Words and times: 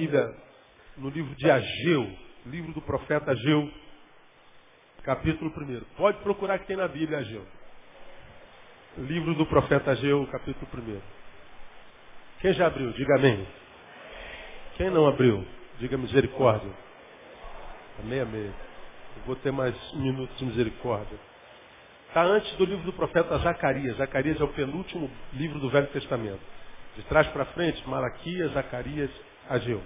Bíblia 0.00 0.34
no 0.96 1.10
livro 1.10 1.34
de 1.34 1.50
Ageu, 1.50 2.10
livro 2.46 2.72
do 2.72 2.80
profeta 2.80 3.32
Ageu, 3.32 3.70
capítulo 5.02 5.52
1. 5.54 5.80
Pode 5.94 6.16
procurar 6.22 6.58
que 6.58 6.66
tem 6.66 6.74
na 6.74 6.88
Bíblia 6.88 7.18
Ageu. 7.18 7.44
Livro 8.96 9.34
do 9.34 9.44
profeta 9.44 9.90
Ageu, 9.90 10.26
capítulo 10.28 10.66
1. 10.74 11.00
Quem 12.40 12.54
já 12.54 12.68
abriu? 12.68 12.90
Diga 12.92 13.16
amém. 13.16 13.46
Quem 14.78 14.88
não 14.88 15.06
abriu? 15.06 15.46
Diga 15.78 15.98
misericórdia. 15.98 16.72
Amém, 17.98 18.20
amém. 18.20 18.46
Eu 19.18 19.22
vou 19.26 19.36
ter 19.36 19.52
mais 19.52 19.74
um 19.92 20.00
minuto 20.00 20.34
de 20.34 20.46
misericórdia. 20.46 21.18
Está 22.08 22.22
antes 22.22 22.50
do 22.56 22.64
livro 22.64 22.86
do 22.86 22.92
profeta 22.94 23.36
Zacarias. 23.36 23.98
Zacarias 23.98 24.40
é 24.40 24.44
o 24.44 24.48
penúltimo 24.48 25.10
livro 25.34 25.58
do 25.58 25.68
Velho 25.68 25.88
Testamento. 25.88 26.40
De 26.96 27.02
trás 27.02 27.26
para 27.28 27.44
frente, 27.44 27.86
Malaquias, 27.86 28.52
Zacarias, 28.52 29.10
Ageu. 29.50 29.82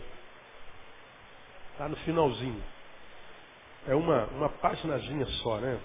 Está 1.75 1.89
no 1.89 1.97
finalzinho. 1.97 2.63
É 3.89 3.97
uma, 3.97 4.27
uma 4.27 4.49
paginazinha 4.49 5.27
só, 5.43 5.59
né? 5.59 5.81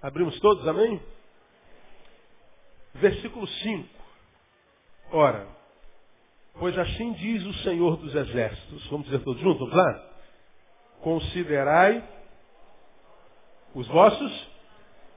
Abrimos 0.00 0.40
todos, 0.40 0.66
amém? 0.66 1.00
Versículo 2.94 3.46
5. 3.46 3.88
Ora, 5.12 5.46
pois 6.58 6.76
assim 6.78 7.12
diz 7.12 7.44
o 7.44 7.52
Senhor 7.62 7.98
dos 7.98 8.14
Exércitos. 8.14 8.86
Vamos 8.86 9.04
dizer 9.04 9.22
todos 9.22 9.40
juntos, 9.42 9.60
vamos 9.60 9.76
lá? 9.76 10.10
Considerai 11.02 12.02
os 13.74 13.86
vossos 13.88 14.48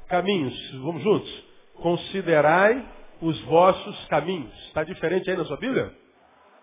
caminhos. 0.09 0.71
Vamos 0.81 1.01
juntos? 1.01 1.43
Considerai 1.75 2.85
os 3.21 3.39
vossos 3.43 4.07
caminhos. 4.07 4.53
Está 4.67 4.83
diferente 4.83 5.31
aí 5.31 5.37
na 5.37 5.45
sua 5.45 5.57
Bíblia? 5.57 5.87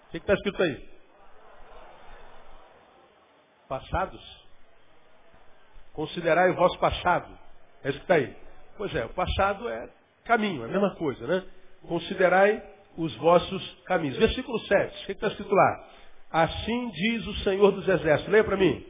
O 0.08 0.10
que 0.10 0.18
está 0.18 0.34
escrito 0.34 0.62
aí? 0.62 0.91
Passados? 3.72 4.20
Considerai 5.94 6.50
o 6.50 6.56
vosso 6.56 6.78
passado. 6.78 7.26
É 7.82 7.88
isso 7.88 7.98
que 8.00 8.04
está 8.04 8.16
aí. 8.16 8.36
Pois 8.76 8.94
é, 8.94 9.06
o 9.06 9.14
passado 9.14 9.66
é 9.66 9.88
caminho, 10.26 10.62
é 10.62 10.66
a 10.66 10.68
mesma 10.68 10.94
coisa, 10.96 11.26
né? 11.26 11.42
Considerai 11.88 12.62
os 12.98 13.14
vossos 13.16 13.82
caminhos. 13.86 14.18
Versículo 14.18 14.58
7, 14.58 15.04
o 15.04 15.06
que 15.06 15.12
está 15.12 15.28
escrito 15.28 15.54
lá? 15.54 15.88
Assim 16.30 16.90
diz 16.90 17.26
o 17.26 17.34
Senhor 17.36 17.72
dos 17.72 17.88
Exércitos. 17.88 18.30
Leia 18.30 18.44
para 18.44 18.58
mim. 18.58 18.86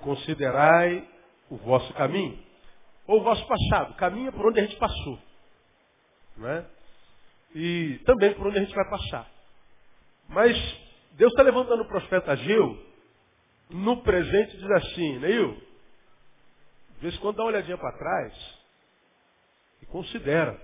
Considerai 0.00 1.06
o 1.50 1.56
vosso 1.58 1.92
caminho, 1.92 2.38
ou 3.06 3.20
o 3.20 3.24
vosso 3.24 3.46
passado. 3.46 3.94
Caminho 3.96 4.28
é 4.28 4.32
por 4.32 4.46
onde 4.46 4.60
a 4.60 4.62
gente 4.62 4.76
passou. 4.76 5.18
Não 6.34 6.48
é? 6.48 6.64
E 7.54 8.00
também 8.06 8.32
por 8.32 8.46
onde 8.46 8.56
a 8.56 8.62
gente 8.62 8.74
vai 8.74 8.88
passar. 8.88 9.30
Mas 10.30 10.87
Deus 11.12 11.32
está 11.32 11.42
levantando 11.42 11.82
o 11.82 11.88
profeta 11.88 12.32
Ageu 12.32 12.88
no 13.70 14.02
presente 14.02 14.56
diz 14.56 14.70
assim, 14.70 15.18
Neil, 15.18 15.54
de 16.94 17.00
vez 17.00 17.14
em 17.14 17.18
quando 17.18 17.36
dá 17.36 17.42
uma 17.42 17.50
olhadinha 17.50 17.76
para 17.76 17.98
trás 17.98 18.58
e 19.82 19.86
considera. 19.86 20.60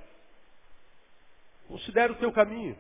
Considera 1.69 2.13
o 2.13 2.17
teu 2.17 2.33
caminho. 2.33 2.79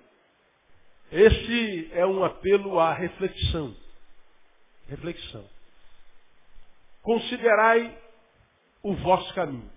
Esse 1.12 1.90
é 1.92 2.06
um 2.06 2.24
apelo 2.24 2.80
à 2.80 2.92
reflexão. 2.92 3.76
Reflexão. 4.88 5.48
Considerai 7.02 7.98
o 8.82 8.94
vosso 8.96 9.32
caminho. 9.34 9.70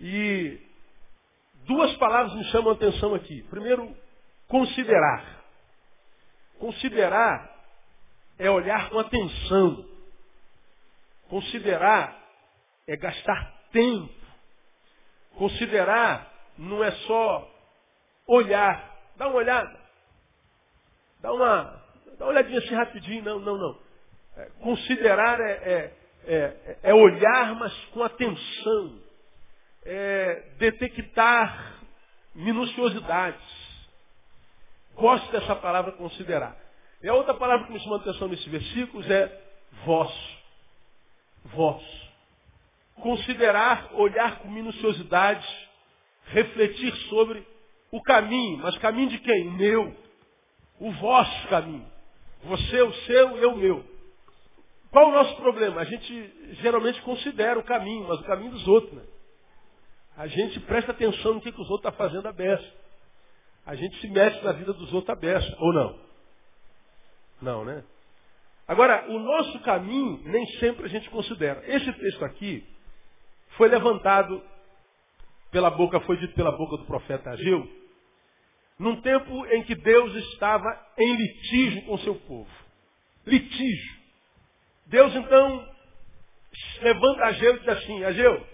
E 0.00 0.60
duas 1.66 1.94
palavras 1.96 2.34
me 2.34 2.44
chamam 2.44 2.70
a 2.70 2.74
atenção 2.74 3.14
aqui. 3.14 3.42
Primeiro, 3.44 3.94
considerar. 4.48 5.37
Considerar 6.58 7.56
é 8.38 8.50
olhar 8.50 8.90
com 8.90 8.98
atenção. 8.98 9.84
Considerar 11.28 12.18
é 12.86 12.96
gastar 12.96 13.54
tempo. 13.70 14.14
Considerar 15.36 16.32
não 16.56 16.82
é 16.82 16.90
só 16.90 17.48
olhar. 18.26 18.96
Dá 19.16 19.28
uma 19.28 19.36
olhada. 19.36 19.78
Dá 21.20 21.32
uma, 21.32 21.82
dá 22.18 22.24
uma 22.24 22.32
olhadinha 22.32 22.58
assim 22.58 22.74
rapidinho. 22.74 23.24
Não, 23.24 23.38
não, 23.40 23.56
não. 23.56 23.78
É, 24.36 24.50
considerar 24.62 25.40
é, 25.40 25.52
é, 25.52 25.94
é, 26.26 26.78
é, 26.82 26.94
olhar, 26.94 27.54
mas 27.56 27.74
com 27.86 28.02
atenção. 28.02 29.00
É 29.84 30.52
detectar 30.58 31.78
minuciosidades. 32.34 33.57
Gosto 34.98 35.30
dessa 35.30 35.54
palavra 35.54 35.92
considerar. 35.92 36.56
E 37.00 37.08
a 37.08 37.14
outra 37.14 37.32
palavra 37.34 37.66
que 37.66 37.72
me 37.72 37.78
chamou 37.78 37.98
a 37.98 38.00
atenção 38.00 38.26
nesses 38.26 38.46
versículos 38.46 39.08
é 39.08 39.42
vós. 39.86 40.12
Vós. 41.44 41.82
Considerar, 42.96 43.90
olhar 43.94 44.40
com 44.40 44.48
minuciosidade, 44.48 45.46
refletir 46.26 46.92
sobre 47.08 47.46
o 47.92 48.02
caminho. 48.02 48.58
Mas 48.58 48.76
caminho 48.78 49.08
de 49.08 49.18
quem? 49.18 49.52
Meu. 49.52 49.96
O 50.80 50.90
vosso 50.90 51.48
caminho. 51.48 51.86
Você, 52.42 52.82
o 52.82 52.92
seu, 52.92 53.36
eu, 53.38 53.56
meu. 53.56 53.84
Qual 54.90 55.10
o 55.10 55.12
nosso 55.12 55.36
problema? 55.36 55.80
A 55.80 55.84
gente 55.84 56.56
geralmente 56.60 57.00
considera 57.02 57.56
o 57.56 57.62
caminho, 57.62 58.08
mas 58.08 58.18
o 58.18 58.24
caminho 58.24 58.50
dos 58.50 58.66
outros. 58.66 58.92
Né? 58.94 59.04
A 60.16 60.26
gente 60.26 60.58
presta 60.60 60.90
atenção 60.90 61.34
no 61.34 61.40
que, 61.40 61.52
que 61.52 61.60
os 61.60 61.70
outros 61.70 61.92
estão 61.92 61.92
tá 61.92 61.96
fazendo 61.96 62.26
a. 62.26 62.77
A 63.68 63.74
gente 63.74 64.00
se 64.00 64.08
mete 64.08 64.42
na 64.42 64.52
vida 64.52 64.72
dos 64.72 64.90
outros 64.94 65.14
a 65.14 65.20
beça, 65.20 65.56
ou 65.58 65.74
não? 65.74 66.00
Não, 67.42 67.64
né? 67.66 67.84
Agora, 68.66 69.04
o 69.10 69.18
nosso 69.18 69.60
caminho 69.60 70.22
nem 70.24 70.46
sempre 70.58 70.86
a 70.86 70.88
gente 70.88 71.10
considera. 71.10 71.62
Esse 71.70 71.92
texto 71.92 72.24
aqui 72.24 72.66
foi 73.58 73.68
levantado 73.68 74.42
pela 75.50 75.68
boca, 75.70 76.00
foi 76.00 76.16
dito 76.16 76.32
pela 76.32 76.50
boca 76.50 76.78
do 76.78 76.86
profeta 76.86 77.28
Ageu, 77.28 77.70
num 78.78 79.02
tempo 79.02 79.44
em 79.48 79.62
que 79.64 79.74
Deus 79.74 80.14
estava 80.14 80.68
em 80.96 81.16
litígio 81.16 81.84
com 81.84 81.98
seu 81.98 82.14
povo. 82.14 82.50
Litígio. 83.26 83.98
Deus 84.86 85.14
então 85.14 85.68
levanta 86.80 87.24
Ageu 87.26 87.56
e 87.56 87.58
diz 87.58 87.68
assim, 87.68 88.02
Ageu, 88.02 88.46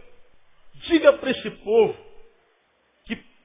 diga 0.88 1.12
para 1.12 1.31
esse 1.31 1.50
povo 1.50 2.13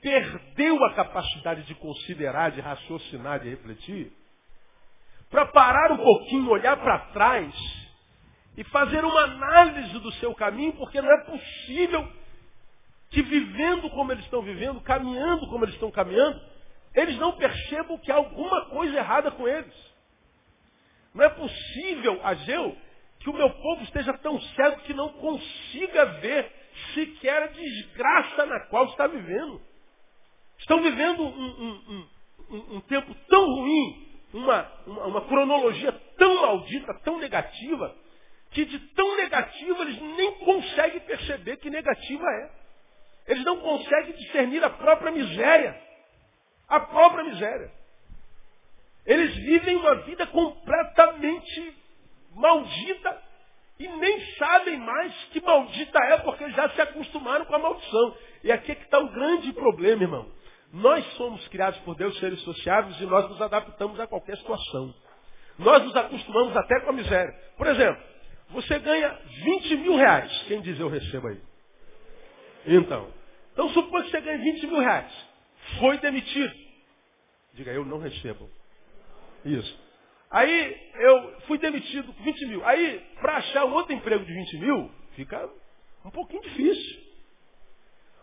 perdeu 0.02 0.84
a 0.86 0.94
capacidade 0.94 1.64
de 1.64 1.76
considerar, 1.76 2.52
de 2.52 2.62
raciocinar, 2.62 3.40
de 3.40 3.50
refletir, 3.50 4.12
para 5.30 5.46
parar 5.48 5.92
um 5.92 5.98
pouquinho, 5.98 6.50
olhar 6.50 6.78
para 6.78 7.00
trás 7.12 7.54
e 8.58 8.64
fazer 8.66 9.04
uma 9.04 9.22
análise 9.22 10.00
do 10.00 10.12
seu 10.14 10.34
caminho, 10.34 10.74
porque 10.74 11.02
não 11.02 11.12
é 11.12 11.24
possível 11.26 12.12
que 13.10 13.22
vivendo 13.22 13.90
como 13.90 14.12
eles 14.12 14.24
estão 14.24 14.42
vivendo, 14.42 14.82
caminhando 14.82 15.48
como 15.48 15.66
eles 15.66 15.76
estão 15.76 15.92
caminhando, 15.92 16.40
eles 16.96 17.18
não 17.18 17.34
percebam 17.34 17.98
que 17.98 18.12
há 18.12 18.16
alguma 18.16 18.66
coisa 18.66 18.98
errada 18.98 19.32
com 19.32 19.48
eles. 19.48 19.74
Não 21.14 21.24
é 21.24 21.30
possível, 21.30 22.20
Ageu, 22.24 22.78
que 23.20 23.30
o 23.30 23.34
meu 23.34 23.50
povo 23.50 23.84
esteja 23.84 24.14
tão 24.20 24.40
cego 24.42 24.82
que 24.82 24.94
não 24.94 25.10
consiga 25.14 26.06
ver 26.20 26.52
sequer 26.94 27.44
a 27.44 27.48
desgraça 27.48 28.46
na 28.46 28.60
qual 28.68 28.86
está 28.86 29.08
vivendo. 29.08 29.62
Estão 30.70 30.84
vivendo 30.84 31.24
um, 31.24 31.28
um, 31.28 32.08
um, 32.52 32.76
um 32.76 32.82
tempo 32.82 33.12
tão 33.28 33.44
ruim 33.44 34.08
uma, 34.32 34.72
uma, 34.86 35.06
uma 35.08 35.22
cronologia 35.22 35.92
tão 36.16 36.42
maldita, 36.44 36.94
tão 37.04 37.18
negativa, 37.18 37.96
que 38.52 38.66
de 38.66 38.78
tão 38.94 39.18
negativa 39.18 39.82
eles 39.82 40.00
nem 40.00 40.32
conseguem 40.36 41.00
perceber 41.00 41.58
que 41.58 41.72
negativa 41.72 42.24
é. 42.24 42.52
Eles 43.32 43.44
não 43.46 43.58
conseguem 43.62 44.14
discernir 44.14 44.64
a 44.64 44.70
própria 44.70 45.12
miséria. 45.12 45.76
A 46.68 46.82
própria 46.82 47.24
miséria. 47.24 47.72
Eles 49.08 49.36
vivem 49.38 49.76
uma 49.76 49.96
vida 50.04 50.28
completamente 50.28 51.78
maldita 52.36 53.24
e 53.80 53.88
nem 53.88 54.36
sabem 54.36 54.78
mais 54.78 55.16
que 55.32 55.42
maldita 55.42 55.98
é, 55.98 56.18
porque 56.20 56.48
já 56.52 56.70
se 56.70 56.82
acostumaram 56.82 57.46
com 57.46 57.56
a 57.56 57.60
maldição. 57.60 58.18
E 58.44 58.52
aqui 58.52 58.72
é 58.72 58.76
que 58.76 58.84
está 58.84 59.00
o 59.00 59.10
grande 59.10 59.52
problema, 59.54 60.04
irmão. 60.04 60.39
Nós 60.72 61.06
somos 61.14 61.48
criados 61.48 61.80
por 61.80 61.96
Deus 61.96 62.18
seres 62.20 62.40
sociáveis 62.42 63.00
e 63.02 63.06
nós 63.06 63.28
nos 63.30 63.42
adaptamos 63.42 64.00
a 64.00 64.08
qualquer 64.08 64.38
situação. 64.38 64.94
Nós 65.58 65.84
nos 65.84 65.96
acostumamos 65.96 66.56
até 66.56 66.80
com 66.82 66.92
a 66.92 66.94
miséria. 66.94 67.34
Por 67.58 67.68
exemplo, 67.68 68.02
você 68.52 68.80
ganha 68.80 69.20
20 69.44 69.78
mil 69.78 69.96
reais. 69.96 70.32
Quem 70.48 70.62
diz 70.62 70.80
eu 70.80 70.88
recebo 70.88 71.28
aí? 71.28 71.42
Então. 72.68 73.12
Então 73.54 73.70
supõe 73.70 74.04
que 74.04 74.12
você 74.12 74.22
ganha 74.22 74.38
20 74.38 74.68
mil 74.68 74.80
reais. 74.80 75.12
Foi 75.80 75.98
demitido. 75.98 76.54
Diga, 77.54 77.72
eu 77.72 77.84
não 77.84 78.00
recebo. 78.00 78.50
Isso. 79.44 79.90
Aí 80.32 80.92
eu 80.96 81.42
fui 81.42 81.58
demitido 81.58 82.14
com 82.14 82.24
20 82.24 82.46
mil. 82.46 82.66
Aí, 82.66 83.00
para 83.20 83.38
achar 83.38 83.66
um 83.66 83.74
outro 83.74 83.94
emprego 83.94 84.24
de 84.24 84.32
20 84.32 84.58
mil, 84.60 84.92
fica 85.16 85.50
um 86.06 86.12
pouquinho 86.12 86.42
difícil. 86.44 87.09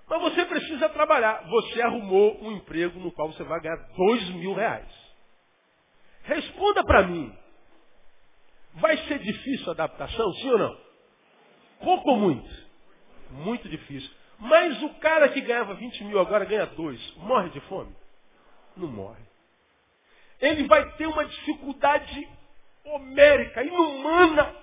Mas 0.08 0.23
você 0.23 0.44
precisa 0.44 0.88
trabalhar. 0.91 1.44
Você 1.49 1.82
arrumou 1.82 2.43
um 2.43 2.53
emprego 2.53 2.99
no 3.00 3.12
qual 3.12 3.32
você 3.32 3.43
vai 3.43 3.61
ganhar 3.61 3.76
dois 3.97 4.29
mil 4.31 4.55
reais. 4.55 4.88
Responda 6.23 6.85
para 6.85 7.03
mim. 7.05 7.37
Vai 8.75 8.97
ser 9.08 9.19
difícil 9.19 9.69
a 9.69 9.73
adaptação, 9.73 10.32
sim 10.35 10.50
ou 10.50 10.58
não? 10.58 10.79
Pouco 11.81 12.11
ou 12.11 12.17
muito? 12.17 12.67
Muito 13.31 13.69
difícil. 13.69 14.11
Mas 14.38 14.82
o 14.82 14.91
cara 15.00 15.29
que 15.31 15.41
ganhava 15.41 15.75
20 15.75 16.05
mil 16.05 16.20
agora 16.20 16.44
ganha 16.44 16.67
dois. 16.67 17.00
Morre 17.17 17.49
de 17.50 17.61
fome? 17.62 17.94
Não 18.76 18.88
morre. 18.88 19.25
Ele 20.41 20.64
vai 20.64 20.93
ter 20.97 21.06
uma 21.06 21.25
dificuldade 21.25 22.29
homérica, 22.85 23.64
inumana, 23.64 24.55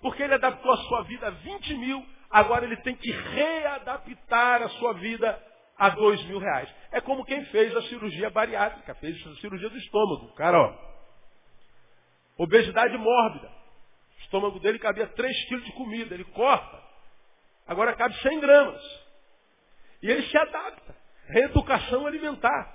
porque 0.00 0.22
ele 0.22 0.34
adaptou 0.34 0.70
a 0.70 0.76
sua 0.76 1.02
vida 1.04 1.26
a 1.26 1.30
20 1.30 1.74
mil, 1.76 2.06
agora 2.30 2.64
ele 2.64 2.76
tem 2.78 2.96
que 2.96 3.10
readaptar 3.10 4.62
a 4.62 4.68
sua 4.70 4.94
vida 4.94 5.42
a 5.76 5.90
2 5.90 6.24
mil 6.26 6.38
reais. 6.38 6.68
É 6.92 7.00
como 7.00 7.24
quem 7.24 7.44
fez 7.46 7.74
a 7.76 7.82
cirurgia 7.82 8.30
bariátrica, 8.30 8.94
fez 8.96 9.16
a 9.26 9.34
cirurgia 9.36 9.68
do 9.68 9.78
estômago. 9.78 10.32
Cara, 10.34 10.58
ó, 10.58 10.74
obesidade 12.38 12.96
mórbida. 12.96 13.48
O 13.48 14.20
estômago 14.22 14.60
dele 14.60 14.78
cabia 14.78 15.06
3 15.06 15.44
quilos 15.46 15.64
de 15.64 15.72
comida, 15.72 16.14
ele 16.14 16.24
corta. 16.24 16.82
Agora 17.66 17.94
cabe 17.94 18.14
100 18.20 18.40
gramas. 18.40 18.82
E 20.02 20.10
ele 20.10 20.22
se 20.26 20.36
adapta. 20.36 20.94
Reeducação 21.28 22.06
alimentar. 22.06 22.74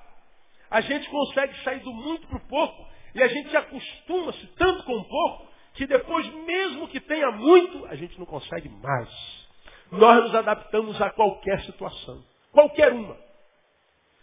A 0.70 0.82
gente 0.82 1.10
consegue 1.10 1.64
sair 1.64 1.80
do 1.80 1.94
muito 1.94 2.28
para 2.28 2.38
o 2.38 2.48
pouco 2.48 2.90
e 3.14 3.24
a 3.24 3.28
gente 3.28 3.56
acostuma-se 3.56 4.46
tanto 4.56 4.84
com 4.84 5.04
pouco 5.04 5.50
que 5.74 5.88
depois, 5.88 6.28
mesmo 6.46 6.88
que 6.88 7.00
tenha 7.00 7.32
muito, 7.32 7.86
a 7.88 7.96
gente 7.96 8.18
não 8.20 8.26
consegue 8.26 8.70
mais. 8.70 9.39
Nós 9.92 10.24
nos 10.24 10.36
adaptamos 10.36 11.02
a 11.02 11.10
qualquer 11.10 11.62
situação. 11.62 12.24
Qualquer 12.52 12.92
uma. 12.94 13.18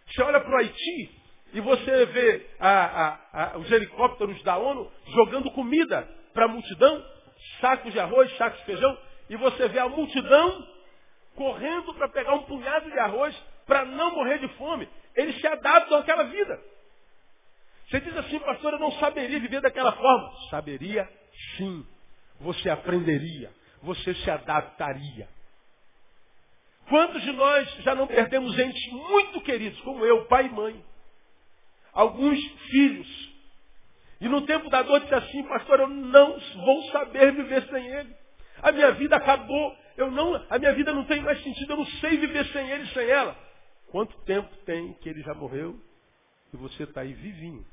Você 0.06 0.22
olha 0.22 0.40
para 0.40 0.52
o 0.52 0.56
Haiti 0.56 1.22
e 1.52 1.60
você 1.60 2.06
vê 2.06 2.46
a, 2.60 2.68
a, 2.70 3.18
a, 3.32 3.58
os 3.58 3.70
helicópteros 3.70 4.40
da 4.42 4.56
ONU 4.56 4.90
jogando 5.08 5.50
comida 5.50 6.08
para 6.32 6.44
a 6.44 6.48
multidão, 6.48 7.04
sacos 7.60 7.92
de 7.92 7.98
arroz, 7.98 8.34
sacos 8.36 8.58
de 8.60 8.66
feijão, 8.66 8.98
e 9.28 9.36
você 9.36 9.68
vê 9.68 9.78
a 9.78 9.88
multidão 9.88 10.66
correndo 11.34 11.94
para 11.94 12.08
pegar 12.08 12.34
um 12.34 12.44
punhado 12.44 12.90
de 12.90 12.98
arroz 12.98 13.36
para 13.66 13.84
não 13.84 14.14
morrer 14.14 14.38
de 14.38 14.48
fome. 14.56 14.88
Eles 15.14 15.40
se 15.40 15.46
adaptam 15.46 15.98
àquela 15.98 16.24
vida. 16.24 16.60
Você 17.88 18.00
diz 18.00 18.16
assim, 18.16 18.38
pastor, 18.40 18.72
eu 18.74 18.78
não 18.78 18.92
saberia 18.92 19.38
viver 19.38 19.60
daquela 19.60 19.92
forma. 19.92 20.32
Saberia 20.50 21.08
sim. 21.56 21.86
Você 22.40 22.68
aprenderia. 22.68 23.50
Você 23.82 24.14
se 24.14 24.30
adaptaria. 24.30 25.28
Quantos 26.88 27.20
de 27.22 27.32
nós 27.32 27.68
já 27.82 27.94
não 27.94 28.06
perdemos 28.06 28.56
entes 28.58 28.92
muito 28.92 29.40
queridos, 29.40 29.80
como 29.80 30.04
eu, 30.04 30.24
pai 30.26 30.46
e 30.46 30.50
mãe? 30.50 30.84
Alguns 31.92 32.38
filhos. 32.70 33.36
E 34.20 34.28
no 34.28 34.42
tempo 34.42 34.70
da 34.70 34.82
dor 34.82 35.00
disse 35.00 35.14
assim, 35.14 35.42
pastor, 35.44 35.80
eu 35.80 35.88
não 35.88 36.38
vou 36.64 36.82
saber 36.90 37.32
viver 37.32 37.62
sem 37.68 37.86
ele. 37.86 38.14
A 38.62 38.72
minha 38.72 38.92
vida 38.92 39.16
acabou. 39.16 39.76
Eu 39.96 40.10
não, 40.10 40.34
a 40.48 40.58
minha 40.58 40.72
vida 40.74 40.92
não 40.92 41.04
tem 41.04 41.20
mais 41.22 41.42
sentido. 41.42 41.72
Eu 41.72 41.78
não 41.78 41.86
sei 41.86 42.16
viver 42.18 42.46
sem 42.46 42.70
ele, 42.70 42.86
sem 42.88 43.08
ela. 43.08 43.36
Quanto 43.90 44.16
tempo 44.24 44.48
tem 44.64 44.92
que 44.94 45.08
ele 45.08 45.22
já 45.22 45.34
morreu 45.34 45.78
e 46.52 46.56
você 46.56 46.84
está 46.84 47.02
aí 47.02 47.12
vivinho? 47.12 47.66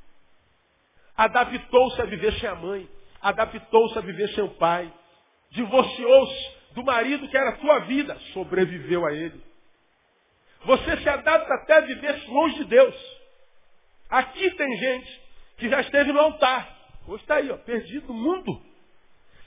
Adaptou-se 1.16 2.01
a 2.01 2.06
viver 2.06 2.33
sem 2.39 2.50
a 2.50 2.56
mãe. 2.56 2.89
Adaptou-se 3.21 3.98
a 3.98 4.01
viver 4.01 4.30
sem 4.30 4.44
o 4.44 4.50
pai. 4.50 4.92
Divorciou-se 5.51 6.62
do 6.74 6.84
marido 6.84 7.28
que 7.28 7.38
era 7.38 7.50
a 7.50 7.58
tua 7.58 7.80
vida. 7.80 8.18
Sobreviveu 8.34 9.06
a 9.06 9.14
ele. 9.14 9.42
Você 10.66 10.98
se 10.98 11.10
adapta 11.10 11.54
até 11.56 11.78
a 11.78 11.81
viver 11.81 12.30
longe 12.30 12.56
de 12.56 12.66
Deus. 12.66 12.96
Aqui 14.10 14.50
tem 14.52 14.78
gente 14.78 15.22
que 15.58 15.70
já 15.70 15.81
esteve 15.81 16.12
no 16.12 16.20
altar. 16.20 16.78
Hoje 17.08 17.24
está 17.24 17.36
aí, 17.36 17.52
ó, 17.52 17.58
perdido 17.58 18.08
no 18.08 18.14
mundo. 18.14 18.62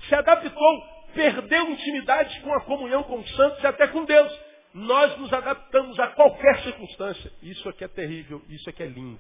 Se 0.08 0.14
adaptou 0.14 0.96
perdeu 1.16 1.70
intimidade 1.70 2.38
com 2.42 2.52
a 2.52 2.60
comunhão 2.60 3.02
com 3.04 3.18
os 3.18 3.36
santos 3.36 3.62
e 3.62 3.66
até 3.66 3.88
com 3.88 4.04
Deus. 4.04 4.40
Nós 4.74 5.16
nos 5.18 5.32
adaptamos 5.32 5.98
a 5.98 6.08
qualquer 6.08 6.62
circunstância. 6.62 7.32
Isso 7.42 7.66
aqui 7.70 7.82
é 7.82 7.88
terrível, 7.88 8.42
isso 8.50 8.68
aqui 8.68 8.82
é 8.82 8.86
lindo. 8.86 9.18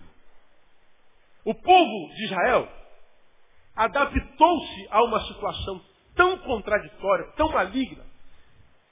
O 1.42 1.54
povo 1.54 2.14
de 2.14 2.24
Israel 2.24 2.68
adaptou-se 3.74 4.88
a 4.90 5.02
uma 5.04 5.20
situação 5.26 5.82
tão 6.16 6.36
contraditória, 6.38 7.26
tão 7.36 7.50
maligna, 7.50 8.04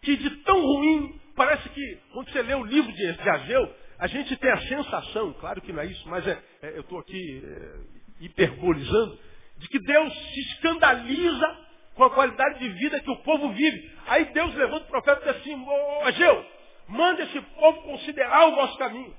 que 0.02 0.16
de 0.16 0.30
tão 0.44 0.60
ruim, 0.60 1.20
parece 1.34 1.68
que 1.70 1.98
quando 2.12 2.30
você 2.30 2.42
lê 2.42 2.54
o 2.54 2.64
livro 2.64 2.92
de, 2.92 3.12
de 3.12 3.28
Ageu, 3.28 3.74
a 3.98 4.06
gente 4.06 4.36
tem 4.36 4.50
a 4.50 4.60
sensação, 4.68 5.32
claro 5.34 5.60
que 5.60 5.72
não 5.72 5.82
é 5.82 5.86
isso, 5.86 6.08
mas 6.08 6.26
é, 6.26 6.38
é, 6.62 6.76
eu 6.76 6.80
estou 6.82 6.98
aqui 6.98 7.42
é, 7.44 8.24
hiperbolizando, 8.24 9.18
de 9.56 9.68
que 9.68 9.78
Deus 9.80 10.12
se 10.12 10.40
escandaliza 10.40 11.58
com 11.94 12.04
a 12.04 12.10
qualidade 12.10 12.58
de 12.58 12.68
vida 12.70 13.00
que 13.00 13.10
o 13.10 13.22
povo 13.22 13.52
vive. 13.52 13.90
Aí 14.06 14.26
Deus 14.26 14.54
levanta 14.54 14.84
o 14.84 14.88
profeta 14.88 15.22
e 15.22 15.32
diz 15.32 15.40
assim, 15.40 15.64
ô 15.64 16.00
Ageu, 16.04 16.44
manda 16.88 17.22
esse 17.22 17.40
povo 17.40 17.82
considerar 17.82 18.48
o 18.48 18.56
vosso 18.56 18.76
caminho. 18.78 19.14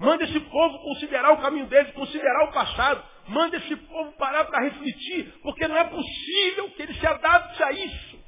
Manda 0.00 0.24
esse 0.24 0.40
povo 0.40 0.78
considerar 0.78 1.30
o 1.32 1.42
caminho 1.42 1.66
deles, 1.66 1.92
considerar 1.92 2.44
o 2.44 2.52
passado. 2.52 3.04
Manda 3.28 3.58
esse 3.58 3.76
povo 3.76 4.12
parar 4.12 4.46
para 4.46 4.64
refletir, 4.64 5.30
porque 5.42 5.68
não 5.68 5.76
é 5.76 5.84
possível 5.84 6.70
que 6.70 6.82
ele 6.82 6.94
se 6.94 7.06
adapte 7.06 7.62
a 7.62 7.70
isso. 7.70 8.18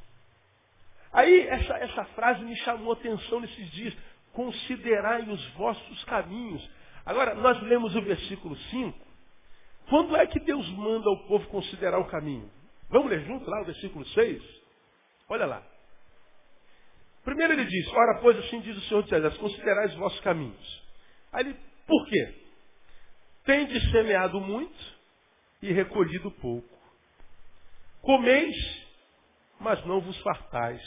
Aí 1.14 1.48
essa, 1.48 1.74
essa 1.78 2.04
frase 2.14 2.44
me 2.44 2.54
chamou 2.56 2.92
atenção 2.92 3.40
nesses 3.40 3.70
dias. 3.70 3.96
Considerai 4.34 5.22
os 5.22 5.46
vossos 5.52 6.04
caminhos. 6.04 6.70
Agora, 7.06 7.34
nós 7.34 7.60
lemos 7.62 7.96
o 7.96 8.02
versículo 8.02 8.54
5. 8.54 8.98
Quando 9.88 10.14
é 10.14 10.26
que 10.26 10.40
Deus 10.40 10.68
manda 10.72 11.08
o 11.08 11.26
povo 11.26 11.48
considerar 11.48 11.98
o 11.98 12.08
caminho? 12.08 12.50
Vamos 12.90 13.10
ler 13.10 13.24
junto 13.24 13.48
lá 13.48 13.62
o 13.62 13.64
versículo 13.64 14.04
6? 14.08 14.42
Olha 15.30 15.46
lá. 15.46 15.62
Primeiro 17.24 17.54
ele 17.54 17.64
diz, 17.64 17.88
ora 17.92 18.18
pois 18.20 18.38
assim 18.40 18.60
diz 18.60 18.76
o 18.76 18.80
Senhor 18.82 19.02
de 19.04 19.08
Isaías, 19.08 19.38
considerai 19.38 19.86
os 19.86 19.94
vossos 19.94 20.20
caminhos. 20.20 20.81
Aí 21.32 21.44
ele, 21.44 21.56
por 21.86 22.06
quê? 22.06 22.34
Tendes 23.44 23.90
semeado 23.90 24.40
muito 24.40 24.78
e 25.62 25.72
recolhido 25.72 26.30
pouco. 26.30 26.68
Comeis, 28.02 28.56
mas 29.58 29.84
não 29.86 30.00
vos 30.00 30.18
fartais. 30.20 30.82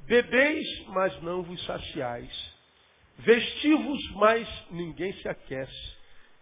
Bebeis, 0.00 0.66
mas 0.88 1.22
não 1.22 1.42
vos 1.42 1.64
saciais. 1.64 2.52
Vestivos, 3.18 4.00
mas 4.16 4.48
ninguém 4.70 5.12
se 5.14 5.28
aquece. 5.28 5.96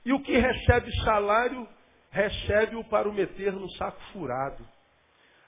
E 0.05 0.13
o 0.13 0.23
que 0.23 0.37
recebe 0.37 0.91
salário, 1.05 1.69
recebe-o 2.11 2.85
para 2.85 3.09
o 3.09 3.13
meter 3.13 3.53
no 3.53 3.69
saco 3.73 4.01
furado. 4.13 4.67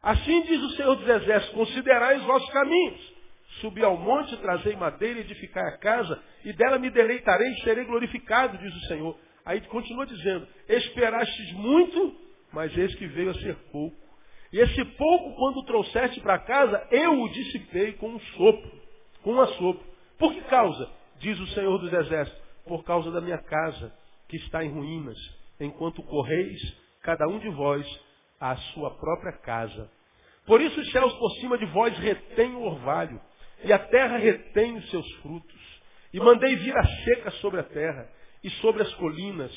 Assim 0.02 0.43
diz 0.43 0.61
o 0.61 0.71
Senhor 0.71 0.97
dos 0.97 1.09
Exércitos, 1.09 1.55
considerai 1.55 2.19
os 2.19 2.25
vossos 2.25 2.50
caminhos. 2.50 3.12
Subi 3.61 3.82
ao 3.82 3.97
monte, 3.97 4.37
trazei 4.38 4.75
madeira, 4.76 5.21
edificai 5.21 5.62
a 5.68 5.78
casa, 5.78 6.23
e 6.44 6.52
dela 6.52 6.78
me 6.78 6.90
deleitarei 6.90 7.52
e 7.52 7.62
serei 7.62 7.85
glorificado, 7.85 8.59
diz 8.59 8.75
o 8.75 8.87
Senhor. 8.87 9.18
Aí 9.44 9.61
continua 9.62 10.06
dizendo, 10.06 10.47
esperastes 10.68 11.52
muito, 11.52 12.16
mas 12.52 12.76
eis 12.76 12.94
que 12.94 13.06
veio 13.06 13.30
a 13.30 13.35
ser 13.35 13.56
pouco. 13.71 13.97
E 14.52 14.59
esse 14.59 14.85
pouco, 14.97 15.35
quando 15.35 15.64
trouxeste 15.64 16.21
para 16.21 16.38
casa, 16.38 16.87
eu 16.90 17.21
o 17.21 17.28
dissipei 17.30 17.92
com 17.94 18.11
um 18.11 18.21
sopro, 18.21 18.71
com 19.23 19.35
um 19.35 19.40
assopro. 19.40 19.85
Por 20.18 20.35
que 20.35 20.42
causa? 20.42 20.90
Diz 21.18 21.38
o 21.38 21.47
Senhor 21.49 21.78
dos 21.78 21.92
Exércitos, 21.92 22.42
por 22.66 22.85
causa 22.85 23.11
da 23.11 23.21
minha 23.21 23.38
casa, 23.38 23.92
que 24.28 24.37
está 24.37 24.64
em 24.64 24.71
ruínas 24.71 25.18
enquanto 25.64 26.02
correis, 26.02 26.61
cada 27.02 27.26
um 27.28 27.38
de 27.38 27.49
vós, 27.50 27.87
à 28.40 28.56
sua 28.56 28.90
própria 28.97 29.32
casa. 29.32 29.90
Por 30.47 30.61
isso 30.61 30.80
os 30.80 30.90
céus 30.90 31.12
por 31.14 31.30
cima 31.37 31.56
de 31.56 31.66
vós 31.66 31.97
retêm 31.99 32.54
o 32.54 32.62
orvalho, 32.62 33.21
e 33.64 33.73
a 33.73 33.78
terra 33.78 34.16
retém 34.16 34.76
os 34.76 34.90
seus 34.90 35.11
frutos. 35.16 35.81
E 36.12 36.21
mandei 36.21 36.57
vir 36.57 36.76
a 36.76 36.85
seca 37.04 37.31
sobre 37.33 37.61
a 37.61 37.64
terra, 37.64 38.09
e 38.42 38.50
sobre 38.50 38.83
as 38.83 38.92
colinas, 38.95 39.52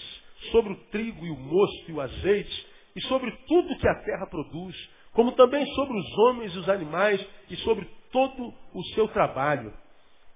sobre 0.51 0.73
o 0.73 0.75
trigo 0.91 1.25
e 1.25 1.31
o 1.31 1.35
mosto 1.35 1.89
e 1.89 1.93
o 1.93 2.01
azeite, 2.01 2.67
e 2.95 3.01
sobre 3.01 3.31
tudo 3.47 3.77
que 3.77 3.87
a 3.87 3.95
terra 4.03 4.27
produz, 4.27 4.75
como 5.11 5.31
também 5.33 5.65
sobre 5.73 5.97
os 5.97 6.17
homens 6.19 6.53
e 6.53 6.59
os 6.59 6.69
animais, 6.69 7.25
e 7.49 7.55
sobre 7.57 7.85
todo 8.11 8.53
o 8.73 8.83
seu 8.93 9.07
trabalho. 9.09 9.73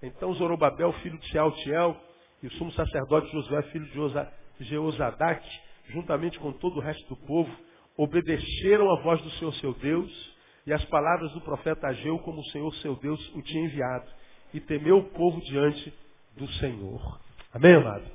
Então 0.01 0.33
Zorobabel, 0.33 0.91
filho 0.93 1.17
de 1.17 1.29
Sealtiel, 1.31 1.95
e 2.41 2.47
o 2.47 2.51
sumo 2.53 2.71
sacerdote 2.71 3.31
Josué, 3.31 3.61
filho 3.63 3.85
de 3.85 4.65
Jeozadak, 4.65 5.45
juntamente 5.89 6.39
com 6.39 6.51
todo 6.53 6.77
o 6.77 6.81
resto 6.81 7.07
do 7.09 7.17
povo, 7.25 7.49
obedeceram 7.97 8.91
a 8.91 9.01
voz 9.01 9.21
do 9.21 9.29
Senhor 9.31 9.53
seu 9.55 9.73
Deus 9.73 10.38
e 10.69 10.73
as 10.73 10.85
palavras 10.85 11.31
do 11.31 11.41
profeta 11.41 11.87
Ageu, 11.87 12.19
como 12.19 12.41
o 12.41 12.45
Senhor 12.51 12.71
seu 12.75 12.95
Deus 12.95 13.19
o 13.33 13.41
tinha 13.41 13.65
enviado, 13.65 14.07
e 14.53 14.59
temeu 14.59 14.99
o 14.99 15.09
povo 15.09 15.41
diante 15.41 15.91
do 16.37 16.47
Senhor. 16.59 17.19
Amém, 17.51 17.73
amado? 17.73 18.05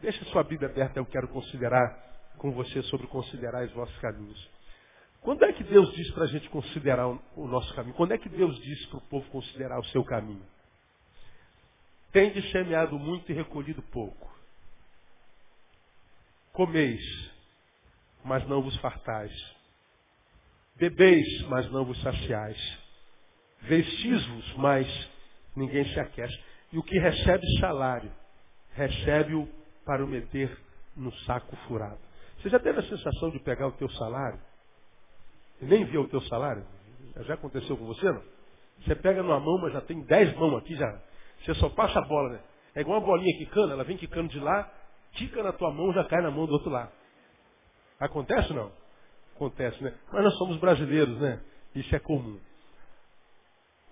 Deixa 0.00 0.24
sua 0.30 0.42
Bíblia 0.42 0.70
aberta, 0.70 0.98
eu 0.98 1.04
quero 1.04 1.28
considerar 1.28 1.94
com 2.38 2.52
você 2.52 2.82
sobre 2.84 3.06
considerar 3.06 3.66
os 3.66 3.72
vossos 3.72 3.98
caminhos. 3.98 4.50
Quando 5.20 5.44
é 5.44 5.52
que 5.52 5.62
Deus 5.62 5.92
diz 5.92 6.10
para 6.12 6.24
a 6.24 6.26
gente 6.26 6.48
considerar 6.48 7.06
o 7.06 7.46
nosso 7.46 7.74
caminho? 7.74 7.94
Quando 7.94 8.12
é 8.12 8.18
que 8.18 8.30
Deus 8.30 8.58
diz 8.62 8.86
para 8.86 8.96
o 8.96 9.02
povo 9.02 9.28
considerar 9.28 9.78
o 9.78 9.84
seu 9.88 10.02
caminho? 10.02 10.46
Tende 12.12 12.40
semeado 12.50 12.98
muito 12.98 13.30
e 13.30 13.34
recolhido 13.34 13.82
pouco. 13.82 14.34
Comeis, 16.54 17.30
mas 18.24 18.48
não 18.48 18.62
vos 18.62 18.74
fartais. 18.78 19.59
Bebeis, 20.80 21.42
mas 21.48 21.70
não 21.70 21.84
vos 21.84 22.00
saciais. 22.00 22.78
Vestis-vos, 23.60 24.54
mas 24.56 25.10
ninguém 25.54 25.84
se 25.84 26.00
aquece. 26.00 26.40
E 26.72 26.78
o 26.78 26.82
que 26.82 26.98
recebe 26.98 27.44
salário, 27.60 28.10
recebe-o 28.72 29.46
para 29.84 30.02
o 30.02 30.08
meter 30.08 30.50
no 30.96 31.12
saco 31.26 31.54
furado. 31.68 31.98
Você 32.38 32.48
já 32.48 32.58
teve 32.58 32.78
a 32.78 32.82
sensação 32.82 33.28
de 33.28 33.38
pegar 33.40 33.66
o 33.66 33.72
teu 33.72 33.90
salário 33.90 34.40
e 35.60 35.66
nem 35.66 35.84
viu 35.84 36.00
o 36.00 36.08
teu 36.08 36.22
salário? 36.22 36.64
Já 37.26 37.34
aconteceu 37.34 37.76
com 37.76 37.84
você, 37.84 38.10
não? 38.10 38.22
Você 38.82 38.94
pega 38.94 39.22
numa 39.22 39.38
mão, 39.38 39.58
mas 39.58 39.74
já 39.74 39.82
tem 39.82 40.00
dez 40.00 40.34
mãos 40.36 40.56
aqui, 40.62 40.74
já. 40.74 40.98
Você 41.42 41.54
só 41.56 41.68
passa 41.68 41.98
a 41.98 42.06
bola, 42.06 42.30
né? 42.30 42.40
É 42.74 42.80
igual 42.80 42.98
uma 42.98 43.06
bolinha 43.06 43.36
quicando, 43.36 43.74
ela 43.74 43.84
vem 43.84 43.98
quicando 43.98 44.28
de 44.28 44.40
lá, 44.40 44.72
quica 45.12 45.42
na 45.42 45.52
tua 45.52 45.70
mão, 45.70 45.92
já 45.92 46.04
cai 46.04 46.22
na 46.22 46.30
mão 46.30 46.46
do 46.46 46.54
outro 46.54 46.70
lado. 46.70 46.90
Acontece 47.98 48.50
ou 48.52 48.56
não? 48.56 48.79
Acontece, 49.40 49.82
né? 49.82 49.94
Mas 50.12 50.22
nós 50.22 50.36
somos 50.36 50.58
brasileiros, 50.58 51.18
né? 51.18 51.40
Isso 51.74 51.96
é 51.96 51.98
comum. 51.98 52.38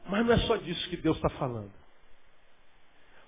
Mas 0.07 0.27
não 0.27 0.35
é 0.35 0.39
só 0.41 0.57
disso 0.57 0.91
que 0.91 0.97
Deus 0.99 1.17
está 1.17 1.31
falando. 1.31 1.73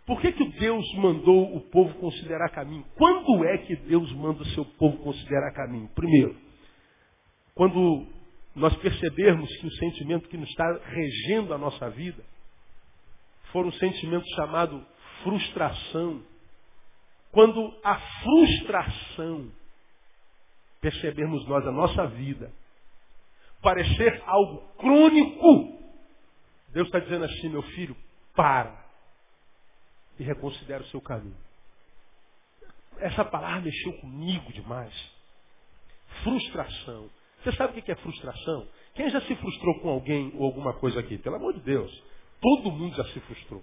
Por 0.05 0.21
que, 0.21 0.31
que 0.33 0.45
Deus 0.59 0.85
mandou 0.97 1.57
o 1.57 1.63
povo 1.71 1.95
considerar 1.95 2.51
caminho? 2.51 2.85
Quando 2.95 3.43
é 3.47 3.57
que 3.59 3.75
Deus 3.75 4.13
manda 4.13 4.43
o 4.43 4.47
seu 4.49 4.67
povo 4.67 4.99
considerar 4.99 5.51
caminho? 5.55 5.89
Primeiro, 5.95 6.37
quando 7.55 8.07
nós 8.55 8.77
percebermos 8.77 9.49
que 9.57 9.67
o 9.67 9.73
sentimento 9.77 10.29
que 10.29 10.37
nos 10.37 10.51
está 10.51 10.79
regendo 10.85 11.55
a 11.55 11.59
nossa 11.59 11.89
vida 11.89 12.23
for 13.51 13.65
um 13.65 13.73
sentimento 13.73 14.29
chamado 14.35 14.85
frustração. 15.23 16.23
Quando 17.33 17.75
a 17.83 17.97
frustração 17.97 19.51
percebermos 20.81 21.47
nós 21.47 21.67
a 21.67 21.73
nossa 21.73 22.07
vida 22.07 22.53
parecer 23.63 24.23
algo 24.27 24.59
crônico, 24.79 25.79
Deus 26.69 26.87
está 26.87 26.99
dizendo 26.99 27.25
assim, 27.25 27.49
meu 27.49 27.63
filho, 27.63 27.97
para 28.35 28.79
e 30.19 30.23
reconsidera 30.23 30.83
o 30.83 30.87
seu 30.87 31.01
caminho. 31.01 31.37
Essa 32.99 33.25
palavra 33.25 33.63
mexeu 33.63 33.93
comigo 34.01 34.53
demais. 34.53 34.93
Frustração. 36.23 37.09
Você 37.43 37.53
sabe 37.53 37.79
o 37.79 37.83
que 37.83 37.91
é 37.91 37.97
frustração? 37.97 38.69
Quem 38.95 39.09
já 39.09 39.21
se 39.23 39.35
frustrou 39.37 39.81
com 39.81 39.89
alguém 39.89 40.33
ou 40.37 40.45
alguma 40.45 40.75
coisa 40.75 41.01
aqui? 41.01 41.17
Pelo 41.17 41.37
amor 41.37 41.55
de 41.55 41.61
Deus. 41.61 41.91
Todo 42.41 42.71
mundo 42.71 42.95
já 42.97 43.05
se 43.05 43.21
frustrou. 43.21 43.63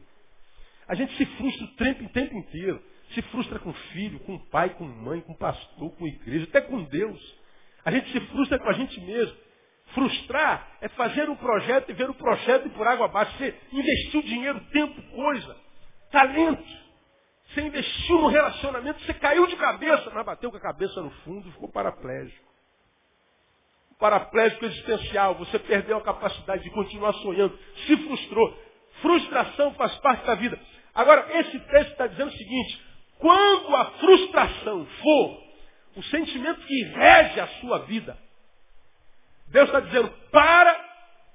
A 0.87 0.95
gente 0.95 1.15
se 1.15 1.25
frustra 1.25 1.65
o 1.65 1.75
tempo, 1.75 2.03
o 2.05 2.09
tempo 2.09 2.35
inteiro. 2.35 2.83
Se 3.13 3.21
frustra 3.23 3.59
com 3.59 3.73
filho, 3.73 4.19
com 4.19 4.37
pai, 4.37 4.69
com 4.71 4.83
mãe, 4.83 5.21
com 5.21 5.33
pastor, 5.33 5.91
com 5.95 6.07
igreja, 6.07 6.45
até 6.45 6.61
com 6.61 6.83
Deus. 6.83 7.37
A 7.85 7.91
gente 7.91 8.11
se 8.11 8.19
frustra 8.27 8.59
com 8.59 8.69
a 8.69 8.73
gente 8.73 8.99
mesmo. 9.01 9.35
Frustrar 9.93 10.77
é 10.81 10.89
fazer 10.89 11.29
um 11.29 11.35
projeto 11.35 11.89
e 11.89 11.93
ver 11.93 12.09
o 12.09 12.13
projeto 12.13 12.67
ir 12.67 12.71
por 12.71 12.85
água 12.85 13.05
abaixo. 13.05 13.35
Você 13.37 13.55
investiu 13.71 14.21
dinheiro, 14.21 14.59
tempo, 14.71 15.01
coisa, 15.13 15.55
talento. 16.11 16.87
Você 17.47 17.61
investiu 17.61 18.21
no 18.21 18.27
relacionamento, 18.27 18.99
você 19.01 19.13
caiu 19.13 19.47
de 19.47 19.55
cabeça, 19.55 20.11
mas 20.13 20.25
bateu 20.25 20.51
com 20.51 20.57
a 20.57 20.61
cabeça 20.61 21.01
no 21.01 21.09
fundo 21.23 21.47
e 21.47 21.51
ficou 21.53 21.69
paraplégico 21.69 22.47
paraplégico 23.99 24.65
existencial, 24.65 25.35
você 25.35 25.57
perdeu 25.59 25.97
a 25.97 26.01
capacidade 26.01 26.63
de 26.63 26.69
continuar 26.69 27.13
sonhando, 27.13 27.57
se 27.85 27.97
frustrou. 27.97 28.57
Frustração 29.01 29.73
faz 29.73 29.95
parte 29.97 30.25
da 30.25 30.35
vida. 30.35 30.59
Agora, 30.93 31.27
esse 31.39 31.59
texto 31.59 31.91
está 31.91 32.07
dizendo 32.07 32.29
o 32.29 32.37
seguinte: 32.37 32.86
quando 33.19 33.75
a 33.75 33.85
frustração 33.91 34.85
for 35.01 35.43
o 35.95 36.03
sentimento 36.03 36.61
que 36.61 36.83
rege 36.83 37.39
a 37.39 37.47
sua 37.59 37.79
vida, 37.79 38.17
Deus 39.47 39.67
está 39.67 39.79
dizendo, 39.79 40.09
para 40.31 40.87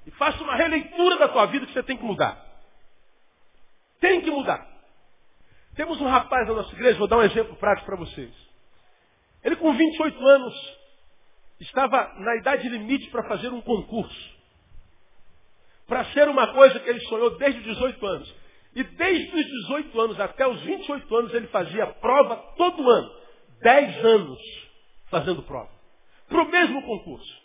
e 0.07 0.11
faça 0.13 0.43
uma 0.43 0.57
releitura 0.57 1.17
da 1.19 1.29
tua 1.29 1.47
vida 1.47 1.67
que 1.67 1.73
você 1.73 1.83
tem 1.83 1.97
que 1.97 2.05
mudar. 2.05 2.45
Tem 4.01 4.21
que 4.21 4.31
mudar. 4.31 4.67
Temos 5.75 6.01
um 6.01 6.07
rapaz 6.07 6.47
na 6.49 6.55
nossa 6.55 6.73
igreja, 6.75 6.99
vou 6.99 7.09
dar 7.09 7.19
um 7.19 7.23
exemplo 7.23 7.57
prático 7.57 7.87
para 7.87 7.97
vocês. 7.97 8.33
Ele 9.43 9.57
com 9.57 9.73
28 9.73 10.27
anos 10.27 10.79
estava 11.61 12.15
na 12.19 12.37
idade 12.37 12.69
limite 12.69 13.11
para 13.11 13.25
fazer 13.25 13.49
um 13.49 13.61
concurso. 13.61 14.33
Para 15.87 16.05
ser 16.07 16.29
uma 16.29 16.53
coisa 16.53 16.79
que 16.81 16.89
ele 16.89 17.01
sonhou 17.07 17.37
desde 17.39 17.61
os 17.61 17.67
18 17.67 18.07
anos. 18.07 18.35
E 18.75 18.83
desde 18.83 19.37
os 19.37 19.47
18 19.47 20.01
anos 20.01 20.21
até 20.21 20.47
os 20.47 20.61
28 20.63 21.17
anos 21.17 21.35
ele 21.35 21.47
fazia 21.49 21.87
prova 21.87 22.37
todo 22.57 22.89
ano. 22.89 23.15
10 23.61 24.05
anos 24.05 24.39
fazendo 25.11 25.43
prova. 25.43 25.71
Para 26.29 26.43
o 26.43 26.51
mesmo 26.51 26.83
concurso. 26.83 27.43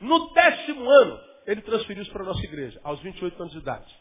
No 0.00 0.32
décimo 0.32 0.88
ano, 0.88 1.20
ele 1.46 1.60
transferiu-se 1.60 2.10
para 2.10 2.22
a 2.22 2.26
nossa 2.26 2.42
igreja, 2.44 2.80
aos 2.82 3.00
28 3.00 3.42
anos 3.42 3.52
de 3.52 3.58
idade. 3.58 4.00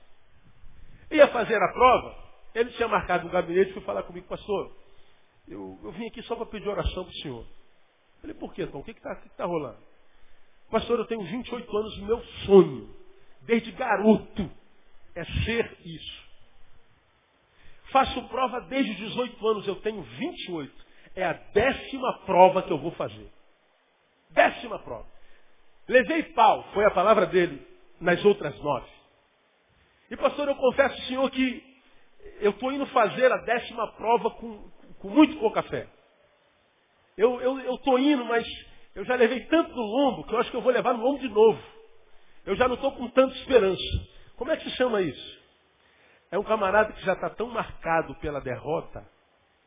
Ia 1.12 1.28
fazer 1.28 1.62
a 1.62 1.74
prova, 1.74 2.16
ele 2.56 2.70
tinha 2.72 2.88
marcado 2.88 3.28
um 3.28 3.32
gabinete 3.32 3.72
e 3.72 3.74
foi 3.74 3.84
falar 3.84 4.04
comigo, 4.04 4.28
pastor, 4.28 4.74
eu, 5.48 5.78
eu 5.84 5.92
vim 5.92 6.08
aqui 6.08 6.22
só 6.24 6.36
para 6.36 6.46
pedir 6.46 6.70
oração 6.70 7.04
para 7.04 7.12
o 7.12 7.16
senhor. 7.16 7.46
Falei, 8.22 8.36
por 8.36 8.54
quê, 8.54 8.66
Tom? 8.68 8.80
O 8.80 8.84
que 8.84 8.92
está 8.92 9.16
tá 9.36 9.46
rolando? 9.46 9.80
Pastor, 10.72 11.00
eu 11.00 11.06
tenho 11.06 11.24
28 11.24 11.78
anos 11.78 11.98
meu 12.00 12.22
sonho, 12.46 12.96
desde 13.42 13.72
garoto, 13.72 14.50
é 15.20 15.26
ser 15.44 15.78
isso. 15.86 16.30
Faço 17.92 18.22
prova 18.28 18.62
desde 18.62 18.92
os 18.92 18.98
18 18.98 19.48
anos, 19.48 19.68
eu 19.68 19.76
tenho 19.78 20.02
28. 20.02 20.86
É 21.16 21.26
a 21.26 21.34
décima 21.34 22.20
prova 22.26 22.64
que 22.64 22.72
eu 22.72 22.78
vou 22.78 22.92
fazer. 22.92 23.30
Décima 24.30 24.80
prova. 24.80 25.08
Levei 25.88 26.24
pau, 26.34 26.64
foi 26.74 26.86
a 26.86 26.92
palavra 26.92 27.26
dele, 27.26 27.66
nas 28.00 28.24
outras 28.24 28.58
nove. 28.62 28.88
E 30.12 30.16
pastor, 30.18 30.48
eu 30.48 30.56
confesso 30.56 30.96
ao 30.96 31.08
senhor 31.08 31.32
que 31.32 31.64
eu 32.40 32.52
estou 32.52 32.72
indo 32.72 32.86
fazer 32.88 33.32
a 33.32 33.38
décima 33.38 33.92
prova 33.94 34.32
com, 34.32 34.70
com 35.00 35.10
muito 35.10 35.38
pouca 35.40 35.64
fé. 35.64 35.88
Eu 37.18 37.76
estou 37.76 38.00
indo, 38.00 38.24
mas 38.26 38.48
eu 38.96 39.04
já 39.04 39.16
levei 39.16 39.46
tanto 39.48 39.76
no 39.76 39.82
lombo 39.82 40.24
que 40.26 40.34
eu 40.34 40.40
acho 40.40 40.52
que 40.52 40.58
eu 40.58 40.62
vou 40.62 40.72
levar 40.72 40.94
no 40.94 41.04
lombo 41.04 41.20
de 41.20 41.28
novo. 41.28 41.62
Eu 42.46 42.56
já 42.56 42.68
não 42.68 42.76
estou 42.76 42.92
com 42.94 43.10
tanta 43.10 43.36
esperança. 43.36 44.19
Como 44.40 44.52
é 44.52 44.58
que 44.58 44.64
se 44.64 44.78
chama 44.78 45.02
isso? 45.02 45.40
É 46.32 46.40
um 46.40 46.44
camarada 46.44 46.94
que 46.94 47.02
já 47.04 47.12
está 47.12 47.30
tão 47.30 47.48
marcado 47.50 48.16
pela 48.22 48.40
derrota, 48.40 49.06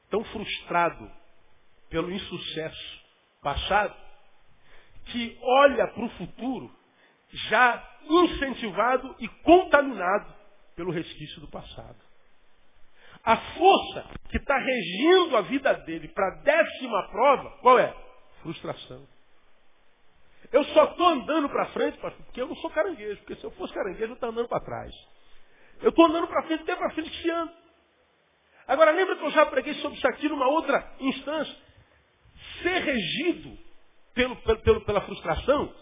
tão 0.09 0.25
frustrado 0.25 1.12
pelo 1.91 2.11
insucesso 2.11 3.02
passado, 3.43 3.95
que 5.05 5.38
olha 5.43 5.87
para 5.88 6.02
o 6.02 6.09
futuro 6.12 6.75
já 7.50 7.87
incentivado 8.09 9.14
e 9.19 9.29
contaminado 9.29 10.33
pelo 10.75 10.91
resquício 10.91 11.38
do 11.43 11.49
passado. 11.49 12.00
A 13.23 13.37
força 13.37 14.07
que 14.31 14.38
está 14.38 14.57
regindo 14.57 15.37
a 15.37 15.43
vida 15.43 15.75
dele 15.75 16.09
para 16.09 16.29
a 16.29 16.43
décima 16.43 17.09
prova, 17.11 17.59
qual 17.59 17.79
é? 17.79 17.95
Frustração. 18.41 19.07
Eu 20.52 20.64
só 20.64 20.85
estou 20.85 21.06
andando 21.09 21.49
para 21.49 21.66
frente, 21.66 21.99
pastor, 21.99 22.25
porque 22.26 22.40
eu 22.40 22.47
não 22.47 22.56
sou 22.56 22.71
caranguejo. 22.71 23.18
Porque 23.21 23.37
se 23.37 23.44
eu 23.44 23.50
fosse 23.52 23.73
caranguejo, 23.73 24.12
eu 24.12 24.14
estaria 24.14 24.32
andando 24.32 24.49
para 24.49 24.64
trás. 24.64 24.94
Eu 25.80 25.88
estou 25.88 26.06
andando 26.06 26.28
para 26.28 26.42
frente, 26.42 26.62
até 26.62 26.76
para 26.76 26.90
frente 26.90 27.11
que 27.11 27.23
se 27.23 27.30
anda. 27.30 27.52
Agora, 28.66 28.90
lembra 28.90 29.16
que 29.16 29.25
eu 29.25 29.30
já 29.30 29.47
preguei 29.47 29.75
sobre 29.75 29.97
isso 29.99 30.06
aqui 30.06 30.28
numa 30.28 30.47
outra 30.49 30.94
instância? 31.00 31.56
Ser 32.62 32.78
regido 32.82 33.59
pelo, 34.14 34.37
pelo, 34.37 34.85
pela 34.85 35.00
frustração 35.02 35.75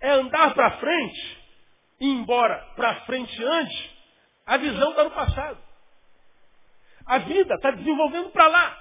é 0.00 0.10
andar 0.10 0.54
para 0.54 0.78
frente, 0.78 1.38
e 2.00 2.06
embora 2.08 2.56
para 2.76 3.00
frente 3.02 3.42
antes, 3.42 3.90
a 4.46 4.56
visão 4.56 4.90
está 4.90 5.04
no 5.04 5.10
passado. 5.10 5.58
A 7.06 7.18
vida 7.18 7.54
está 7.54 7.70
desenvolvendo 7.72 8.30
para 8.30 8.46
lá. 8.46 8.78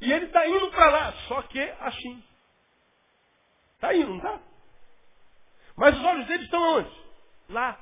E 0.00 0.12
ele 0.12 0.26
está 0.26 0.46
indo 0.46 0.70
para 0.70 0.90
lá, 0.90 1.12
só 1.28 1.42
que 1.42 1.60
assim. 1.60 2.22
Está 3.82 3.96
indo, 3.96 4.10
não 4.10 4.16
está? 4.18 4.38
Mas 5.76 5.98
os 5.98 6.04
olhos 6.04 6.26
dele 6.28 6.44
estão 6.44 6.62
onde? 6.76 6.90
Lá. 7.48 7.76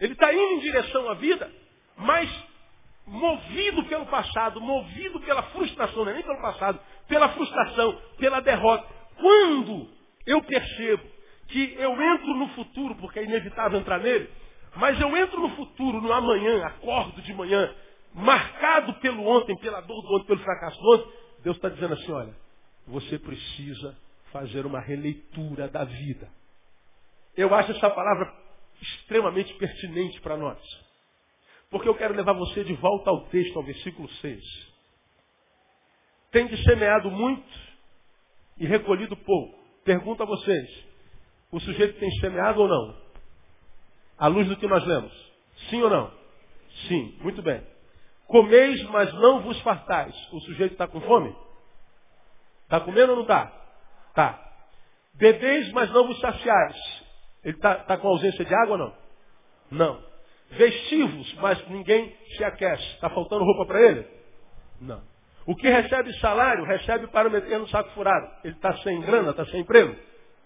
Ele 0.00 0.14
está 0.14 0.32
indo 0.32 0.54
em 0.54 0.60
direção 0.60 1.10
à 1.10 1.14
vida, 1.14 1.52
mas 1.98 2.44
movido 3.06 3.84
pelo 3.84 4.06
passado, 4.06 4.58
movido 4.58 5.20
pela 5.20 5.42
frustração, 5.42 6.06
não 6.06 6.10
é 6.10 6.14
nem 6.14 6.22
pelo 6.22 6.40
passado, 6.40 6.80
pela 7.06 7.28
frustração, 7.34 8.00
pela 8.16 8.40
derrota. 8.40 8.88
Quando 9.18 9.90
eu 10.24 10.42
percebo 10.42 11.02
que 11.48 11.74
eu 11.74 11.92
entro 12.14 12.34
no 12.34 12.48
futuro, 12.48 12.94
porque 12.96 13.18
é 13.18 13.24
inevitável 13.24 13.78
entrar 13.78 13.98
nele, 13.98 14.30
mas 14.76 14.98
eu 14.98 15.14
entro 15.18 15.38
no 15.38 15.50
futuro, 15.50 16.00
no 16.00 16.10
amanhã, 16.10 16.64
acordo 16.64 17.20
de 17.20 17.34
manhã, 17.34 17.74
marcado 18.14 18.94
pelo 19.00 19.26
ontem, 19.26 19.54
pela 19.58 19.82
dor 19.82 20.00
do 20.00 20.14
ontem, 20.14 20.26
pelo 20.28 20.40
fracasso 20.40 20.80
do 20.80 20.94
ontem, 20.94 21.12
Deus 21.42 21.56
está 21.56 21.68
dizendo 21.68 21.92
assim, 21.92 22.10
olha, 22.10 22.34
você 22.86 23.18
precisa 23.18 24.05
fazer 24.32 24.66
uma 24.66 24.80
releitura 24.80 25.68
da 25.68 25.84
vida. 25.84 26.28
Eu 27.36 27.54
acho 27.54 27.72
essa 27.72 27.90
palavra 27.90 28.32
extremamente 28.80 29.52
pertinente 29.54 30.20
para 30.20 30.36
nós. 30.36 30.58
Porque 31.70 31.88
eu 31.88 31.94
quero 31.94 32.14
levar 32.14 32.32
você 32.32 32.64
de 32.64 32.74
volta 32.74 33.10
ao 33.10 33.26
texto, 33.26 33.56
ao 33.56 33.64
versículo 33.64 34.08
6. 34.08 34.42
Tem 36.30 36.46
de 36.46 36.62
semeado 36.64 37.10
muito 37.10 37.48
e 38.58 38.66
recolhido 38.66 39.16
pouco. 39.16 39.58
Pergunto 39.84 40.22
a 40.22 40.26
vocês, 40.26 40.84
o 41.50 41.60
sujeito 41.60 41.98
tem 41.98 42.10
semeado 42.20 42.60
ou 42.60 42.68
não? 42.68 42.96
À 44.18 44.26
luz 44.26 44.48
do 44.48 44.56
que 44.56 44.66
nós 44.66 44.84
lemos. 44.84 45.12
Sim 45.70 45.82
ou 45.82 45.90
não? 45.90 46.12
Sim, 46.88 47.16
muito 47.20 47.42
bem. 47.42 47.62
Comeis, 48.26 48.82
mas 48.84 49.12
não 49.14 49.42
vos 49.42 49.60
fartais. 49.60 50.14
O 50.32 50.40
sujeito 50.40 50.72
está 50.72 50.88
com 50.88 51.00
fome? 51.00 51.34
Está 52.64 52.80
comendo 52.80 53.10
ou 53.10 53.16
não 53.16 53.22
está? 53.22 53.65
Está. 54.16 54.42
Bebeis, 55.12 55.70
mas 55.72 55.90
não 55.92 56.06
vos 56.06 56.18
saciais. 56.20 57.04
Ele 57.44 57.54
está 57.54 57.74
tá 57.74 57.98
com 57.98 58.08
ausência 58.08 58.46
de 58.46 58.54
água 58.54 58.72
ou 58.72 58.78
não? 58.78 58.94
Não. 59.70 60.06
Vestivos, 60.52 61.34
mas 61.34 61.68
ninguém 61.68 62.16
se 62.34 62.42
aquece. 62.42 62.82
Está 62.94 63.10
faltando 63.10 63.44
roupa 63.44 63.66
para 63.66 63.82
ele? 63.82 64.06
Não. 64.80 65.02
O 65.44 65.54
que 65.54 65.68
recebe 65.68 66.18
salário, 66.18 66.64
recebe 66.64 67.08
para 67.08 67.28
meter 67.28 67.58
no 67.58 67.68
saco 67.68 67.90
furado. 67.90 68.26
Ele 68.42 68.54
está 68.54 68.74
sem 68.78 69.00
grana, 69.02 69.30
está 69.30 69.44
sem 69.46 69.60
emprego? 69.60 69.94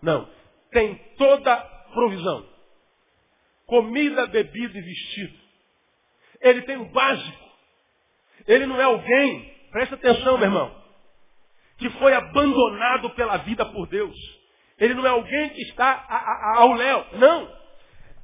Não. 0.02 0.28
Tem 0.72 0.96
toda 1.16 1.56
provisão. 1.94 2.44
Comida, 3.66 4.26
bebida 4.26 4.78
e 4.78 4.82
vestido. 4.82 5.38
Ele 6.40 6.62
tem 6.62 6.76
o 6.76 6.86
básico. 6.86 7.50
Ele 8.48 8.66
não 8.66 8.80
é 8.80 8.84
alguém, 8.84 9.54
presta 9.70 9.94
atenção, 9.94 10.36
meu 10.38 10.46
irmão, 10.46 10.79
que 11.80 11.88
foi 11.98 12.12
abandonado 12.14 13.10
pela 13.10 13.38
vida 13.38 13.64
por 13.64 13.86
Deus. 13.88 14.14
Ele 14.78 14.94
não 14.94 15.06
é 15.06 15.08
alguém 15.08 15.48
que 15.50 15.62
está 15.62 15.86
a, 15.86 16.16
a, 16.16 16.58
ao 16.58 16.74
léu. 16.74 17.06
Não. 17.14 17.50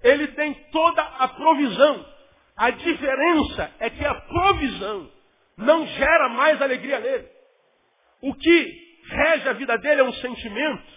Ele 0.03 0.29
tem 0.29 0.55
toda 0.71 1.03
a 1.03 1.27
provisão. 1.29 2.07
A 2.55 2.71
diferença 2.71 3.73
é 3.81 3.91
que 3.91 4.05
a 4.05 4.15
provisão 4.15 5.11
não 5.57 5.87
gera 5.87 6.29
mais 6.29 6.61
alegria 6.61 7.01
nele. 7.01 7.29
O 8.21 8.35
que 8.35 8.87
rege 9.09 9.49
a 9.49 9.55
vida 9.55 9.77
dele 9.79 10.03
é 10.03 10.05
um 10.05 10.13
sentimento 10.15 10.97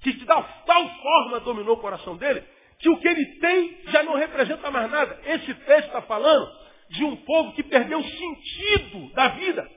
que 0.00 0.12
de 0.12 0.24
tal, 0.24 0.48
tal 0.64 0.88
forma 1.00 1.40
dominou 1.40 1.74
o 1.74 1.80
coração 1.80 2.16
dele, 2.16 2.44
que 2.78 2.88
o 2.88 2.96
que 2.98 3.08
ele 3.08 3.24
tem 3.40 3.80
já 3.88 4.04
não 4.04 4.14
representa 4.14 4.70
mais 4.70 4.88
nada. 4.88 5.20
Esse 5.24 5.52
texto 5.52 5.86
está 5.86 6.02
falando 6.02 6.48
de 6.90 7.04
um 7.04 7.16
povo 7.16 7.52
que 7.54 7.64
perdeu 7.64 7.98
o 7.98 8.04
sentido 8.04 9.12
da 9.14 9.28
vida. 9.28 9.68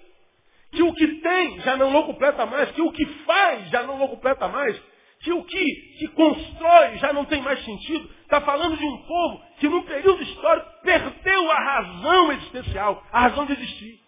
Que 0.72 0.84
o 0.84 0.94
que 0.94 1.08
tem 1.08 1.60
já 1.62 1.76
não 1.76 1.96
o 1.96 2.06
completa 2.06 2.46
mais, 2.46 2.72
que 2.72 2.82
o 2.82 2.92
que 2.92 3.06
faz 3.26 3.70
já 3.70 3.84
não 3.84 4.02
o 4.02 4.08
completa 4.10 4.48
mais, 4.48 4.82
que 5.22 5.32
o 5.32 5.44
que, 5.44 5.66
que 6.00 6.08
constrói 6.10 6.98
já 6.98 7.14
não 7.14 7.26
tem 7.26 7.42
mais 7.42 7.64
sentido. 7.64 8.10
Está 8.24 8.42
falando 8.42 8.78
de 8.78 8.86
um 8.86 8.98
povo 9.04 9.42
que 9.60 9.68
num 9.68 9.84
período 9.84 10.24
histórico 10.24 10.68
perdeu 10.84 11.52
a 11.52 11.60
razão 11.60 12.32
existencial, 12.32 13.04
a 13.12 13.22
razão 13.22 13.46
de 13.46 13.54
existir. 13.54 14.02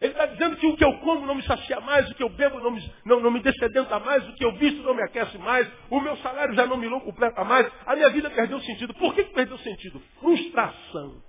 Ele 0.00 0.12
está 0.12 0.26
dizendo 0.26 0.56
que 0.56 0.66
o 0.66 0.76
que 0.76 0.84
eu 0.84 0.98
como 0.98 1.26
não 1.26 1.34
me 1.34 1.42
sacia 1.44 1.80
mais, 1.80 2.10
o 2.10 2.14
que 2.14 2.22
eu 2.22 2.28
bebo 2.28 2.60
não 2.60 2.70
me, 2.70 2.92
não, 3.06 3.20
não 3.20 3.30
me 3.30 3.40
descedenta 3.40 3.98
mais, 4.00 4.28
o 4.28 4.34
que 4.34 4.44
eu 4.44 4.52
visto 4.52 4.82
não 4.82 4.94
me 4.94 5.02
aquece 5.02 5.38
mais, 5.38 5.66
o 5.88 6.00
meu 6.00 6.16
salário 6.18 6.54
já 6.54 6.66
não 6.66 6.76
me 6.76 6.88
completa 7.00 7.42
mais, 7.44 7.70
a 7.86 7.94
minha 7.94 8.10
vida 8.10 8.28
perdeu 8.30 8.60
sentido. 8.60 8.92
Por 8.94 9.14
que, 9.14 9.24
que 9.24 9.32
perdeu 9.32 9.56
sentido? 9.58 10.02
Frustração. 10.20 11.22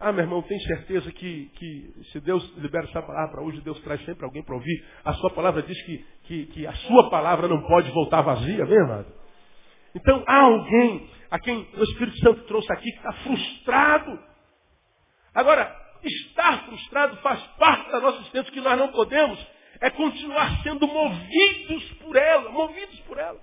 Ah, 0.00 0.12
meu 0.12 0.22
irmão, 0.22 0.42
tem 0.42 0.58
certeza 0.60 1.10
que, 1.10 1.50
que 1.56 1.92
se 2.12 2.20
Deus 2.20 2.56
libera 2.58 2.86
essa 2.86 3.02
palavra 3.02 3.42
hoje, 3.42 3.60
Deus 3.62 3.80
traz 3.80 4.04
sempre 4.04 4.24
alguém 4.24 4.44
para 4.44 4.54
ouvir. 4.54 4.84
A 5.04 5.12
sua 5.14 5.30
palavra 5.30 5.60
diz 5.62 5.80
que, 5.82 6.06
que, 6.24 6.46
que, 6.46 6.66
a 6.66 6.72
sua 6.72 7.10
palavra 7.10 7.48
não 7.48 7.60
pode 7.66 7.90
voltar 7.90 8.22
vazia, 8.22 8.64
vem, 8.64 8.80
amado? 8.80 9.12
Então, 9.96 10.22
há 10.26 10.42
alguém 10.42 11.10
a 11.30 11.38
quem 11.40 11.68
o 11.74 11.82
Espírito 11.82 12.16
Santo 12.18 12.42
trouxe 12.42 12.72
aqui 12.72 12.90
que 12.90 12.96
está 12.96 13.12
frustrado. 13.12 14.18
Agora, 15.34 15.74
estar 16.04 16.64
frustrado 16.66 17.16
faz 17.16 17.42
parte 17.58 17.90
da 17.90 18.00
nossa 18.00 18.20
existência, 18.20 18.52
que 18.52 18.60
nós 18.60 18.78
não 18.78 18.88
podemos 18.92 19.44
é 19.80 19.90
continuar 19.90 20.62
sendo 20.62 20.86
movidos 20.86 21.84
por 21.94 22.16
ela, 22.16 22.50
movidos 22.50 23.00
por 23.00 23.18
ela. 23.18 23.40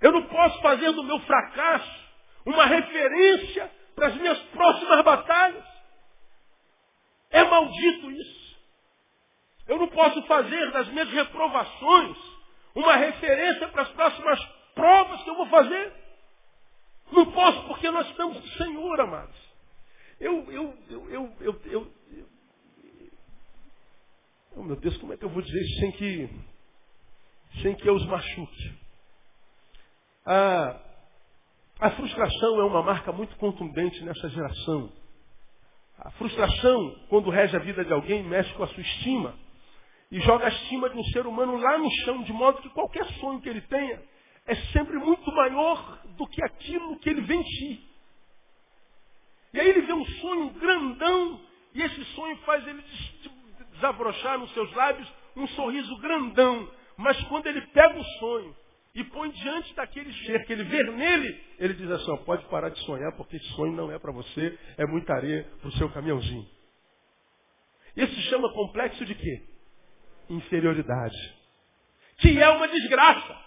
Eu 0.00 0.12
não 0.12 0.22
posso 0.22 0.60
fazer 0.62 0.92
do 0.92 1.02
meu 1.02 1.18
fracasso 1.20 2.00
uma 2.46 2.66
referência 2.66 3.70
para 4.00 4.08
as 4.08 4.16
minhas 4.16 4.38
próximas 4.44 5.04
batalhas. 5.04 5.64
É 7.28 7.44
maldito 7.44 8.10
isso. 8.10 8.58
Eu 9.68 9.78
não 9.78 9.88
posso 9.88 10.22
fazer 10.22 10.72
das 10.72 10.88
minhas 10.88 11.10
reprovações 11.10 12.16
uma 12.74 12.96
referência 12.96 13.68
para 13.68 13.82
as 13.82 13.90
próximas 13.90 14.42
provas 14.74 15.22
que 15.22 15.28
eu 15.28 15.36
vou 15.36 15.46
fazer. 15.48 15.92
Não 17.12 17.30
posso, 17.30 17.66
porque 17.66 17.90
nós 17.90 18.08
estamos 18.08 18.40
do 18.40 18.48
Senhor, 18.56 19.00
amados. 19.00 19.36
Eu, 20.18 20.50
eu, 20.50 20.78
eu, 20.88 21.10
eu, 21.10 21.36
eu, 21.40 21.60
eu, 21.66 21.92
eu 22.10 22.30
oh, 24.56 24.62
meu 24.62 24.76
Deus, 24.76 24.96
como 24.96 25.12
é 25.12 25.16
que 25.18 25.24
eu 25.26 25.30
vou 25.30 25.42
dizer 25.42 25.60
isso 25.60 25.80
sem 25.80 25.92
que, 25.92 26.30
sem 27.60 27.74
que 27.74 27.86
eu 27.86 27.94
os 27.94 28.06
machuque? 28.06 28.78
Ah, 30.24 30.89
a 31.80 31.90
frustração 31.92 32.60
é 32.60 32.64
uma 32.64 32.82
marca 32.82 33.10
muito 33.10 33.34
contundente 33.36 34.04
nessa 34.04 34.28
geração. 34.28 34.92
A 35.98 36.10
frustração, 36.12 37.06
quando 37.08 37.30
rege 37.30 37.56
a 37.56 37.60
vida 37.60 37.82
de 37.84 37.92
alguém, 37.92 38.22
mexe 38.22 38.52
com 38.54 38.62
a 38.62 38.68
sua 38.68 38.82
estima 38.82 39.34
e 40.10 40.20
joga 40.20 40.46
a 40.46 40.48
estima 40.48 40.90
de 40.90 40.98
um 40.98 41.04
ser 41.04 41.26
humano 41.26 41.56
lá 41.56 41.78
no 41.78 41.90
chão, 42.04 42.22
de 42.22 42.32
modo 42.32 42.60
que 42.60 42.68
qualquer 42.70 43.06
sonho 43.14 43.40
que 43.40 43.48
ele 43.48 43.62
tenha 43.62 44.02
é 44.46 44.54
sempre 44.72 44.98
muito 44.98 45.30
maior 45.32 46.02
do 46.18 46.26
que 46.26 46.42
aquilo 46.44 46.98
que 46.98 47.08
ele 47.08 47.44
si. 47.44 47.90
E 49.54 49.60
aí 49.60 49.68
ele 49.68 49.82
vê 49.82 49.92
um 49.92 50.04
sonho 50.04 50.50
grandão 50.50 51.40
e 51.74 51.82
esse 51.82 52.04
sonho 52.14 52.36
faz 52.38 52.66
ele 52.66 52.84
desabrochar 53.72 54.38
nos 54.38 54.52
seus 54.52 54.70
lábios 54.74 55.08
um 55.36 55.46
sorriso 55.48 55.96
grandão. 55.98 56.68
Mas 56.98 57.18
quando 57.24 57.46
ele 57.46 57.62
pega 57.68 57.98
o 57.98 58.04
sonho 58.18 58.56
e 58.94 59.04
põe 59.04 59.30
diante 59.30 59.72
daquele 59.74 60.12
ser 60.24 60.44
que 60.44 60.52
ele 60.52 60.64
vê 60.64 60.82
nele, 60.82 61.44
ele 61.58 61.74
diz 61.74 61.90
assim, 61.90 62.10
ó, 62.10 62.16
pode 62.18 62.44
parar 62.46 62.70
de 62.70 62.80
sonhar, 62.80 63.12
porque 63.16 63.36
esse 63.36 63.48
sonho 63.54 63.72
não 63.72 63.90
é 63.92 63.98
para 63.98 64.10
você, 64.10 64.58
é 64.76 64.84
muita 64.86 65.14
areia 65.14 65.48
para 65.60 65.68
o 65.68 65.72
seu 65.72 65.88
caminhãozinho. 65.90 66.46
Isso 67.96 68.14
se 68.14 68.22
chama 68.22 68.52
complexo 68.52 69.04
de 69.04 69.14
quê? 69.14 69.44
Inferioridade. 70.28 71.34
Que 72.18 72.40
é 72.40 72.48
uma 72.48 72.66
desgraça. 72.66 73.38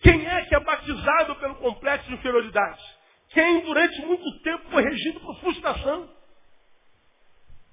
Quem 0.00 0.26
é 0.26 0.44
que 0.46 0.54
é 0.54 0.60
batizado 0.60 1.36
pelo 1.36 1.54
complexo 1.56 2.08
de 2.08 2.14
inferioridade? 2.14 2.82
Quem 3.28 3.60
durante 3.60 4.02
muito 4.02 4.42
tempo 4.42 4.70
foi 4.70 4.82
regido 4.82 5.20
por 5.20 5.38
frustração. 5.40 6.10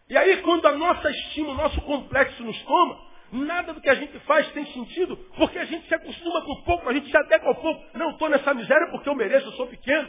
E 0.08 0.18
aí 0.18 0.42
quando 0.44 0.66
a 0.68 0.78
nossa 0.78 1.10
estima, 1.10 1.50
o 1.50 1.56
nosso 1.56 1.82
complexo 1.82 2.44
nos 2.44 2.62
toma, 2.64 3.09
Nada 3.32 3.74
do 3.74 3.82
que 3.82 3.90
a 3.90 3.96
gente 3.96 4.18
faz 4.20 4.48
tem 4.52 4.66
sentido, 4.68 5.16
porque 5.38 5.58
a 5.60 5.66
gente 5.66 5.88
se 5.88 5.94
acostuma 5.94 6.42
com 6.42 6.64
pouco, 6.64 6.90
a 6.90 6.94
gente 6.94 7.10
se 7.10 7.18
adequa 7.18 7.48
ao 7.48 7.56
pouco. 7.56 7.98
Não 7.98 8.12
estou 8.12 8.30
nessa 8.30 8.54
miséria 8.54 8.88
porque 8.92 9.08
eu 9.08 9.16
mereço, 9.16 9.48
eu 9.48 9.54
sou 9.54 9.68
pequeno. 9.68 10.08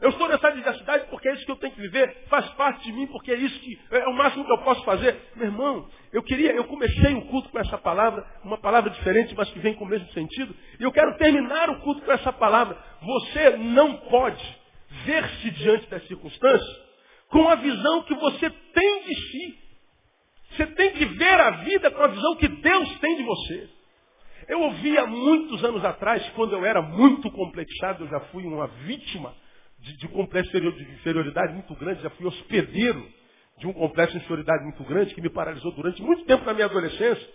Eu 0.00 0.10
estou 0.10 0.28
nessa 0.28 0.50
diversidade 0.50 1.06
porque 1.08 1.28
é 1.28 1.34
isso 1.34 1.46
que 1.46 1.50
eu 1.50 1.56
tenho 1.56 1.72
que 1.72 1.80
viver, 1.80 2.24
faz 2.28 2.46
parte 2.50 2.84
de 2.84 2.92
mim, 2.92 3.06
porque 3.06 3.32
é 3.32 3.36
isso 3.36 3.58
que 3.60 3.78
é 3.90 4.06
o 4.08 4.12
máximo 4.12 4.44
que 4.44 4.52
eu 4.52 4.58
posso 4.58 4.84
fazer. 4.84 5.16
Meu 5.36 5.46
irmão, 5.46 5.88
eu 6.12 6.22
queria, 6.22 6.52
eu 6.52 6.64
comecei 6.64 7.14
o 7.14 7.22
culto 7.26 7.48
com 7.48 7.58
essa 7.58 7.78
palavra, 7.78 8.26
uma 8.44 8.58
palavra 8.58 8.90
diferente, 8.90 9.34
mas 9.36 9.48
que 9.50 9.58
vem 9.60 9.74
com 9.74 9.84
o 9.84 9.88
mesmo 9.88 10.06
sentido, 10.12 10.54
e 10.78 10.82
eu 10.82 10.92
quero 10.92 11.16
terminar 11.16 11.70
o 11.70 11.80
culto 11.80 12.02
com 12.02 12.12
essa 12.12 12.32
palavra. 12.32 12.76
Você 13.00 13.56
não 13.56 13.96
pode 13.96 14.44
ver-se 15.04 15.50
diante 15.52 15.88
das 15.88 16.06
circunstâncias 16.06 16.84
com 17.28 17.48
a 17.48 17.54
visão 17.54 18.02
que 18.02 18.14
você 18.14 18.50
tem 18.50 19.02
de 19.04 19.14
si. 19.14 19.63
Você 20.56 20.66
tem 20.66 20.92
que 20.92 21.04
ver 21.04 21.40
a 21.40 21.50
vida 21.62 21.90
com 21.90 22.02
a 22.02 22.06
visão 22.08 22.36
que 22.36 22.48
Deus 22.48 22.98
tem 23.00 23.16
de 23.16 23.22
você. 23.24 23.68
Eu 24.48 24.60
ouvia 24.60 25.06
muitos 25.06 25.64
anos 25.64 25.84
atrás, 25.84 26.28
quando 26.30 26.52
eu 26.52 26.64
era 26.64 26.82
muito 26.82 27.30
complexado, 27.30 28.04
eu 28.04 28.08
já 28.08 28.20
fui 28.26 28.44
uma 28.44 28.66
vítima 28.66 29.34
de, 29.78 29.96
de 29.96 30.08
complexo 30.08 30.50
de 30.52 30.82
inferioridade 30.94 31.52
muito 31.54 31.74
grande, 31.74 32.02
já 32.02 32.10
fui 32.10 32.26
hospedeiro 32.26 33.06
de 33.58 33.66
um 33.66 33.72
complexo 33.72 34.16
de 34.18 34.24
inferioridade 34.24 34.64
muito 34.64 34.84
grande 34.84 35.14
que 35.14 35.20
me 35.20 35.30
paralisou 35.30 35.72
durante 35.72 36.02
muito 36.02 36.24
tempo 36.24 36.44
na 36.44 36.52
minha 36.52 36.66
adolescência. 36.66 37.26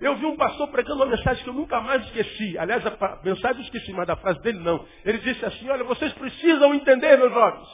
Eu 0.00 0.16
vi 0.16 0.26
um 0.26 0.36
pastor 0.36 0.68
pregando 0.68 0.96
uma 0.96 1.06
mensagem 1.06 1.44
que 1.44 1.48
eu 1.48 1.54
nunca 1.54 1.80
mais 1.80 2.04
esqueci. 2.06 2.58
Aliás, 2.58 2.84
a 2.84 3.20
mensagem 3.24 3.58
eu 3.58 3.64
esqueci, 3.64 3.92
mas 3.92 4.06
da 4.06 4.16
frase 4.16 4.40
dele 4.40 4.58
não. 4.58 4.84
Ele 5.04 5.18
disse 5.18 5.44
assim, 5.44 5.68
olha, 5.70 5.84
vocês 5.84 6.12
precisam 6.14 6.74
entender, 6.74 7.16
meus 7.16 7.32
jovens, 7.32 7.68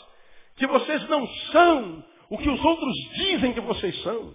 que 0.56 0.66
vocês 0.66 1.08
não 1.08 1.26
são 1.50 2.04
o 2.28 2.36
que 2.36 2.48
os 2.48 2.62
outros 2.62 2.94
dizem 3.14 3.54
que 3.54 3.60
vocês 3.60 4.02
são. 4.02 4.34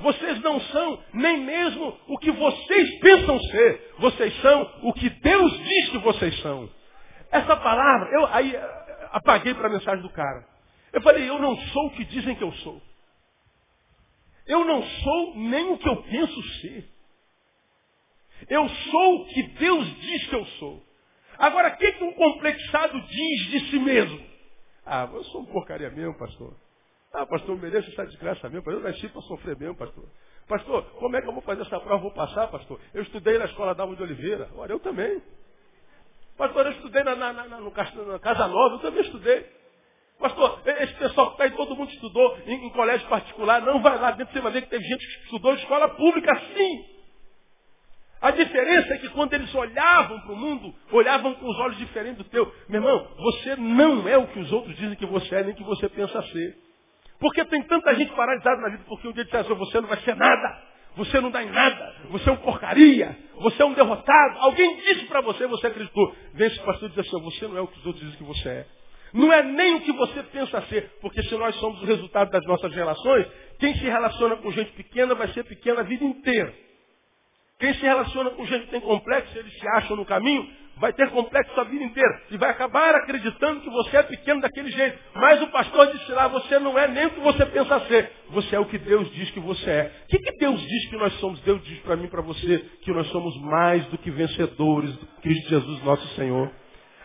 Vocês 0.00 0.40
não 0.40 0.60
são 0.60 1.04
nem 1.12 1.44
mesmo 1.44 1.98
o 2.08 2.18
que 2.18 2.30
vocês 2.30 2.98
pensam 3.00 3.38
ser. 3.40 3.94
Vocês 3.98 4.40
são 4.40 4.80
o 4.82 4.92
que 4.94 5.10
Deus 5.10 5.58
diz 5.58 5.88
que 5.90 5.98
vocês 5.98 6.40
são. 6.40 6.70
Essa 7.30 7.56
palavra, 7.56 8.08
eu 8.12 8.26
aí 8.26 8.54
eh, 8.56 9.08
apaguei 9.12 9.54
para 9.54 9.68
a 9.68 9.70
mensagem 9.70 10.02
do 10.02 10.10
cara. 10.10 10.46
Eu 10.92 11.02
falei, 11.02 11.28
eu 11.28 11.38
não 11.38 11.56
sou 11.56 11.86
o 11.86 11.90
que 11.90 12.04
dizem 12.04 12.34
que 12.34 12.42
eu 12.42 12.52
sou. 12.52 12.80
Eu 14.46 14.64
não 14.64 14.82
sou 14.82 15.36
nem 15.36 15.70
o 15.70 15.78
que 15.78 15.88
eu 15.88 16.02
penso 16.02 16.42
ser. 16.60 16.88
Eu 18.48 18.68
sou 18.68 19.16
o 19.16 19.26
que 19.26 19.42
Deus 19.42 20.00
diz 20.00 20.26
que 20.28 20.34
eu 20.34 20.44
sou. 20.58 20.82
Agora, 21.38 21.68
o 21.68 21.76
que, 21.76 21.92
que 21.92 22.04
um 22.04 22.12
complexado 22.12 23.00
diz 23.02 23.50
de 23.50 23.70
si 23.70 23.78
mesmo? 23.78 24.20
Ah, 24.84 25.08
eu 25.12 25.22
sou 25.24 25.42
um 25.42 25.46
porcaria 25.46 25.90
mesmo, 25.90 26.14
pastor. 26.18 26.56
Ah, 27.12 27.26
pastor, 27.26 27.56
eu 27.56 27.58
mereço 27.58 27.90
essa 27.90 28.06
desgraça 28.06 28.48
mesmo, 28.48 28.64
pastor. 28.64 28.82
Eu 28.82 28.88
nasci 28.88 29.08
para 29.08 29.20
sofrer 29.22 29.56
mesmo, 29.56 29.74
pastor. 29.76 30.04
Pastor, 30.48 30.84
como 30.98 31.16
é 31.16 31.22
que 31.22 31.28
eu 31.28 31.32
vou 31.32 31.42
fazer 31.42 31.62
essa 31.62 31.80
prova? 31.80 32.02
Vou 32.02 32.12
passar, 32.12 32.46
pastor? 32.48 32.80
Eu 32.94 33.02
estudei 33.02 33.38
na 33.38 33.46
escola 33.46 33.74
da 33.74 33.84
de 33.84 34.02
Oliveira. 34.02 34.48
Olha, 34.56 34.72
eu 34.72 34.80
também. 34.80 35.20
Pastor, 36.36 36.66
eu 36.66 36.72
estudei 36.72 37.02
na, 37.02 37.14
na, 37.16 37.32
na, 37.32 37.60
no, 37.60 37.72
na 38.06 38.18
Casa 38.18 38.46
Nova, 38.46 38.76
eu 38.76 38.78
também 38.78 39.02
estudei. 39.02 39.46
Pastor, 40.18 40.60
esse 40.66 40.94
pessoal 40.94 41.28
que 41.28 41.32
está 41.32 41.44
aí, 41.44 41.50
todo 41.52 41.74
mundo 41.74 41.90
estudou 41.90 42.38
em, 42.46 42.66
em, 42.66 42.70
colégio 42.70 43.08
particular, 43.08 43.62
não 43.62 43.80
vai 43.80 43.98
lá 43.98 44.10
dentro, 44.10 44.32
você 44.32 44.40
vai 44.40 44.52
ver 44.52 44.62
que 44.62 44.68
teve 44.68 44.84
gente 44.84 45.06
que 45.06 45.24
estudou 45.24 45.52
em 45.52 45.56
escola 45.56 45.88
pública, 45.88 46.38
sim. 46.54 46.84
A 48.20 48.30
diferença 48.30 48.94
é 48.94 48.98
que 48.98 49.08
quando 49.10 49.32
eles 49.32 49.52
olhavam 49.54 50.20
para 50.20 50.32
o 50.32 50.36
mundo, 50.36 50.74
olhavam 50.92 51.34
com 51.34 51.48
os 51.48 51.58
olhos 51.58 51.78
diferentes 51.78 52.18
do 52.18 52.24
teu. 52.24 52.52
Meu 52.68 52.82
irmão, 52.82 53.08
você 53.16 53.56
não 53.56 54.06
é 54.06 54.18
o 54.18 54.26
que 54.26 54.38
os 54.38 54.52
outros 54.52 54.76
dizem 54.76 54.94
que 54.94 55.06
você 55.06 55.36
é, 55.36 55.44
nem 55.44 55.54
que 55.54 55.64
você 55.64 55.88
pensa 55.88 56.20
ser. 56.24 56.69
Porque 57.20 57.44
tem 57.44 57.62
tanta 57.62 57.94
gente 57.94 58.12
paralisada 58.12 58.62
na 58.62 58.68
vida, 58.70 58.84
porque 58.88 59.06
um 59.06 59.12
dia 59.12 59.24
disseram 59.24 59.44
assim, 59.44 59.54
você 59.54 59.80
não 59.80 59.88
vai 59.88 60.00
ser 60.00 60.16
nada, 60.16 60.62
você 60.96 61.20
não 61.20 61.30
dá 61.30 61.42
em 61.42 61.50
nada, 61.50 61.94
você 62.10 62.28
é 62.28 62.32
um 62.32 62.36
porcaria, 62.36 63.16
você 63.36 63.62
é 63.62 63.64
um 63.66 63.74
derrotado. 63.74 64.38
Alguém 64.38 64.76
disse 64.76 65.04
para 65.04 65.20
você, 65.20 65.46
você 65.46 65.66
acreditou. 65.66 66.16
Vem 66.32 66.48
esse 66.48 66.58
pastor 66.60 66.88
e 66.88 66.92
diz 66.92 67.06
assim, 67.06 67.22
você 67.22 67.46
não 67.46 67.58
é 67.58 67.60
o 67.60 67.68
que 67.68 67.78
os 67.78 67.86
outros 67.86 68.02
dizem 68.02 68.18
que 68.18 68.24
você 68.24 68.48
é. 68.48 68.66
Não 69.12 69.32
é 69.32 69.42
nem 69.42 69.74
o 69.76 69.80
que 69.80 69.92
você 69.92 70.22
pensa 70.22 70.62
ser, 70.62 70.98
porque 71.00 71.22
se 71.24 71.34
nós 71.36 71.54
somos 71.56 71.82
o 71.82 71.84
resultado 71.84 72.30
das 72.30 72.44
nossas 72.46 72.72
relações, 72.74 73.26
quem 73.58 73.74
se 73.74 73.84
relaciona 73.84 74.36
com 74.36 74.50
gente 74.52 74.72
pequena 74.72 75.14
vai 75.14 75.28
ser 75.28 75.44
pequena 75.44 75.80
a 75.80 75.84
vida 75.84 76.04
inteira. 76.04 76.54
Quem 77.58 77.74
se 77.74 77.82
relaciona 77.82 78.30
com 78.30 78.46
gente 78.46 78.64
que 78.64 78.70
tem 78.70 78.80
complexo, 78.80 79.36
eles 79.36 79.52
se 79.52 79.68
acham 79.76 79.96
no 79.96 80.06
caminho, 80.06 80.48
vai 80.80 80.92
ter 80.94 81.10
complexo 81.10 81.60
a 81.60 81.64
vida 81.64 81.84
inteira. 81.84 82.22
E 82.30 82.38
vai 82.38 82.50
acabar 82.50 82.94
acreditando 82.94 83.60
que 83.60 83.70
você 83.70 83.98
é 83.98 84.02
pequeno 84.02 84.40
daquele 84.40 84.70
jeito. 84.70 84.98
Mas 85.14 85.42
o 85.42 85.48
pastor 85.48 85.92
disse 85.92 86.10
lá, 86.10 86.26
você 86.26 86.58
não 86.58 86.76
é 86.78 86.88
nem 86.88 87.06
o 87.06 87.10
que 87.10 87.20
você 87.20 87.44
pensa 87.46 87.78
ser. 87.80 88.10
Você 88.30 88.56
é 88.56 88.58
o 88.58 88.64
que 88.64 88.78
Deus 88.78 89.08
diz 89.12 89.30
que 89.30 89.40
você 89.40 89.70
é. 89.70 89.92
O 90.04 90.08
que, 90.08 90.18
que 90.18 90.38
Deus 90.38 90.60
diz 90.60 90.88
que 90.88 90.96
nós 90.96 91.12
somos? 91.20 91.38
Deus 91.40 91.62
diz 91.64 91.78
para 91.80 91.96
mim 91.96 92.08
para 92.08 92.22
você 92.22 92.58
que 92.82 92.90
nós 92.92 93.06
somos 93.08 93.38
mais 93.42 93.84
do 93.86 93.98
que 93.98 94.10
vencedores 94.10 94.96
do 94.96 95.06
Cristo 95.20 95.48
Jesus 95.50 95.84
nosso 95.84 96.06
Senhor. 96.14 96.50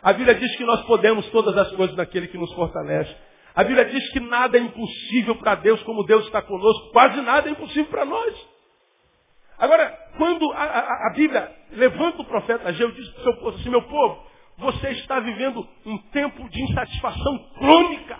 A 0.02 0.14
Bíblia 0.14 0.36
diz 0.36 0.56
que 0.56 0.64
nós 0.64 0.82
podemos 0.84 1.28
todas 1.32 1.58
as 1.58 1.72
coisas 1.74 1.96
naquele 1.98 2.28
que 2.28 2.38
nos 2.38 2.54
fortalece. 2.54 3.14
A 3.54 3.64
Bíblia 3.64 3.86
diz 3.86 4.10
que 4.12 4.20
nada 4.20 4.58
é 4.58 4.62
impossível 4.62 5.36
para 5.36 5.56
Deus, 5.56 5.82
como 5.84 6.04
Deus 6.04 6.26
está 6.26 6.42
conosco, 6.42 6.92
quase 6.92 7.22
nada 7.22 7.50
é 7.50 7.52
impossível 7.52 7.86
para 7.86 8.06
nós. 8.06 8.55
Agora, 9.58 9.90
quando 10.18 10.52
a, 10.52 10.64
a, 10.64 11.08
a, 11.08 11.14
Bíblia 11.14 11.54
levanta 11.72 12.22
o 12.22 12.26
profeta 12.26 12.68
Ageu 12.68 12.90
e 12.90 12.94
diz 12.94 13.10
para 13.10 13.22
o 13.22 13.24
seu 13.24 13.36
povo 13.38 13.58
assim, 13.58 13.70
meu 13.70 13.82
povo, 13.84 14.28
você 14.58 14.90
está 14.92 15.20
vivendo 15.20 15.68
um 15.86 15.98
tempo 16.10 16.50
de 16.50 16.62
insatisfação 16.64 17.38
crônica. 17.58 18.20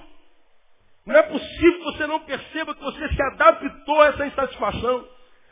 Não 1.06 1.16
é 1.16 1.24
possível 1.24 1.80
que 1.80 1.84
você 1.84 2.08
não 2.08 2.20
perceba 2.22 2.74
que 2.74 2.84
você 2.84 3.10
se 3.10 3.22
adaptou 3.22 4.02
a 4.02 4.08
essa 4.08 4.26
insatisfação. 4.26 5.08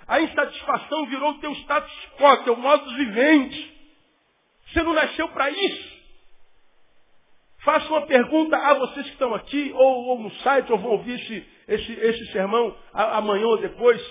A 0.08 0.22
insatisfação 0.22 1.06
virou 1.06 1.32
o 1.32 1.39
teu 1.39 1.52
status 1.54 2.10
quo, 2.17 2.43
teu 2.43 2.56
modo 2.56 2.88
de 2.89 2.96
vivente. 2.96 3.74
Você 4.67 4.84
não 4.84 4.93
nasceu 4.93 5.28
para 5.30 5.50
isso. 5.50 5.93
Faço 7.60 7.88
uma 7.93 8.02
pergunta 8.06 8.58
a 8.58 8.74
vocês 8.74 9.06
que 9.06 9.13
estão 9.13 9.34
aqui, 9.34 9.72
ou, 9.74 10.06
ou 10.08 10.19
no 10.19 10.32
site, 10.38 10.72
ou 10.72 10.78
vão 10.78 10.91
ouvir 10.91 11.13
esse, 11.13 11.48
esse, 11.67 11.93
esse 11.93 12.32
sermão 12.32 12.76
amanhã 12.91 13.46
ou 13.46 13.62
depois. 13.62 14.02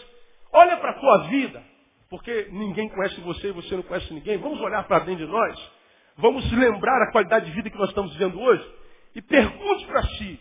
Olha 0.52 0.76
para 0.76 0.90
a 0.90 1.00
tua 1.00 1.18
vida, 1.28 1.62
porque 2.10 2.48
ninguém 2.50 2.88
conhece 2.88 3.20
você 3.22 3.48
e 3.48 3.52
você 3.52 3.74
não 3.74 3.82
conhece 3.82 4.12
ninguém. 4.12 4.36
Vamos 4.38 4.60
olhar 4.60 4.86
para 4.86 5.00
dentro 5.00 5.26
de 5.26 5.32
nós. 5.32 5.72
Vamos 6.16 6.50
lembrar 6.52 7.02
a 7.02 7.12
qualidade 7.12 7.46
de 7.46 7.52
vida 7.52 7.70
que 7.70 7.78
nós 7.78 7.88
estamos 7.88 8.12
vivendo 8.12 8.38
hoje. 8.38 8.70
E 9.14 9.22
pergunte 9.22 9.86
para 9.86 10.02
si, 10.02 10.38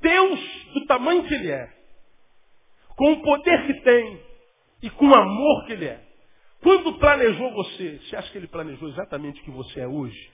Deus, 0.00 0.40
do 0.72 0.86
tamanho 0.86 1.24
que 1.24 1.34
Ele 1.34 1.50
é, 1.50 1.68
com 2.96 3.12
o 3.12 3.22
poder 3.22 3.66
que 3.66 3.80
tem 3.82 4.22
e 4.82 4.90
com 4.90 5.08
o 5.08 5.14
amor 5.14 5.66
que 5.66 5.72
Ele 5.72 5.86
é, 5.86 6.08
quando 6.62 6.98
planejou 6.98 7.52
você, 7.52 7.98
você 7.98 8.16
acha 8.16 8.32
que 8.32 8.38
Ele 8.38 8.48
planejou 8.48 8.88
exatamente 8.88 9.40
o 9.40 9.44
que 9.44 9.50
você 9.50 9.80
é 9.80 9.86
hoje? 9.86 10.32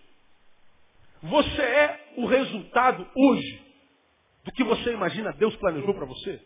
Você 1.22 1.62
é 1.62 2.12
o 2.16 2.26
resultado 2.26 3.08
hoje 3.14 3.62
do 4.44 4.52
que 4.52 4.62
você 4.62 4.92
imagina 4.92 5.32
Deus 5.32 5.54
planejou 5.56 5.94
para 5.94 6.06
você? 6.06 6.40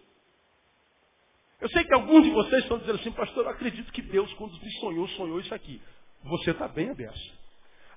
Eu 1.60 1.68
sei 1.70 1.84
que 1.84 1.94
alguns 1.94 2.24
de 2.24 2.30
vocês 2.30 2.62
estão 2.62 2.78
dizendo 2.78 3.00
assim, 3.00 3.10
pastor, 3.12 3.44
eu 3.44 3.50
acredito 3.50 3.92
que 3.92 4.02
Deus, 4.02 4.32
quando 4.34 4.52
me 4.60 4.70
sonhou, 4.78 5.08
sonhou 5.08 5.40
isso 5.40 5.52
aqui. 5.54 5.80
Você 6.24 6.52
está 6.52 6.68
bem 6.68 6.90
aberto. 6.90 7.18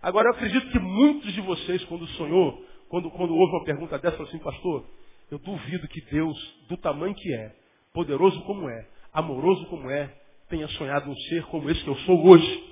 Agora, 0.02 0.30
eu 0.30 0.34
acredito 0.34 0.72
que 0.72 0.80
muitos 0.80 1.32
de 1.32 1.42
vocês, 1.42 1.84
quando 1.86 2.08
sonhou, 2.10 2.66
quando, 2.90 3.12
quando 3.12 3.36
houve 3.36 3.54
uma 3.54 3.64
pergunta 3.64 4.00
dessa, 4.00 4.18
falaram 4.18 4.36
assim, 4.36 4.44
pastor, 4.44 4.86
eu 5.30 5.38
duvido 5.38 5.88
que 5.88 6.02
Deus, 6.02 6.38
do 6.68 6.78
tamanho 6.78 7.14
que 7.14 7.34
é, 7.34 7.56
poderoso 7.94 8.42
como 8.44 8.68
é, 8.68 8.88
amoroso 9.14 9.66
como 9.68 9.90
é, 9.92 10.12
tenha 10.50 10.68
sonhado 10.70 11.10
um 11.10 11.16
ser 11.16 11.46
como 11.46 11.70
esse 11.70 11.84
que 11.84 11.90
eu 11.90 11.96
sou 11.98 12.28
hoje. 12.28 12.72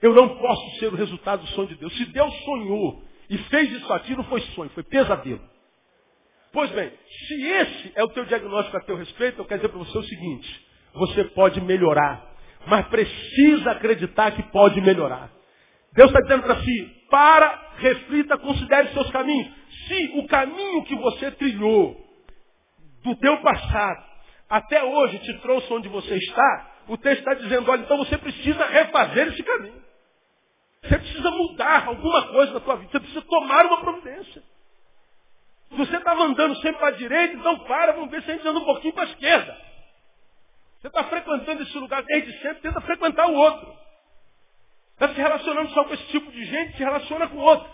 Eu 0.00 0.14
não 0.14 0.36
posso 0.38 0.78
ser 0.78 0.92
o 0.92 0.96
resultado 0.96 1.42
do 1.42 1.48
sonho 1.48 1.68
de 1.68 1.76
Deus. 1.76 1.96
Se 1.96 2.06
Deus 2.06 2.34
sonhou 2.44 3.04
e 3.28 3.38
fez 3.38 3.70
isso 3.70 3.92
aqui, 3.92 4.16
não 4.16 4.24
foi 4.24 4.40
sonho, 4.40 4.70
foi 4.70 4.82
pesadelo. 4.82 5.51
Pois 6.52 6.70
bem, 6.70 6.92
se 7.26 7.42
esse 7.42 7.92
é 7.94 8.04
o 8.04 8.08
teu 8.08 8.26
diagnóstico 8.26 8.76
a 8.76 8.80
teu 8.80 8.96
respeito, 8.96 9.40
eu 9.40 9.44
quero 9.46 9.60
dizer 9.60 9.70
para 9.70 9.78
você 9.78 9.98
o 9.98 10.02
seguinte: 10.02 10.66
você 10.92 11.24
pode 11.24 11.60
melhorar, 11.62 12.22
mas 12.66 12.86
precisa 12.88 13.70
acreditar 13.70 14.32
que 14.32 14.42
pode 14.44 14.80
melhorar. 14.80 15.30
Deus 15.94 16.10
está 16.10 16.20
dizendo 16.20 16.42
para 16.42 16.60
si: 16.62 17.06
para, 17.10 17.72
reflita, 17.76 18.36
considere 18.36 18.88
seus 18.88 19.10
caminhos. 19.10 19.50
Se 19.88 20.12
o 20.18 20.26
caminho 20.26 20.84
que 20.84 20.94
você 20.96 21.30
trilhou 21.32 21.96
do 23.02 23.16
teu 23.16 23.38
passado 23.38 24.04
até 24.48 24.84
hoje 24.84 25.18
te 25.20 25.32
trouxe 25.40 25.72
onde 25.72 25.88
você 25.88 26.14
está, 26.16 26.70
o 26.88 26.98
texto 26.98 27.20
está 27.20 27.32
dizendo: 27.34 27.70
olha, 27.70 27.80
então 27.80 27.96
você 27.96 28.18
precisa 28.18 28.66
refazer 28.66 29.28
esse 29.28 29.42
caminho. 29.42 29.82
Você 30.82 30.98
precisa 30.98 31.30
mudar 31.30 31.86
alguma 31.86 32.26
coisa 32.28 32.52
na 32.52 32.60
tua 32.60 32.76
vida. 32.76 32.90
Você 32.90 33.00
precisa 33.00 33.22
tomar 33.22 33.64
uma 33.64 33.80
providência. 33.80 34.42
Se 35.72 35.78
você 35.78 35.96
estava 35.96 36.22
andando 36.22 36.54
sempre 36.56 36.78
para 36.78 36.88
a 36.88 36.98
direita, 36.98 37.34
então 37.34 37.58
para, 37.60 37.92
vamos 37.92 38.10
ver 38.10 38.22
se 38.22 38.30
a 38.30 38.34
gente 38.34 38.46
anda 38.46 38.60
um 38.60 38.64
pouquinho 38.64 38.92
para 38.92 39.04
a 39.04 39.10
esquerda. 39.10 39.56
Você 40.78 40.88
está 40.88 41.04
frequentando 41.04 41.62
esse 41.62 41.78
lugar 41.78 42.02
desde 42.02 42.30
sempre, 42.42 42.60
tenta 42.60 42.78
frequentar 42.82 43.26
o 43.26 43.34
outro. 43.34 43.72
Está 44.92 45.08
se 45.08 45.14
relacionando 45.14 45.70
só 45.70 45.84
com 45.84 45.94
esse 45.94 46.06
tipo 46.08 46.30
de 46.30 46.44
gente, 46.44 46.76
se 46.76 46.84
relaciona 46.84 47.26
com 47.26 47.38
o 47.38 47.40
outro. 47.40 47.66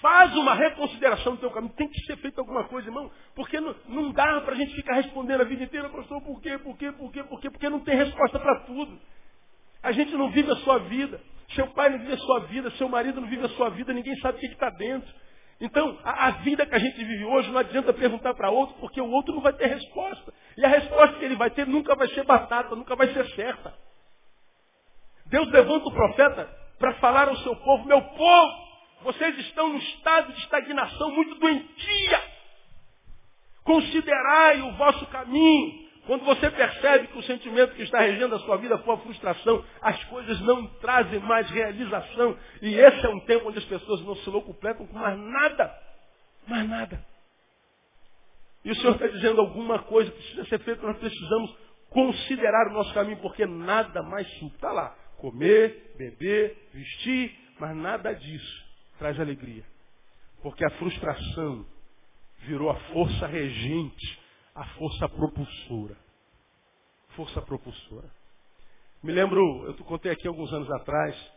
Faz 0.00 0.34
uma 0.34 0.52
reconsideração 0.54 1.36
do 1.36 1.40
teu 1.40 1.50
caminho. 1.52 1.72
Tem 1.74 1.88
que 1.88 2.00
ser 2.06 2.16
feito 2.16 2.40
alguma 2.40 2.64
coisa, 2.64 2.88
irmão. 2.88 3.08
Porque 3.36 3.60
não, 3.60 3.72
não 3.86 4.10
dá 4.10 4.40
para 4.40 4.54
a 4.54 4.56
gente 4.56 4.74
ficar 4.74 4.94
respondendo 4.94 5.42
a 5.42 5.44
vida 5.44 5.62
inteira, 5.62 5.88
pastor, 5.90 6.20
por 6.22 6.40
quê, 6.40 6.58
por 6.58 6.76
quê, 6.76 6.90
por 6.90 7.12
quê, 7.12 7.22
por 7.22 7.40
quê? 7.40 7.50
Porque 7.50 7.68
não 7.68 7.78
tem 7.80 7.94
resposta 7.94 8.36
para 8.40 8.64
tudo. 8.64 8.98
A 9.80 9.92
gente 9.92 10.12
não 10.16 10.28
vive 10.30 10.50
a 10.50 10.56
sua 10.56 10.78
vida. 10.78 11.20
Seu 11.54 11.68
pai 11.68 11.90
não 11.90 11.98
vive 12.00 12.14
a 12.14 12.18
sua 12.18 12.40
vida, 12.46 12.70
seu 12.72 12.88
marido 12.88 13.20
não 13.20 13.28
vive 13.28 13.44
a 13.44 13.48
sua 13.50 13.68
vida, 13.70 13.92
ninguém 13.92 14.16
sabe 14.16 14.38
o 14.38 14.40
que 14.40 14.46
está 14.46 14.70
dentro. 14.70 15.21
Então, 15.60 15.98
a, 16.02 16.26
a, 16.26 16.30
vida 16.30 16.66
que 16.66 16.74
a 16.74 16.78
gente 16.78 16.96
vive 16.96 17.24
hoje 17.24 17.50
não 17.50 17.58
adianta 17.58 17.92
perguntar 17.92 18.34
para 18.34 18.50
outro, 18.50 18.74
porque 18.80 19.00
o 19.00 19.10
outro 19.10 19.34
não 19.34 19.42
vai 19.42 19.52
ter 19.52 19.66
resposta. 19.66 20.34
E 20.56 20.64
a 20.64 20.68
resposta 20.68 21.18
que 21.18 21.24
ele 21.24 21.36
vai 21.36 21.50
ter 21.50 21.66
nunca 21.66 21.94
vai 21.94 22.08
ser 22.08 22.24
batata, 22.24 22.74
nunca 22.74 22.96
vai 22.96 23.12
ser 23.12 23.26
certa. 23.30 23.72
Deus 25.26 25.48
levanta 25.50 25.88
o 25.88 25.92
profeta 25.92 26.62
para 26.78 26.94
falar 26.94 27.28
ao 27.28 27.36
seu 27.38 27.54
povo, 27.56 27.86
meu 27.86 28.02
povo, 28.02 28.62
vocês 29.02 29.38
estão 29.38 29.68
num 29.68 29.78
estado 29.78 30.32
de 30.32 30.40
estagnação 30.40 31.10
muito 31.12 31.36
doentia. 31.36 32.22
Considerai 33.64 34.60
o 34.62 34.72
vosso 34.72 35.06
caminho. 35.06 35.88
Quando 36.06 36.24
você 36.24 36.50
percebe 36.50 37.06
que 37.08 37.18
o 37.18 37.22
sentimento 37.22 37.74
que 37.74 37.82
está 37.82 38.00
regendo 38.00 38.34
a 38.34 38.38
sua 38.40 38.56
vida 38.56 38.76
foi 38.78 38.94
a 38.94 38.98
frustração, 38.98 39.64
as 39.80 40.02
coisas 40.04 40.40
não 40.40 40.66
trazem 40.80 41.20
mais 41.20 41.48
realização. 41.50 42.36
E 42.60 42.74
esse 42.74 43.06
é 43.06 43.08
um 43.08 43.20
tempo 43.20 43.48
onde 43.48 43.58
as 43.58 43.64
pessoas 43.64 44.02
não 44.02 44.16
se 44.16 44.28
locupletam 44.28 44.86
com 44.86 44.98
mais 44.98 45.16
nada. 45.16 45.72
Mais 46.48 46.68
nada. 46.68 47.04
E 48.64 48.70
o 48.70 48.74
Senhor 48.76 48.94
está 48.94 49.06
dizendo 49.06 49.40
alguma 49.40 49.80
coisa 49.80 50.10
precisa 50.10 50.44
ser 50.46 50.58
feita, 50.60 50.86
nós 50.86 50.98
precisamos 50.98 51.56
considerar 51.90 52.68
o 52.68 52.72
nosso 52.72 52.92
caminho, 52.94 53.18
porque 53.18 53.46
nada 53.46 54.02
mais 54.02 54.28
simples. 54.34 54.54
Está 54.54 54.72
lá. 54.72 54.96
Comer, 55.18 55.94
beber, 55.96 56.68
vestir, 56.72 57.32
mas 57.60 57.76
nada 57.76 58.12
disso 58.12 58.64
traz 58.98 59.18
alegria. 59.20 59.64
Porque 60.42 60.64
a 60.64 60.70
frustração 60.70 61.64
virou 62.40 62.70
a 62.70 62.74
força 62.74 63.26
regente 63.26 64.21
a 64.54 64.64
força 64.74 65.08
propulsora. 65.08 65.96
Força 67.16 67.40
propulsora. 67.42 68.10
Me 69.02 69.12
lembro, 69.12 69.66
eu 69.66 69.74
te 69.74 69.82
contei 69.84 70.12
aqui 70.12 70.28
alguns 70.28 70.52
anos 70.52 70.70
atrás, 70.70 71.32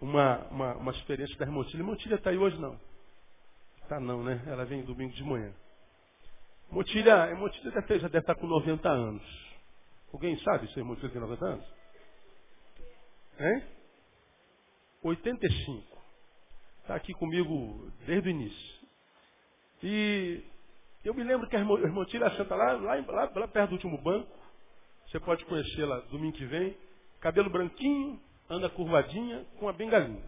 uma, 0.00 0.38
uma, 0.48 0.74
uma 0.76 0.92
experiência 0.92 1.36
da 1.36 1.44
irmã 1.44 1.58
Motilha. 1.58 1.84
Motilha 1.84 2.14
está 2.14 2.30
aí 2.30 2.38
hoje 2.38 2.58
não? 2.58 2.78
Está 3.82 4.00
não, 4.00 4.22
né? 4.22 4.42
Ela 4.46 4.64
vem 4.64 4.84
domingo 4.84 5.12
de 5.14 5.24
manhã. 5.24 5.52
Motilha, 6.70 7.34
Motilha 7.34 7.70
deve, 7.70 7.98
já 7.98 8.08
deve 8.08 8.18
estar 8.18 8.34
com 8.34 8.46
90 8.46 8.88
anos. 8.88 9.22
Alguém 10.12 10.38
sabe 10.40 10.72
se 10.72 10.80
a 10.80 10.84
Motilha 10.84 11.10
tem 11.10 11.20
90 11.20 11.44
anos? 11.44 11.66
Hein? 13.40 13.64
85. 15.02 15.98
Está 16.82 16.94
aqui 16.94 17.12
comigo 17.14 17.90
desde 18.06 18.28
o 18.28 18.30
início. 18.30 18.78
E 19.82 20.42
eu 21.04 21.14
me 21.14 21.22
lembro 21.22 21.48
que 21.48 21.56
a 21.56 21.60
Hermotilha 21.60 22.30
senta 22.36 22.54
lá, 22.54 22.72
lá, 22.72 22.94
lá, 22.94 23.30
lá 23.34 23.48
perto 23.48 23.70
do 23.70 23.72
último 23.74 23.98
banco. 23.98 24.28
Você 25.06 25.18
pode 25.20 25.44
conhecê-la 25.46 26.00
domingo 26.10 26.36
que 26.36 26.44
vem. 26.44 26.76
Cabelo 27.20 27.50
branquinho, 27.50 28.20
anda 28.48 28.68
curvadinha, 28.68 29.44
com 29.58 29.68
a 29.68 29.72
bengalinha. 29.72 30.22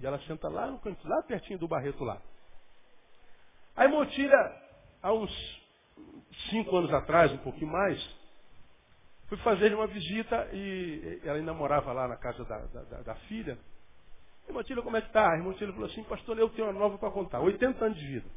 E 0.00 0.06
ela 0.06 0.18
senta 0.20 0.48
lá 0.48 0.66
no 0.66 0.78
canto, 0.78 1.06
lá 1.08 1.22
pertinho 1.22 1.58
do 1.58 1.66
Barreto 1.66 2.04
lá. 2.04 2.20
A 3.74 3.84
Hermotilha, 3.84 4.62
há 5.02 5.12
uns 5.12 5.32
cinco 6.50 6.76
anos 6.76 6.92
atrás, 6.92 7.32
um 7.32 7.38
pouquinho 7.38 7.70
mais, 7.70 7.98
fui 9.28 9.38
fazer 9.38 9.74
uma 9.74 9.86
visita 9.86 10.48
e 10.52 11.20
ela 11.24 11.38
ainda 11.38 11.52
morava 11.52 11.92
lá 11.92 12.06
na 12.06 12.16
casa 12.16 12.44
da, 12.44 12.58
da, 12.58 13.02
da 13.02 13.14
filha. 13.26 13.58
Irmã 14.48 14.62
Tília, 14.62 14.82
como 14.82 14.96
é 14.96 15.00
que 15.00 15.08
está? 15.08 15.32
A 15.32 15.36
irmã 15.36 15.52
Tília 15.54 15.72
falou 15.72 15.88
assim, 15.88 16.04
pastor, 16.04 16.38
eu 16.38 16.48
tenho 16.50 16.68
uma 16.68 16.78
nova 16.78 16.98
para 16.98 17.10
contar. 17.10 17.40
80 17.40 17.84
anos 17.84 17.98
de 17.98 18.06
vida. 18.06 18.30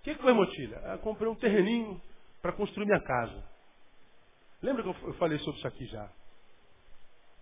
O 0.00 0.02
que, 0.02 0.14
que 0.14 0.22
foi, 0.22 0.46
Tília? 0.52 0.76
Eu 0.76 0.98
comprei 1.00 1.28
um 1.28 1.34
terreninho 1.34 2.00
para 2.40 2.52
construir 2.52 2.86
minha 2.86 3.00
casa. 3.00 3.44
Lembra 4.62 4.82
que 4.82 4.88
eu 4.88 5.14
falei 5.14 5.38
sobre 5.38 5.58
isso 5.58 5.68
aqui 5.68 5.86
já? 5.86 6.10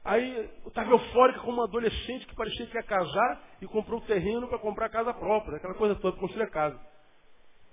Aí 0.04 0.50
eu 0.64 0.68
estava 0.68 0.90
eufórica 0.90 1.40
como 1.40 1.52
uma 1.52 1.64
adolescente 1.64 2.26
que 2.26 2.34
parecia 2.34 2.66
que 2.66 2.76
ia 2.76 2.82
casar 2.82 3.42
e 3.60 3.66
comprou 3.66 4.00
um 4.00 4.04
terreno 4.06 4.48
para 4.48 4.58
comprar 4.58 4.86
a 4.86 4.90
casa 4.90 5.12
própria, 5.14 5.56
aquela 5.56 5.74
coisa 5.74 5.94
toda, 5.96 6.16
construir 6.18 6.44
a 6.44 6.50
casa. 6.50 6.80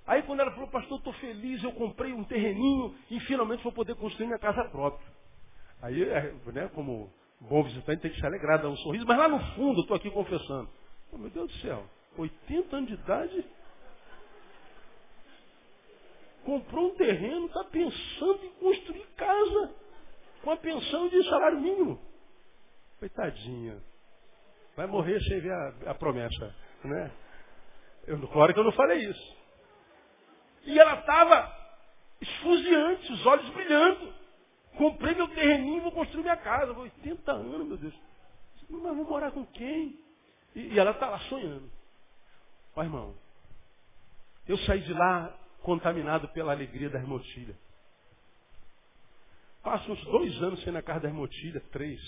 Aí 0.06 0.22
quando 0.24 0.42
ela 0.42 0.52
falou, 0.52 0.68
pastor, 0.68 0.98
estou 1.00 1.14
feliz, 1.14 1.64
eu 1.64 1.72
comprei 1.74 2.14
um 2.14 2.24
terreninho 2.24 2.96
e 3.10 3.20
finalmente 3.22 3.64
vou 3.64 3.72
poder 3.72 3.96
construir 3.96 4.28
minha 4.28 4.40
casa 4.40 4.66
própria. 4.66 5.08
Aí, 5.82 6.04
é, 6.04 6.34
né, 6.52 6.70
como 6.76 7.12
bom 7.40 7.64
visitante 7.64 8.02
tem 8.02 8.12
que 8.12 8.20
se 8.20 8.26
alegrar, 8.26 8.62
dar 8.62 8.70
um 8.70 8.78
sorriso, 8.78 9.06
mas 9.08 9.18
lá 9.18 9.28
no 9.28 9.40
fundo 9.56 9.80
eu 9.80 9.82
estou 9.82 9.98
aqui 9.98 10.12
confessando. 10.12 10.70
Oh, 11.12 11.18
meu 11.18 11.30
Deus 11.30 11.52
do 11.52 11.58
céu, 11.60 11.86
80 12.18 12.76
anos 12.76 12.90
de 12.90 12.96
idade, 12.96 13.46
comprou 16.46 16.92
um 16.92 16.96
terreno, 16.96 17.48
está 17.48 17.64
pensando 17.66 18.46
em 18.46 18.50
construir 18.54 19.06
casa 19.18 19.76
com 20.44 20.52
a 20.52 20.58
pensão 20.58 21.10
de 21.10 21.24
salário 21.28 21.60
mínimo. 21.60 22.00
Coitadinha. 23.00 23.82
Vai 24.76 24.88
morrer 24.88 25.20
sem 25.24 25.40
ver 25.40 25.52
a, 25.52 25.92
a 25.92 25.96
promessa. 25.96 26.56
Né? 26.84 27.12
Eu, 28.06 28.28
claro 28.28 28.54
que 28.54 28.60
eu 28.60 28.64
não 28.64 28.72
falei 28.72 29.00
isso. 29.00 29.38
E 30.64 30.80
ela 30.80 31.00
estava 31.00 31.52
esfuziante, 32.22 33.12
os 33.12 33.26
olhos 33.26 33.50
brilhando. 33.50 34.14
Comprei 34.78 35.16
meu 35.16 35.28
terreninho 35.30 35.82
vou 35.84 35.92
construir 35.92 36.24
minha 36.24 36.38
casa. 36.38 36.78
80 36.78 37.32
anos, 37.32 37.68
meu 37.68 37.78
Deus. 37.78 37.94
Mas 38.70 38.96
vou 38.96 39.06
morar 39.06 39.32
com 39.32 39.46
quem? 39.48 40.00
E, 40.56 40.74
e 40.74 40.80
ela 40.80 40.92
está 40.92 41.10
lá 41.10 41.20
sonhando. 41.22 41.72
Ó 42.76 42.84
irmão, 42.84 43.16
eu 44.48 44.58
saí 44.60 44.82
de 44.82 44.94
lá 44.94 45.34
contaminado 45.66 46.28
pela 46.28 46.52
alegria 46.52 46.92
da 46.92 47.00
irmotilha. 47.00 47.56
Passo 49.64 49.92
uns 49.92 50.04
dois 50.06 50.44
anos 50.44 50.62
sem 50.64 50.72
na 50.72 50.84
casa 50.84 51.02
da 51.02 51.08
irmotilha, 51.10 51.60
três. 51.72 52.00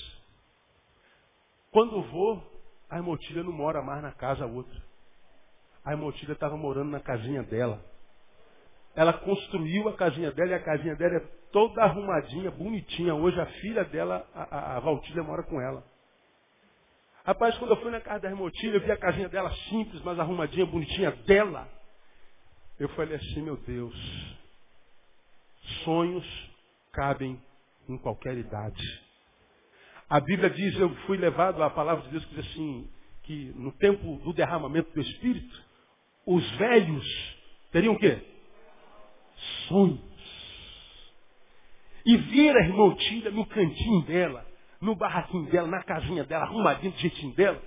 Quando 1.71 2.03
vou, 2.03 2.61
a 2.87 2.97
irmotilha 2.97 3.43
não 3.43 3.51
mora 3.51 3.81
mais 3.81 4.03
na 4.03 4.11
casa 4.11 4.45
outra. 4.45 4.79
A 5.83 5.91
irmotilha 5.91 6.33
estava 6.33 6.55
morando 6.55 6.91
na 6.91 6.99
casinha 6.99 7.41
dela. 7.41 7.83
Ela 8.95 9.13
construiu 9.13 9.89
a 9.89 9.93
casinha 9.93 10.31
dela 10.31 10.51
e 10.51 10.53
a 10.53 10.63
casinha 10.63 10.95
dela 10.95 11.15
é 11.15 11.19
toda 11.51 11.81
arrumadinha, 11.81 12.51
bonitinha. 12.51 13.15
Hoje 13.15 13.41
a 13.41 13.47
filha 13.47 13.83
dela, 13.85 14.27
a, 14.35 14.77
a 14.77 14.79
Valtília, 14.79 15.23
mora 15.23 15.41
com 15.41 15.59
ela. 15.59 15.83
Rapaz, 17.25 17.57
quando 17.57 17.71
eu 17.71 17.81
fui 17.81 17.89
na 17.89 18.01
casa 18.01 18.19
da 18.19 18.29
Hermotilha, 18.29 18.75
eu 18.75 18.81
vi 18.81 18.91
a 18.91 18.97
casinha 18.97 19.27
dela 19.27 19.51
simples, 19.69 20.01
mas 20.03 20.19
arrumadinha, 20.19 20.65
bonitinha 20.65 21.11
dela. 21.11 21.76
Eu 22.79 22.89
falei 22.89 23.15
assim, 23.15 23.41
meu 23.41 23.57
Deus, 23.57 23.95
sonhos 25.83 26.25
cabem 26.91 27.41
em 27.89 27.97
qualquer 27.97 28.37
idade. 28.37 29.01
A 30.09 30.19
Bíblia 30.19 30.49
diz, 30.49 30.79
eu 30.79 30.93
fui 31.07 31.17
levado 31.17 31.61
à 31.63 31.69
palavra 31.69 32.03
de 32.05 32.11
Deus 32.11 32.25
que 32.25 32.35
diz 32.35 32.51
assim, 32.51 32.89
que 33.23 33.51
no 33.55 33.71
tempo 33.73 34.17
do 34.23 34.33
derramamento 34.33 34.91
do 34.93 35.01
Espírito, 35.01 35.65
os 36.25 36.49
velhos 36.57 37.05
teriam 37.71 37.93
o 37.93 37.99
quê? 37.99 38.21
sonhos. 39.67 39.99
E 42.05 42.17
ver 42.17 42.55
a 42.55 42.61
irmã 42.61 42.85
Otília 42.85 43.31
no 43.31 43.45
cantinho 43.45 44.01
dela, 44.03 44.45
no 44.79 44.95
barraquinho 44.95 45.49
dela, 45.49 45.67
na 45.67 45.83
casinha 45.83 46.23
dela, 46.23 46.45
arrumadinho 46.45 46.93
do 46.93 46.99
jeitinho 46.99 47.33
dela, 47.35 47.61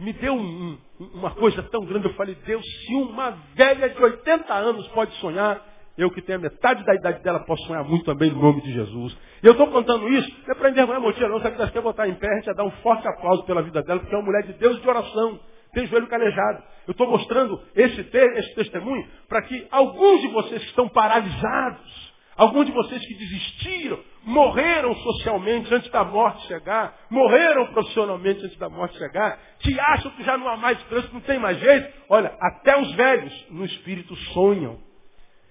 me 0.00 0.12
deu 0.14 0.34
um, 0.34 0.78
uma 1.14 1.30
coisa 1.30 1.62
tão 1.64 1.84
grande. 1.84 2.06
Eu 2.06 2.14
falei, 2.14 2.34
Deus, 2.46 2.64
se 2.64 2.94
uma 2.94 3.30
velha 3.54 3.90
de 3.90 4.02
80 4.02 4.52
anos 4.52 4.88
pode 4.88 5.12
sonhar, 5.16 5.64
eu 5.96 6.10
que 6.10 6.22
tenho 6.22 6.38
a 6.38 6.42
metade 6.42 6.84
da 6.84 6.94
idade 6.94 7.22
dela 7.22 7.40
posso 7.40 7.62
sonhar 7.66 7.84
muito 7.84 8.04
também 8.04 8.30
no 8.30 8.40
nome 8.40 8.62
de 8.62 8.72
Jesus. 8.72 9.16
E 9.42 9.46
eu 9.46 9.52
estou 9.52 9.68
contando 9.68 10.08
isso, 10.08 10.30
não 10.46 10.52
é 10.52 10.54
para 10.54 10.70
envergonhar 10.70 11.00
a 11.00 11.04
Motinha 11.04 11.28
não, 11.28 11.40
se 11.40 11.46
ela 11.46 11.70
quer 11.70 11.82
botar 11.82 12.08
em 12.08 12.14
pé, 12.14 12.26
a 12.26 12.36
gente 12.36 12.46
ia 12.46 12.54
dar 12.54 12.64
um 12.64 12.70
forte 12.82 13.06
aplauso 13.06 13.44
pela 13.44 13.62
vida 13.62 13.82
dela, 13.82 14.00
porque 14.00 14.14
é 14.14 14.18
uma 14.18 14.24
mulher 14.24 14.42
de 14.44 14.54
Deus 14.54 14.80
de 14.80 14.88
oração 14.88 15.38
tem 15.72 15.86
joelho 15.86 16.08
calejado. 16.08 16.62
Eu 16.86 16.92
estou 16.92 17.08
mostrando 17.08 17.60
esse, 17.74 18.00
esse 18.00 18.54
testemunho 18.54 19.06
para 19.28 19.42
que 19.42 19.66
alguns 19.70 20.20
de 20.20 20.28
vocês 20.28 20.60
que 20.62 20.68
estão 20.68 20.88
paralisados, 20.88 21.99
alguns 22.40 22.64
de 22.64 22.72
vocês 22.72 23.04
que 23.04 23.14
desistiram, 23.14 24.00
morreram 24.24 24.94
socialmente 24.96 25.74
antes 25.74 25.90
da 25.90 26.02
morte 26.02 26.46
chegar, 26.46 26.96
morreram 27.10 27.66
profissionalmente 27.66 28.42
antes 28.46 28.56
da 28.56 28.70
morte 28.70 28.96
chegar, 28.96 29.38
que 29.58 29.78
acham 29.78 30.10
que 30.12 30.24
já 30.24 30.38
não 30.38 30.48
há 30.48 30.56
mais 30.56 30.78
esperança, 30.78 31.10
não 31.12 31.20
tem 31.20 31.38
mais 31.38 31.58
jeito. 31.58 31.92
Olha, 32.08 32.34
até 32.40 32.80
os 32.80 32.92
velhos 32.94 33.46
no 33.50 33.66
espírito 33.66 34.16
sonham. 34.32 34.78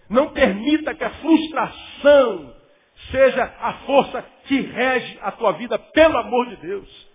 Não 0.10 0.30
permita 0.30 0.96
que 0.96 1.04
a 1.04 1.12
frustração 1.12 2.56
seja 3.12 3.44
a 3.62 3.74
força 3.86 4.26
que 4.46 4.60
rege 4.60 5.20
a 5.22 5.32
tua 5.32 5.52
vida, 5.52 5.78
pelo 5.78 6.18
amor 6.18 6.48
de 6.48 6.56
Deus. 6.56 7.10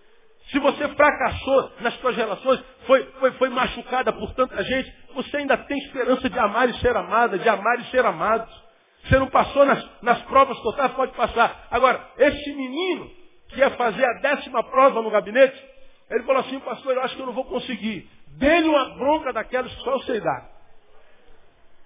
Se 0.51 0.59
você 0.59 0.87
fracassou 0.87 1.71
nas 1.81 1.95
suas 1.95 2.15
relações, 2.15 2.63
foi, 2.87 3.03
foi, 3.19 3.31
foi 3.31 3.49
machucada 3.49 4.13
por 4.13 4.33
tanta 4.35 4.63
gente, 4.63 4.93
você 5.13 5.35
ainda 5.35 5.57
tem 5.57 5.77
esperança 5.79 6.29
de 6.29 6.39
amar 6.39 6.69
e 6.69 6.79
ser 6.79 6.95
amada, 6.95 7.37
de 7.37 7.49
amar 7.49 7.77
e 7.81 7.91
ser 7.91 8.05
amado. 8.05 8.64
Você 9.05 9.19
não 9.19 9.27
passou 9.27 9.65
nas, 9.65 10.01
nas 10.01 10.21
provas 10.23 10.59
totais, 10.61 10.91
pode 10.93 11.11
passar. 11.13 11.67
Agora, 11.69 12.09
esse 12.17 12.53
menino 12.53 13.09
que 13.49 13.59
ia 13.59 13.69
fazer 13.71 14.03
a 14.03 14.13
décima 14.19 14.63
prova 14.63 15.01
no 15.01 15.11
gabinete, 15.11 15.63
ele 16.09 16.23
falou 16.23 16.41
assim, 16.41 16.59
pastor, 16.59 16.95
eu 16.95 17.01
acho 17.01 17.15
que 17.15 17.21
eu 17.21 17.25
não 17.25 17.33
vou 17.33 17.45
conseguir. 17.45 18.09
Dê-lhe 18.37 18.67
uma 18.67 18.95
bronca 18.95 19.31
daquelas 19.31 19.73
que 19.73 19.81
só 19.81 19.91
eu 19.91 19.99
sei 20.01 20.19
dar. 20.19 20.49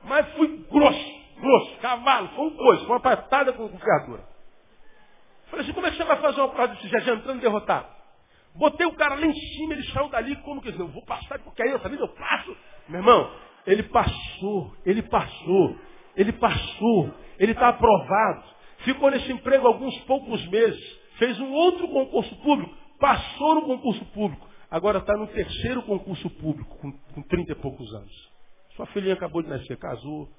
Mas 0.04 0.30
fui 0.34 0.66
grosso, 0.72 1.22
grosso, 1.40 1.78
cavalo, 1.82 2.30
foi 2.30 2.46
um 2.46 2.56
coisa, 2.56 2.86
foi 2.86 2.96
uma 2.96 3.02
patada 3.02 3.52
com, 3.52 3.68
com 3.68 3.78
ferradura. 3.78 4.24
Falei 5.50 5.66
assim, 5.66 5.74
como 5.74 5.88
é 5.88 5.92
que 5.92 5.98
você 5.98 6.04
vai 6.06 6.22
fazer 6.22 6.40
uma 6.40 6.50
prova 6.50 6.74
desse 6.74 6.88
já 6.88 7.00
entrando 7.00 7.42
derrotado? 7.42 7.88
Botei 8.56 8.88
o 8.88 8.94
cara 8.94 9.16
lá 9.16 9.26
em 9.26 9.34
cima, 9.34 9.74
ele 9.74 9.84
saiu 9.92 10.10
dali 10.10 10.36
como 10.38 10.62
que 10.62 10.70
eu 10.70 10.88
vou 10.88 11.06
passar, 11.06 11.40
porque 11.40 11.62
aí 11.62 11.72
essa 11.72 11.90
vida 11.90 12.04
eu 12.04 12.08
passo. 12.10 12.56
Meu 12.88 13.00
irmão, 13.00 13.32
ele 13.66 13.84
passou, 13.84 14.74
ele 14.86 15.02
passou, 15.04 15.78
ele 16.20 16.34
passou, 16.34 17.14
ele 17.40 17.54
está 17.54 17.70
aprovado. 17.70 18.44
Ficou 18.80 19.10
nesse 19.10 19.32
emprego 19.32 19.66
alguns 19.66 19.98
poucos 20.00 20.46
meses, 20.48 21.00
fez 21.18 21.40
um 21.40 21.50
outro 21.54 21.88
concurso 21.88 22.36
público, 22.42 22.76
passou 23.00 23.56
no 23.56 23.62
concurso 23.62 24.04
público, 24.08 24.46
agora 24.70 25.00
está 25.00 25.16
no 25.16 25.28
terceiro 25.28 25.82
concurso 25.84 26.30
público, 26.32 26.78
com, 26.78 26.92
com 26.92 27.22
30 27.22 27.54
e 27.54 27.56
poucos 27.56 27.94
anos. 27.94 28.30
Sua 28.76 28.86
filhinha 28.88 29.14
acabou 29.14 29.42
de 29.42 29.48
nascer, 29.48 29.78
casou. 29.78 30.30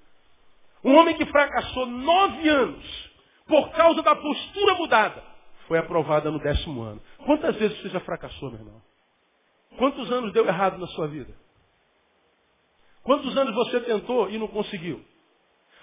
Um 0.84 0.94
homem 0.96 1.16
que 1.16 1.24
fracassou 1.24 1.86
nove 1.86 2.46
anos 2.46 3.10
por 3.46 3.70
causa 3.70 4.02
da 4.02 4.14
postura 4.14 4.74
mudada 4.74 5.22
foi 5.66 5.78
aprovada 5.78 6.30
no 6.30 6.38
décimo 6.38 6.82
ano. 6.82 7.00
Quantas 7.24 7.56
vezes 7.56 7.80
você 7.80 7.88
já 7.88 8.00
fracassou, 8.00 8.50
meu 8.50 8.60
irmão? 8.60 8.82
Quantos 9.78 10.12
anos 10.12 10.32
deu 10.32 10.46
errado 10.46 10.76
na 10.76 10.86
sua 10.88 11.06
vida? 11.08 11.34
Quantos 13.02 13.34
anos 13.36 13.54
você 13.54 13.80
tentou 13.80 14.28
e 14.28 14.36
não 14.36 14.48
conseguiu? 14.48 15.02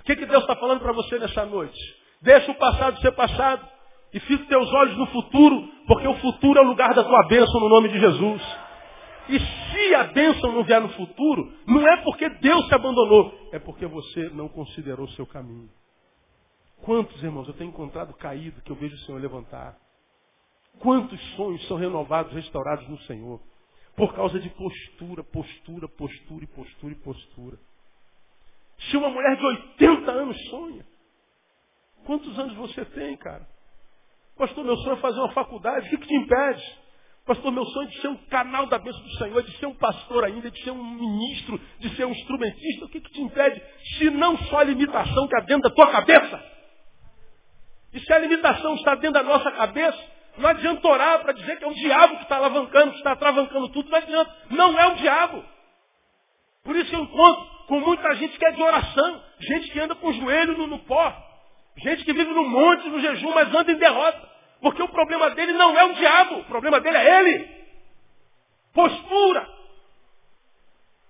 Que, 0.07 0.15
que 0.15 0.25
Deus 0.25 0.41
está 0.43 0.55
falando 0.55 0.79
para 0.79 0.93
você 0.93 1.19
nessa 1.19 1.45
noite? 1.45 1.77
Deixa 2.21 2.49
o 2.49 2.55
passado 2.55 2.97
ser 3.01 3.11
passado 3.11 3.67
e 4.13 4.21
fique 4.21 4.45
teus 4.45 4.71
olhos 4.71 4.97
no 4.97 5.05
futuro, 5.07 5.67
porque 5.85 6.07
o 6.07 6.15
futuro 6.15 6.57
é 6.57 6.61
o 6.63 6.67
lugar 6.67 6.93
da 6.93 7.03
tua 7.03 7.27
bênção 7.27 7.59
no 7.59 7.67
nome 7.67 7.89
de 7.89 7.99
Jesus. 7.99 8.41
E 9.27 9.37
se 9.37 9.95
a 9.95 10.05
bênção 10.05 10.53
não 10.53 10.63
vier 10.63 10.79
no 10.79 10.87
futuro, 10.93 11.53
não 11.67 11.85
é 11.85 11.97
porque 12.03 12.29
Deus 12.29 12.67
te 12.67 12.75
abandonou, 12.75 13.49
é 13.51 13.59
porque 13.59 13.85
você 13.85 14.29
não 14.29 14.47
considerou 14.47 15.07
o 15.07 15.11
seu 15.11 15.27
caminho. 15.27 15.69
Quantos, 16.83 17.21
irmãos, 17.21 17.49
eu 17.49 17.53
tenho 17.55 17.71
encontrado 17.71 18.13
caído 18.13 18.61
que 18.61 18.71
eu 18.71 18.77
vejo 18.77 18.95
o 18.95 18.99
Senhor 18.99 19.19
levantar? 19.19 19.75
Quantos 20.79 21.19
sonhos 21.35 21.67
são 21.67 21.75
renovados, 21.75 22.31
restaurados 22.31 22.87
no 22.87 22.97
Senhor? 22.99 23.41
Por 23.93 24.13
causa 24.13 24.39
de 24.39 24.49
postura, 24.51 25.21
postura, 25.21 25.89
postura 25.89 26.45
e 26.45 26.47
postura 26.47 26.93
e 26.93 26.95
postura. 26.95 27.57
Se 28.79 28.97
uma 28.97 29.09
mulher 29.09 29.35
de 29.35 29.45
80 29.45 30.11
anos 30.11 30.49
sonha, 30.49 30.85
quantos 32.05 32.37
anos 32.39 32.53
você 32.55 32.85
tem, 32.85 33.17
cara? 33.17 33.47
Pastor, 34.37 34.63
meu 34.63 34.77
sonho 34.77 34.93
é 34.93 34.97
fazer 34.97 35.19
uma 35.19 35.31
faculdade, 35.33 35.87
o 35.87 35.89
que, 35.89 35.97
que 35.97 36.07
te 36.07 36.15
impede? 36.15 36.63
Pastor, 37.25 37.51
meu 37.51 37.65
sonho 37.65 37.87
é 37.87 37.91
de 37.91 38.01
ser 38.01 38.07
um 38.07 38.15
canal 38.27 38.67
da 38.67 38.79
bênção 38.79 39.01
do 39.01 39.17
Senhor, 39.17 39.43
de 39.43 39.51
ser 39.57 39.65
um 39.65 39.73
pastor 39.73 40.23
ainda, 40.23 40.49
de 40.49 40.63
ser 40.63 40.71
um 40.71 40.81
ministro, 40.81 41.59
de 41.79 41.89
ser 41.95 42.05
um 42.05 42.11
instrumentista. 42.11 42.85
O 42.85 42.89
que, 42.89 43.01
que 43.01 43.11
te 43.11 43.21
impede? 43.21 43.61
Se 43.97 44.09
não 44.11 44.37
só 44.37 44.59
a 44.59 44.63
limitação 44.63 45.27
que 45.27 45.35
há 45.35 45.41
dentro 45.41 45.63
da 45.63 45.75
tua 45.75 45.91
cabeça. 45.91 46.41
E 47.93 47.99
se 47.99 48.13
a 48.13 48.19
limitação 48.19 48.75
está 48.75 48.95
dentro 48.95 49.13
da 49.13 49.23
nossa 49.23 49.51
cabeça, 49.51 49.99
não 50.37 50.49
adianta 50.49 50.87
orar 50.87 51.19
para 51.19 51.33
dizer 51.33 51.57
que 51.57 51.65
é 51.65 51.67
o 51.67 51.73
diabo 51.73 52.15
que 52.17 52.23
está 52.23 52.37
alavancando, 52.37 52.91
que 52.91 52.97
está 52.97 53.15
travancando 53.15 53.69
tudo. 53.69 53.89
Não 53.89 53.97
adianta. 53.97 54.35
Não 54.51 54.79
é 54.79 54.87
o 54.87 54.95
diabo. 54.95 55.43
Por 56.67 56.75
isso 56.75 56.93
eu 56.93 56.99
encontro 56.99 57.45
com 57.67 57.79
muita 57.79 58.13
gente 58.15 58.37
que 58.37 58.45
é 58.45 58.51
de 58.51 58.61
oração, 58.61 59.23
gente 59.39 59.71
que 59.71 59.79
anda 59.79 59.95
com 59.95 60.09
o 60.09 60.13
joelho 60.13 60.57
no, 60.57 60.67
no 60.67 60.79
pó, 60.79 61.13
gente 61.77 62.03
que 62.03 62.11
vive 62.11 62.29
no 62.33 62.43
monte, 62.43 62.89
no 62.89 62.99
jejum, 62.99 63.33
mas 63.33 63.55
anda 63.55 63.71
em 63.71 63.77
derrota. 63.77 64.29
Porque 64.59 64.83
o 64.83 64.89
problema 64.89 65.29
dele 65.29 65.53
não 65.53 65.79
é 65.79 65.85
o 65.85 65.93
diabo, 65.93 66.39
o 66.39 66.43
problema 66.43 66.81
dele 66.81 66.97
é 66.97 67.19
ele. 67.21 67.49
Postura. 68.73 69.47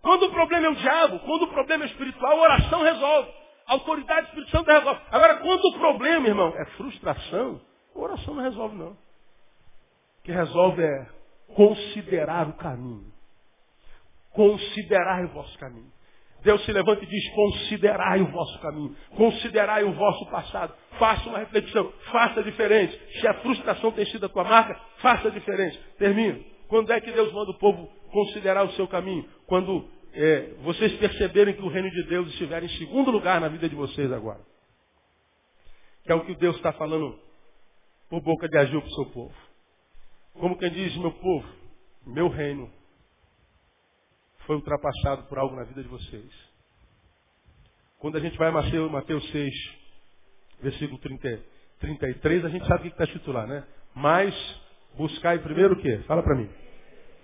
Quando 0.04 0.28
o 0.28 0.32
problema 0.32 0.68
é 0.68 0.70
o 0.70 0.76
diabo, 0.76 1.20
quando 1.22 1.42
o 1.42 1.48
problema 1.48 1.86
é 1.86 1.88
espiritual, 1.88 2.34
a 2.34 2.44
oração 2.44 2.84
resolve. 2.84 3.32
A 3.66 3.74
autoridade 3.74 4.52
Santo 4.52 4.70
resolve. 4.70 5.02
Agora, 5.10 5.38
quando 5.38 5.66
o 5.66 5.80
problema, 5.80 6.28
irmão, 6.28 6.54
é 6.56 6.66
frustração, 6.78 7.60
a 7.96 8.00
oração 8.00 8.36
não 8.36 8.44
resolve, 8.44 8.76
não. 8.76 8.92
O 8.92 8.98
que 10.24 10.32
resolve 10.32 10.84
é 10.84 11.08
considerar 11.56 12.48
o 12.48 12.54
caminho. 12.54 13.17
Considerar 14.38 15.26
o 15.26 15.30
vosso 15.30 15.58
caminho. 15.58 15.92
Deus 16.44 16.64
se 16.64 16.72
levanta 16.72 17.04
e 17.04 17.08
diz, 17.08 17.30
considerai 17.32 18.22
o 18.22 18.28
vosso 18.28 18.60
caminho, 18.60 18.96
considerai 19.16 19.84
o 19.84 19.94
vosso 19.94 20.28
passado, 20.28 20.76
faça 21.00 21.28
uma 21.28 21.40
reflexão, 21.40 21.92
faça 22.12 22.44
diferente. 22.44 22.96
Se 23.20 23.28
a 23.28 23.34
frustração 23.42 23.92
tem 23.92 24.06
sido 24.06 24.28
a 24.28 24.30
tua 24.30 24.44
marca, 24.44 24.80
faça 24.98 25.32
diferente. 25.32 25.80
Termino. 25.98 26.44
Quando 26.68 26.94
é 26.94 27.02
que 27.02 27.12
Deus 27.12 27.34
manda 27.34 27.50
o 27.50 27.58
povo 27.58 27.88
considerar 28.12 28.64
o 28.64 28.72
seu 28.74 28.88
caminho? 28.88 29.28
Quando 29.48 29.90
é, 30.14 30.54
vocês 30.62 30.94
perceberem 30.98 31.56
que 31.56 31.64
o 31.64 31.70
reino 31.70 31.90
de 31.90 32.04
Deus 32.04 32.28
estiver 32.30 32.64
em 32.64 32.70
segundo 32.70 33.10
lugar 33.10 33.42
na 33.42 33.48
vida 33.48 33.68
de 33.68 33.76
vocês 33.76 34.12
agora. 34.12 34.42
Que 36.04 36.12
é 36.12 36.16
o 36.16 36.24
que 36.24 36.36
Deus 36.36 36.56
está 36.58 36.72
falando 36.74 37.18
por 38.08 38.22
boca 38.22 38.48
de 38.48 38.56
Agil 38.56 38.82
para 38.82 38.92
o 38.92 38.94
seu 38.94 39.06
povo. 39.08 39.36
Como 40.36 40.58
quem 40.60 40.70
diz, 40.70 40.96
meu 40.98 41.12
povo, 41.12 41.48
meu 42.06 42.28
reino 42.30 42.77
foi 44.48 44.56
ultrapassado 44.56 45.24
por 45.24 45.38
algo 45.38 45.56
na 45.56 45.66
vida 45.66 45.84
de 45.84 45.90
vocês. 45.90 46.32
Quando 48.00 48.18
a 48.18 48.20
gente 48.22 48.38
vai 48.38 48.48
a 48.48 48.90
Mateus 48.90 49.30
6, 49.32 49.54
versículo 50.62 50.98
30, 51.00 51.44
33, 51.80 52.46
a 52.46 52.50
gente 52.50 52.66
sabe 52.66 52.80
o 52.80 52.82
que 52.84 52.88
está 52.88 53.04
escrito 53.04 53.32
lá, 53.32 53.46
né? 53.46 53.64
Mas 53.94 54.34
buscai 54.96 55.40
primeiro 55.40 55.74
o 55.74 55.82
quê? 55.82 56.00
Fala 56.08 56.24
para 56.24 56.36
mim. 56.36 56.50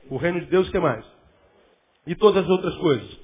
O 0.09 0.17
reino 0.17 0.41
de 0.41 0.47
Deus, 0.47 0.67
o 0.67 0.71
que 0.71 0.79
mais? 0.79 1.05
E 2.05 2.13
todas 2.15 2.43
as 2.43 2.49
outras 2.49 2.75
coisas. 2.75 3.19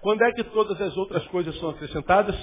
Quando 0.00 0.22
é 0.22 0.32
que 0.32 0.44
todas 0.44 0.80
as 0.80 0.96
outras 0.96 1.26
coisas 1.28 1.58
são 1.58 1.70
acrescentadas? 1.70 2.36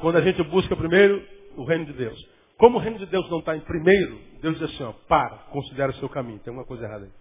Quando 0.00 0.16
a 0.16 0.22
gente 0.22 0.42
busca 0.44 0.74
primeiro 0.74 1.24
o 1.56 1.64
reino 1.64 1.84
de 1.84 1.92
Deus. 1.92 2.18
Como 2.56 2.78
o 2.78 2.80
reino 2.80 2.98
de 2.98 3.06
Deus 3.06 3.30
não 3.30 3.38
está 3.38 3.56
em 3.56 3.60
primeiro, 3.60 4.18
Deus 4.40 4.58
diz 4.58 4.74
assim, 4.74 4.82
ó, 4.82 4.92
para, 5.06 5.36
considera 5.50 5.92
o 5.92 5.94
seu 5.96 6.08
caminho. 6.08 6.40
Tem 6.40 6.52
uma 6.52 6.64
coisa 6.64 6.84
errada 6.84 7.04
aí. 7.04 7.19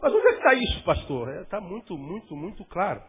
Mas 0.00 0.12
onde 0.12 0.26
é 0.26 0.30
que 0.32 0.38
está 0.38 0.54
isso, 0.54 0.84
pastor? 0.84 1.42
Está 1.42 1.56
é, 1.58 1.60
muito, 1.60 1.96
muito, 1.96 2.36
muito 2.36 2.64
claro. 2.64 3.02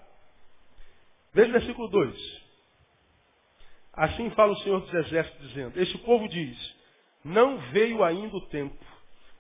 Veja 1.33 1.49
o 1.49 1.53
versículo 1.53 1.89
2. 1.89 2.45
Assim 3.93 4.29
fala 4.31 4.51
o 4.51 4.57
Senhor 4.57 4.79
dos 4.81 4.93
Exércitos, 4.93 5.47
dizendo: 5.49 5.79
Este 5.79 5.97
povo 5.99 6.27
diz: 6.27 6.75
Não 7.23 7.57
veio 7.71 8.03
ainda 8.03 8.35
o 8.35 8.47
tempo, 8.47 8.77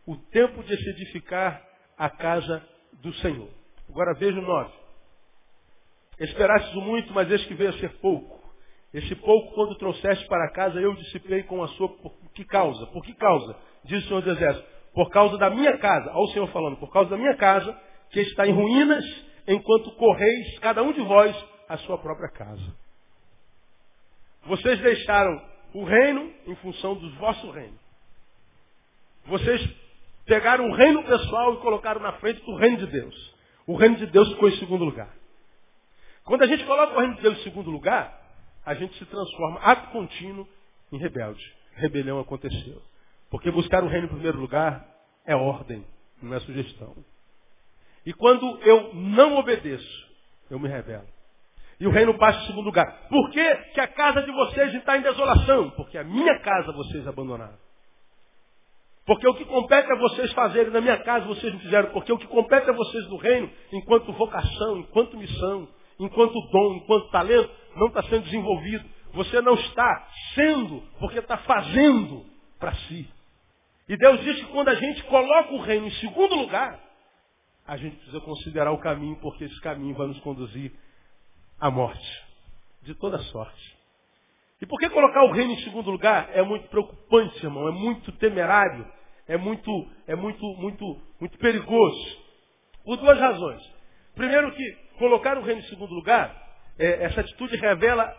o 0.05 0.15
tempo 0.15 0.63
de 0.63 0.75
se 0.77 0.89
edificar 0.89 1.65
a 1.97 2.09
casa 2.09 2.65
do 2.93 3.13
Senhor. 3.15 3.49
Agora 3.89 4.13
veja 4.13 4.39
o 4.39 4.41
9. 4.41 4.73
Esperastes 6.19 6.73
o 6.75 6.81
muito, 6.81 7.13
mas 7.13 7.29
este 7.29 7.47
que 7.47 7.53
veio 7.53 7.69
a 7.69 7.79
ser 7.79 7.97
pouco. 7.99 8.43
Esse 8.93 9.13
pouco, 9.15 9.53
quando 9.53 9.77
trouxeste 9.77 10.25
para 10.27 10.51
casa, 10.51 10.79
eu 10.79 10.95
dissipei 10.95 11.43
com 11.43 11.61
a 11.61 11.67
sua. 11.69 11.89
Por 11.89 12.13
que 12.33 12.45
causa? 12.45 12.85
Por 12.87 13.03
que 13.03 13.13
causa? 13.13 13.57
Diz 13.83 14.03
o 14.03 14.07
Senhor 14.07 14.21
dos 14.21 14.37
Exércitos 14.37 14.74
por 14.95 15.09
causa 15.09 15.37
da 15.37 15.49
minha 15.49 15.77
casa, 15.77 16.09
olha 16.11 16.21
o 16.21 16.27
Senhor 16.29 16.47
falando, 16.47 16.77
por 16.77 16.89
causa 16.89 17.09
da 17.09 17.17
minha 17.17 17.35
casa, 17.35 17.77
que 18.11 18.21
está 18.21 18.47
em 18.47 18.53
ruínas, 18.53 19.03
enquanto 19.45 19.91
correis, 19.91 20.57
cada 20.59 20.81
um 20.81 20.93
de 20.93 21.01
vós, 21.01 21.35
a 21.67 21.77
sua 21.79 21.97
própria 21.97 22.29
casa. 22.29 22.73
Vocês 24.45 24.79
deixaram 24.79 25.41
o 25.73 25.83
reino 25.83 26.31
em 26.47 26.55
função 26.55 26.95
do 26.95 27.11
vosso 27.15 27.51
reino. 27.51 27.77
Vocês 29.25 29.69
pegaram 30.25 30.69
o 30.69 30.73
reino 30.73 31.03
pessoal 31.03 31.55
e 31.55 31.57
colocaram 31.57 31.99
na 31.99 32.13
frente 32.13 32.41
do 32.45 32.55
reino 32.55 32.77
de 32.77 32.87
Deus. 32.87 33.35
O 33.67 33.75
reino 33.75 33.97
de 33.97 34.05
Deus 34.05 34.29
ficou 34.29 34.47
em 34.47 34.57
segundo 34.59 34.85
lugar. 34.85 35.13
Quando 36.23 36.43
a 36.43 36.47
gente 36.47 36.63
coloca 36.63 36.95
o 36.95 36.99
reino 36.99 37.15
de 37.15 37.21
Deus 37.21 37.37
em 37.39 37.43
segundo 37.43 37.69
lugar, 37.69 38.17
a 38.65 38.73
gente 38.73 38.97
se 38.97 39.05
transforma, 39.05 39.59
ato 39.59 39.91
contínuo, 39.91 40.47
em 40.91 40.97
rebelde. 40.97 41.43
Rebelião 41.73 42.17
aconteceu. 42.19 42.81
Porque 43.29 43.51
buscar 43.51 43.83
o 43.83 43.87
reino 43.87 44.05
em 44.05 44.09
primeiro 44.09 44.39
lugar 44.39 44.85
é 45.25 45.35
ordem, 45.35 45.85
não 46.21 46.33
é 46.33 46.39
sugestão. 46.41 46.95
E 48.05 48.13
quando 48.13 48.59
eu 48.61 48.93
não 48.93 49.37
obedeço, 49.37 50.07
eu 50.49 50.59
me 50.59 50.69
rebelo. 50.69 51.07
E 51.79 51.87
o 51.87 51.91
reino 51.91 52.17
passa 52.17 52.39
em 52.43 52.47
segundo 52.47 52.65
lugar. 52.65 53.07
Por 53.09 53.29
que, 53.31 53.55
que 53.73 53.81
a 53.81 53.87
casa 53.87 54.21
de 54.21 54.31
vocês 54.31 54.73
está 54.75 54.97
em 54.97 55.01
desolação? 55.01 55.71
Porque 55.71 55.97
a 55.97 56.03
minha 56.03 56.39
casa 56.39 56.71
vocês 56.71 57.05
abandonaram. 57.07 57.57
Porque 59.05 59.27
o 59.27 59.35
que 59.35 59.45
compete 59.45 59.91
a 59.91 59.95
vocês 59.95 60.31
fazerem 60.33 60.71
na 60.71 60.81
minha 60.81 60.97
casa 60.97 61.25
vocês 61.25 61.53
não 61.53 61.59
fizeram. 61.59 61.91
Porque 61.91 62.11
o 62.11 62.17
que 62.17 62.27
compete 62.27 62.69
a 62.69 62.73
vocês 62.73 63.07
no 63.09 63.17
reino, 63.17 63.49
enquanto 63.71 64.13
vocação, 64.13 64.77
enquanto 64.77 65.17
missão, 65.17 65.67
enquanto 65.99 66.33
dom, 66.51 66.75
enquanto 66.75 67.11
talento, 67.11 67.51
não 67.75 67.87
está 67.87 68.03
sendo 68.03 68.23
desenvolvido. 68.23 68.85
Você 69.13 69.41
não 69.41 69.53
está 69.53 70.07
sendo, 70.33 70.81
porque 70.99 71.19
está 71.19 71.37
fazendo 71.39 72.25
para 72.59 72.73
si. 72.73 73.07
E 73.87 73.97
Deus 73.97 74.19
diz 74.21 74.35
que 74.37 74.51
quando 74.51 74.69
a 74.69 74.75
gente 74.75 75.03
coloca 75.03 75.53
o 75.53 75.61
reino 75.61 75.87
em 75.87 75.91
segundo 75.91 76.35
lugar, 76.35 76.79
a 77.67 77.77
gente 77.77 77.95
precisa 77.97 78.19
considerar 78.21 78.71
o 78.71 78.79
caminho, 78.79 79.15
porque 79.17 79.43
esse 79.43 79.61
caminho 79.61 79.95
vai 79.95 80.07
nos 80.07 80.19
conduzir 80.19 80.71
à 81.59 81.69
morte. 81.69 82.25
De 82.83 82.93
toda 82.95 83.17
sorte. 83.17 83.75
E 84.61 84.65
por 84.65 84.79
que 84.79 84.89
colocar 84.89 85.23
o 85.23 85.31
reino 85.31 85.53
em 85.53 85.63
segundo 85.63 85.89
lugar 85.91 86.29
é 86.33 86.41
muito 86.41 86.67
preocupante, 86.69 87.43
irmão, 87.43 87.67
é 87.67 87.71
muito 87.71 88.11
temerário, 88.13 88.87
é 89.27 89.37
muito, 89.37 89.71
é 90.07 90.15
muito, 90.15 90.45
muito, 90.57 91.01
muito 91.19 91.37
perigoso. 91.39 92.17
Por 92.83 92.97
duas 92.97 93.19
razões. 93.19 93.61
Primeiro 94.13 94.51
que 94.53 94.71
colocar 94.97 95.37
o 95.37 95.41
reino 95.41 95.61
em 95.61 95.67
segundo 95.67 95.93
lugar, 95.93 96.33
é, 96.77 97.03
essa 97.05 97.21
atitude 97.21 97.57
revela 97.57 98.15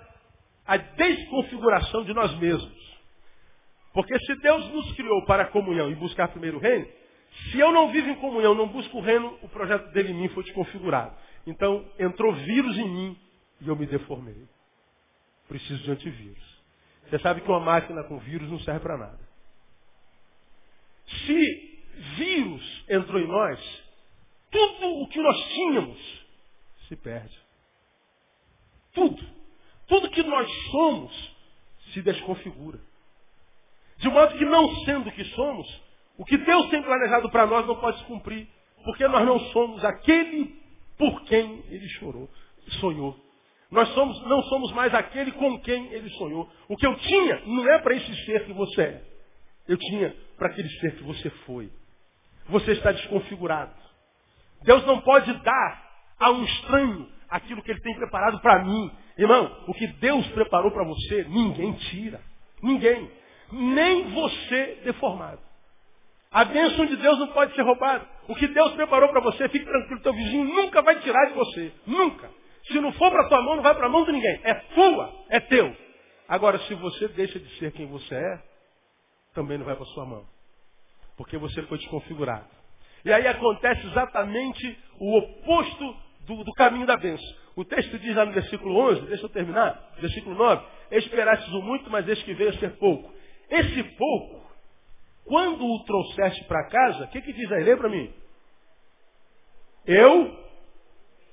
a 0.66 0.76
desconfiguração 0.76 2.04
de 2.04 2.12
nós 2.12 2.36
mesmos. 2.38 2.85
Porque 3.96 4.18
se 4.26 4.36
Deus 4.36 4.68
nos 4.74 4.92
criou 4.92 5.24
para 5.24 5.44
a 5.44 5.46
comunhão 5.46 5.90
e 5.90 5.94
buscar 5.94 6.28
primeiro 6.28 6.58
o 6.58 6.60
reino, 6.60 6.86
se 7.50 7.58
eu 7.58 7.72
não 7.72 7.90
vivo 7.90 8.10
em 8.10 8.16
comunhão, 8.16 8.54
não 8.54 8.68
busco 8.68 8.98
o 8.98 9.00
reino, 9.00 9.38
o 9.40 9.48
projeto 9.48 9.90
dele 9.92 10.12
em 10.12 10.20
mim 10.20 10.28
foi 10.28 10.44
desconfigurado. 10.44 11.16
Então, 11.46 11.82
entrou 11.98 12.34
vírus 12.34 12.76
em 12.76 12.86
mim 12.90 13.18
e 13.58 13.66
eu 13.66 13.74
me 13.74 13.86
deformei. 13.86 14.36
Preciso 15.48 15.82
de 15.82 15.90
antivírus. 15.92 16.60
Você 17.08 17.18
sabe 17.20 17.40
que 17.40 17.48
uma 17.48 17.58
máquina 17.58 18.04
com 18.04 18.18
vírus 18.18 18.50
não 18.50 18.60
serve 18.60 18.80
para 18.80 18.98
nada. 18.98 19.20
Se 21.24 21.80
vírus 22.18 22.84
entrou 22.90 23.18
em 23.18 23.26
nós, 23.26 23.82
tudo 24.50 25.00
o 25.00 25.08
que 25.08 25.22
nós 25.22 25.42
tínhamos 25.54 26.26
se 26.86 26.96
perde. 26.96 27.40
Tudo. 28.92 29.26
Tudo 29.86 30.10
que 30.10 30.22
nós 30.22 30.52
somos 30.70 31.34
se 31.94 32.02
desconfigura. 32.02 32.78
De 33.98 34.08
modo 34.08 34.36
que 34.36 34.44
não 34.44 34.74
sendo 34.84 35.08
o 35.08 35.12
que 35.12 35.24
somos, 35.24 35.82
o 36.18 36.24
que 36.24 36.36
Deus 36.36 36.68
tem 36.70 36.82
planejado 36.82 37.30
para 37.30 37.46
nós 37.46 37.66
não 37.66 37.76
pode 37.76 37.98
se 37.98 38.04
cumprir. 38.04 38.48
Porque 38.84 39.06
nós 39.08 39.26
não 39.26 39.38
somos 39.50 39.84
aquele 39.84 40.54
por 40.96 41.22
quem 41.24 41.64
ele 41.68 41.88
chorou, 41.90 42.28
sonhou. 42.80 43.16
Nós 43.70 43.88
somos, 43.94 44.20
não 44.26 44.42
somos 44.44 44.72
mais 44.72 44.94
aquele 44.94 45.32
com 45.32 45.60
quem 45.60 45.92
ele 45.92 46.08
sonhou. 46.10 46.48
O 46.68 46.76
que 46.76 46.86
eu 46.86 46.94
tinha 46.96 47.42
não 47.46 47.68
é 47.68 47.78
para 47.80 47.94
esse 47.94 48.24
ser 48.24 48.44
que 48.46 48.52
você 48.52 48.82
é. 48.82 49.04
Eu 49.66 49.76
tinha 49.76 50.14
para 50.38 50.48
aquele 50.48 50.68
ser 50.78 50.96
que 50.96 51.02
você 51.02 51.28
foi. 51.44 51.70
Você 52.48 52.72
está 52.72 52.92
desconfigurado. 52.92 53.74
Deus 54.62 54.86
não 54.86 55.00
pode 55.00 55.32
dar 55.42 55.86
a 56.20 56.30
um 56.30 56.44
estranho 56.44 57.08
aquilo 57.28 57.62
que 57.62 57.70
ele 57.70 57.80
tem 57.80 57.94
preparado 57.96 58.40
para 58.40 58.64
mim. 58.64 58.90
Irmão, 59.18 59.64
o 59.66 59.74
que 59.74 59.86
Deus 59.86 60.26
preparou 60.28 60.70
para 60.70 60.84
você, 60.84 61.24
ninguém 61.24 61.72
tira. 61.72 62.20
Ninguém 62.62 63.10
nem 63.56 64.10
você 64.10 64.80
deformado. 64.84 65.40
A 66.30 66.44
bênção 66.44 66.84
de 66.86 66.96
Deus 66.96 67.18
não 67.18 67.28
pode 67.28 67.54
ser 67.54 67.62
roubada. 67.62 68.06
O 68.28 68.34
que 68.34 68.46
Deus 68.48 68.72
preparou 68.72 69.08
para 69.08 69.20
você, 69.20 69.48
fique 69.48 69.64
tranquilo, 69.64 70.02
teu 70.02 70.12
vizinho 70.12 70.44
nunca 70.44 70.82
vai 70.82 71.00
tirar 71.00 71.26
de 71.26 71.34
você. 71.34 71.72
Nunca. 71.86 72.30
Se 72.66 72.80
não 72.80 72.92
for 72.92 73.10
para 73.10 73.28
tua 73.28 73.42
mão, 73.42 73.56
não 73.56 73.62
vai 73.62 73.74
para 73.74 73.86
a 73.86 73.88
mão 73.88 74.04
de 74.04 74.12
ninguém. 74.12 74.40
É 74.42 74.54
tua, 74.54 75.12
é 75.30 75.40
teu. 75.40 75.74
Agora, 76.28 76.58
se 76.60 76.74
você 76.74 77.08
deixa 77.08 77.38
de 77.38 77.48
ser 77.58 77.72
quem 77.72 77.86
você 77.86 78.14
é, 78.14 78.42
também 79.32 79.56
não 79.56 79.64
vai 79.64 79.76
para 79.76 79.84
sua 79.86 80.04
mão. 80.04 80.26
Porque 81.16 81.38
você 81.38 81.62
foi 81.62 81.78
desconfigurado. 81.78 82.48
E 83.04 83.12
aí 83.12 83.26
acontece 83.26 83.86
exatamente 83.86 84.78
o 84.98 85.16
oposto 85.16 85.96
do, 86.26 86.42
do 86.42 86.52
caminho 86.54 86.86
da 86.86 86.96
bênção. 86.96 87.36
O 87.54 87.64
texto 87.64 87.98
diz 87.98 88.14
lá 88.14 88.26
no 88.26 88.32
versículo 88.32 88.76
11, 88.90 89.02
deixa 89.02 89.24
eu 89.24 89.28
terminar, 89.30 89.94
versículo 89.98 90.34
9, 90.34 90.66
esperastes 90.90 91.50
o 91.54 91.62
muito, 91.62 91.88
mas 91.88 92.06
este 92.08 92.24
que 92.24 92.34
veio 92.34 92.50
a 92.50 92.58
ser 92.58 92.76
pouco. 92.76 93.15
Esse 93.50 93.82
pouco, 93.96 94.46
quando 95.24 95.64
o 95.64 95.84
trouxeste 95.84 96.44
para 96.44 96.68
casa, 96.68 97.04
o 97.04 97.08
que, 97.08 97.22
que 97.22 97.32
diz 97.32 97.50
aí? 97.52 97.64
Lê 97.64 97.76
para 97.76 97.88
mim. 97.88 98.12
Eu 99.84 100.46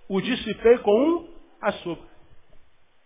o 0.08 0.22
dissipei 0.22 0.78
com 0.80 0.92
um 0.92 1.34
açúcar. 1.62 2.08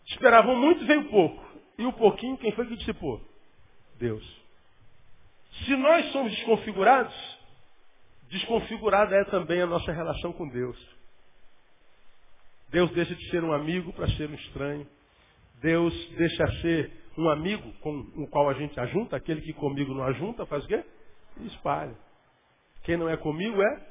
Esperavam 0.07 0.55
muito, 0.55 0.85
veio 0.85 1.09
pouco. 1.09 1.45
E 1.77 1.85
o 1.85 1.93
pouquinho, 1.93 2.37
quem 2.37 2.51
foi 2.53 2.65
que 2.67 2.75
dissipou? 2.75 3.21
Deus. 3.99 4.23
Se 5.65 5.75
nós 5.75 6.11
somos 6.11 6.31
desconfigurados, 6.33 7.13
desconfigurada 8.29 9.15
é 9.15 9.23
também 9.25 9.61
a 9.61 9.67
nossa 9.67 9.91
relação 9.91 10.33
com 10.33 10.47
Deus. 10.47 10.77
Deus 12.69 12.91
deixa 12.91 13.15
de 13.15 13.29
ser 13.29 13.43
um 13.43 13.53
amigo 13.53 13.93
para 13.93 14.09
ser 14.11 14.29
um 14.29 14.35
estranho. 14.35 14.87
Deus 15.61 15.93
deixa 16.17 16.45
de 16.45 16.61
ser 16.61 16.91
um 17.17 17.29
amigo 17.29 17.71
com 17.81 17.99
o 18.15 18.27
qual 18.27 18.49
a 18.49 18.53
gente 18.53 18.79
ajunta. 18.79 19.15
Aquele 19.15 19.41
que 19.41 19.53
comigo 19.53 19.93
não 19.93 20.03
ajunta, 20.03 20.45
faz 20.45 20.63
o 20.65 20.67
quê? 20.67 20.83
Espalha. 21.45 21.95
Quem 22.83 22.97
não 22.97 23.09
é 23.09 23.17
comigo 23.17 23.61
é 23.61 23.87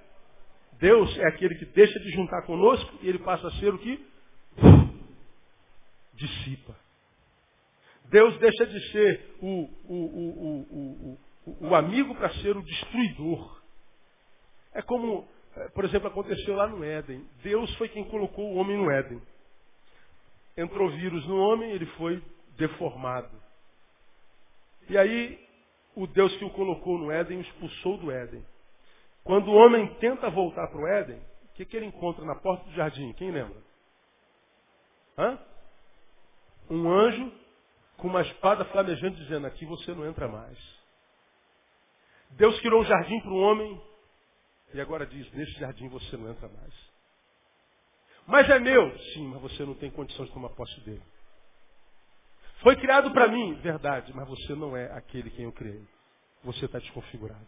Deus 0.78 1.16
é 1.18 1.26
aquele 1.28 1.54
que 1.54 1.64
deixa 1.66 1.98
de 1.98 2.10
juntar 2.10 2.42
conosco 2.42 2.98
e 3.02 3.08
ele 3.08 3.18
passa 3.20 3.48
a 3.48 3.52
ser 3.52 3.72
o 3.72 3.78
que? 3.78 4.06
Dissipa. 6.14 6.76
Deus 8.06 8.38
deixa 8.38 8.66
de 8.66 8.92
ser 8.92 9.36
o, 9.40 9.68
o, 9.84 11.18
o, 11.46 11.68
o 11.68 11.74
amigo 11.74 12.14
para 12.14 12.30
ser 12.34 12.56
o 12.56 12.62
destruidor. 12.62 13.60
É 14.72 14.82
como, 14.82 15.26
é, 15.56 15.68
por 15.70 15.84
exemplo, 15.84 16.08
aconteceu 16.08 16.54
lá 16.54 16.66
no 16.66 16.84
Éden. 16.84 17.26
Deus 17.42 17.74
foi 17.76 17.88
quem 17.88 18.04
colocou 18.04 18.52
o 18.52 18.56
homem 18.56 18.76
no 18.76 18.90
Éden. 18.90 19.20
Entrou 20.56 20.90
vírus 20.90 21.26
no 21.26 21.36
homem, 21.36 21.72
ele 21.72 21.86
foi 21.86 22.22
deformado. 22.56 23.30
E 24.88 24.96
aí, 24.96 25.46
o 25.94 26.06
Deus 26.06 26.34
que 26.36 26.44
o 26.44 26.50
colocou 26.50 26.98
no 26.98 27.10
Éden 27.10 27.38
o 27.38 27.40
expulsou 27.40 27.98
do 27.98 28.10
Éden. 28.10 28.44
Quando 29.24 29.48
o 29.48 29.54
homem 29.54 29.94
tenta 29.94 30.30
voltar 30.30 30.68
para 30.68 30.80
o 30.80 30.86
Éden, 30.86 31.18
o 31.18 31.54
que, 31.54 31.64
que 31.64 31.76
ele 31.76 31.86
encontra 31.86 32.24
na 32.24 32.36
porta 32.36 32.64
do 32.64 32.72
jardim? 32.72 33.12
Quem 33.14 33.30
lembra? 33.30 33.60
Hã? 35.18 35.38
Um 36.68 36.88
anjo 36.90 37.32
com 37.96 38.08
uma 38.08 38.22
espada 38.22 38.64
flamejante 38.66 39.16
dizendo, 39.16 39.46
aqui 39.46 39.64
você 39.64 39.92
não 39.94 40.06
entra 40.06 40.28
mais. 40.28 40.58
Deus 42.30 42.58
criou 42.60 42.82
um 42.82 42.84
jardim 42.84 43.20
para 43.20 43.30
o 43.30 43.40
homem 43.40 43.80
e 44.74 44.80
agora 44.80 45.06
diz, 45.06 45.32
nesse 45.32 45.52
jardim 45.52 45.88
você 45.88 46.16
não 46.16 46.30
entra 46.30 46.48
mais. 46.48 46.74
Mas 48.26 48.50
é 48.50 48.58
meu? 48.58 48.98
Sim, 49.14 49.28
mas 49.28 49.40
você 49.40 49.64
não 49.64 49.74
tem 49.74 49.90
condições 49.90 50.26
de 50.26 50.34
tomar 50.34 50.50
posse 50.50 50.80
dele. 50.80 51.02
Foi 52.62 52.76
criado 52.76 53.10
para 53.10 53.28
mim, 53.28 53.54
verdade, 53.54 54.12
mas 54.14 54.28
você 54.28 54.54
não 54.54 54.76
é 54.76 54.90
aquele 54.92 55.30
quem 55.30 55.44
eu 55.44 55.52
criei. 55.52 55.82
Você 56.44 56.64
está 56.64 56.78
desconfigurado. 56.78 57.46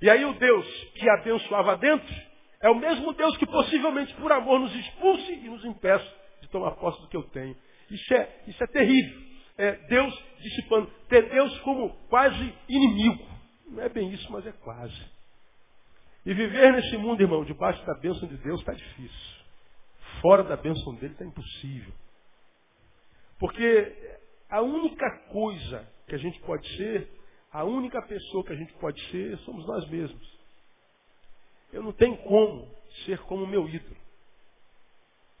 E 0.00 0.10
aí 0.10 0.24
o 0.24 0.32
Deus 0.34 0.66
que 0.94 1.08
abençoava 1.08 1.76
dentro 1.76 2.14
é 2.60 2.70
o 2.70 2.74
mesmo 2.74 3.12
Deus 3.12 3.36
que 3.36 3.46
possivelmente 3.46 4.14
por 4.14 4.32
amor 4.32 4.58
nos 4.58 4.74
expulse 4.74 5.32
e 5.32 5.48
nos 5.48 5.64
impeça 5.64 6.10
de 6.40 6.48
tomar 6.48 6.72
posse 6.72 7.00
do 7.02 7.08
que 7.08 7.16
eu 7.16 7.22
tenho. 7.24 7.56
Isso 7.90 8.14
é, 8.14 8.42
isso 8.46 8.62
é 8.62 8.66
terrível. 8.66 9.22
É 9.56 9.72
Deus 9.88 10.24
dissipando. 10.40 10.90
Ter 11.08 11.28
Deus 11.28 11.58
como 11.60 11.90
quase 12.08 12.54
inimigo. 12.68 13.24
Não 13.68 13.82
é 13.82 13.88
bem 13.88 14.10
isso, 14.12 14.30
mas 14.32 14.46
é 14.46 14.52
quase. 14.52 15.14
E 16.26 16.32
viver 16.32 16.72
nesse 16.72 16.96
mundo, 16.96 17.20
irmão, 17.20 17.44
debaixo 17.44 17.84
da 17.84 17.94
bênção 17.94 18.26
de 18.26 18.36
Deus 18.38 18.60
está 18.60 18.72
difícil. 18.72 19.44
Fora 20.20 20.42
da 20.42 20.56
bênção 20.56 20.94
dele 20.94 21.12
está 21.12 21.24
impossível. 21.24 21.92
Porque 23.38 24.18
a 24.48 24.60
única 24.62 25.10
coisa 25.30 25.88
que 26.06 26.14
a 26.14 26.18
gente 26.18 26.38
pode 26.40 26.66
ser 26.76 27.08
a 27.54 27.62
única 27.62 28.02
pessoa 28.02 28.44
que 28.44 28.52
a 28.52 28.56
gente 28.56 28.72
pode 28.74 29.00
ser 29.12 29.38
somos 29.38 29.64
nós 29.64 29.88
mesmos. 29.88 30.38
Eu 31.72 31.84
não 31.84 31.92
tenho 31.92 32.16
como 32.16 32.68
ser 33.04 33.16
como 33.20 33.44
o 33.44 33.46
meu 33.46 33.68
ídolo. 33.68 33.96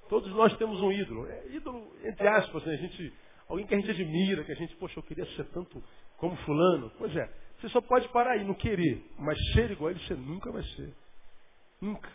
Todos 0.08 0.30
nós 0.32 0.56
temos 0.56 0.80
um 0.80 0.92
ídolo. 0.92 1.26
É, 1.26 1.48
ídolo, 1.48 1.92
entre 2.04 2.28
aspas, 2.28 2.64
né? 2.64 2.74
a 2.74 2.76
gente, 2.76 3.12
alguém 3.48 3.66
que 3.66 3.74
a 3.74 3.78
gente 3.78 3.90
admira, 3.90 4.44
que 4.44 4.52
a 4.52 4.54
gente, 4.54 4.76
poxa, 4.76 4.96
eu 4.96 5.02
queria 5.02 5.26
ser 5.34 5.44
tanto 5.46 5.82
como 6.16 6.36
fulano. 6.36 6.92
Pois 6.98 7.14
é, 7.16 7.28
você 7.58 7.68
só 7.70 7.80
pode 7.80 8.08
parar 8.10 8.34
aí, 8.34 8.44
não 8.44 8.54
querer, 8.54 9.04
mas 9.18 9.36
ser 9.52 9.72
igual 9.72 9.88
a 9.88 9.90
ele 9.90 10.00
você 10.06 10.14
nunca 10.14 10.52
vai 10.52 10.62
ser. 10.62 10.94
Nunca. 11.80 12.08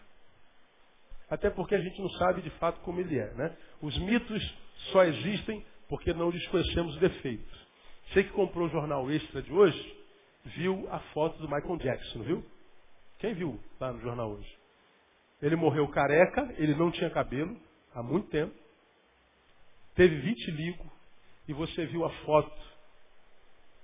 Até 1.29 1.49
porque 1.49 1.75
a 1.75 1.81
gente 1.81 2.01
não 2.01 2.09
sabe 2.11 2.41
de 2.41 2.49
fato 2.51 2.79
como 2.81 3.01
ele 3.01 3.19
é. 3.19 3.33
Né? 3.33 3.57
Os 3.81 3.97
mitos 3.97 4.57
só 4.93 5.03
existem 5.03 5.65
porque 5.89 6.13
não 6.13 6.29
lhes 6.29 6.47
conhecemos 6.47 6.95
defeitos. 6.97 7.67
Você 8.07 8.23
que 8.23 8.31
comprou 8.31 8.67
o 8.67 8.71
jornal 8.71 9.11
extra 9.11 9.41
de 9.41 9.51
hoje, 9.51 9.97
viu 10.45 10.87
a 10.91 10.99
foto 11.13 11.37
do 11.39 11.49
Michael 11.49 11.77
Jackson, 11.77 12.23
viu? 12.23 12.45
Quem 13.17 13.33
viu 13.33 13.59
lá 13.79 13.91
no 13.91 13.99
jornal 13.99 14.31
hoje? 14.31 14.57
Ele 15.41 15.55
morreu 15.55 15.87
careca, 15.89 16.53
ele 16.57 16.75
não 16.75 16.91
tinha 16.91 17.09
cabelo 17.09 17.59
há 17.93 18.03
muito 18.03 18.29
tempo, 18.29 18.55
teve 19.95 20.15
vitiligo 20.21 20.89
e 21.47 21.53
você 21.53 21.85
viu 21.87 22.05
a 22.05 22.09
foto 22.23 22.69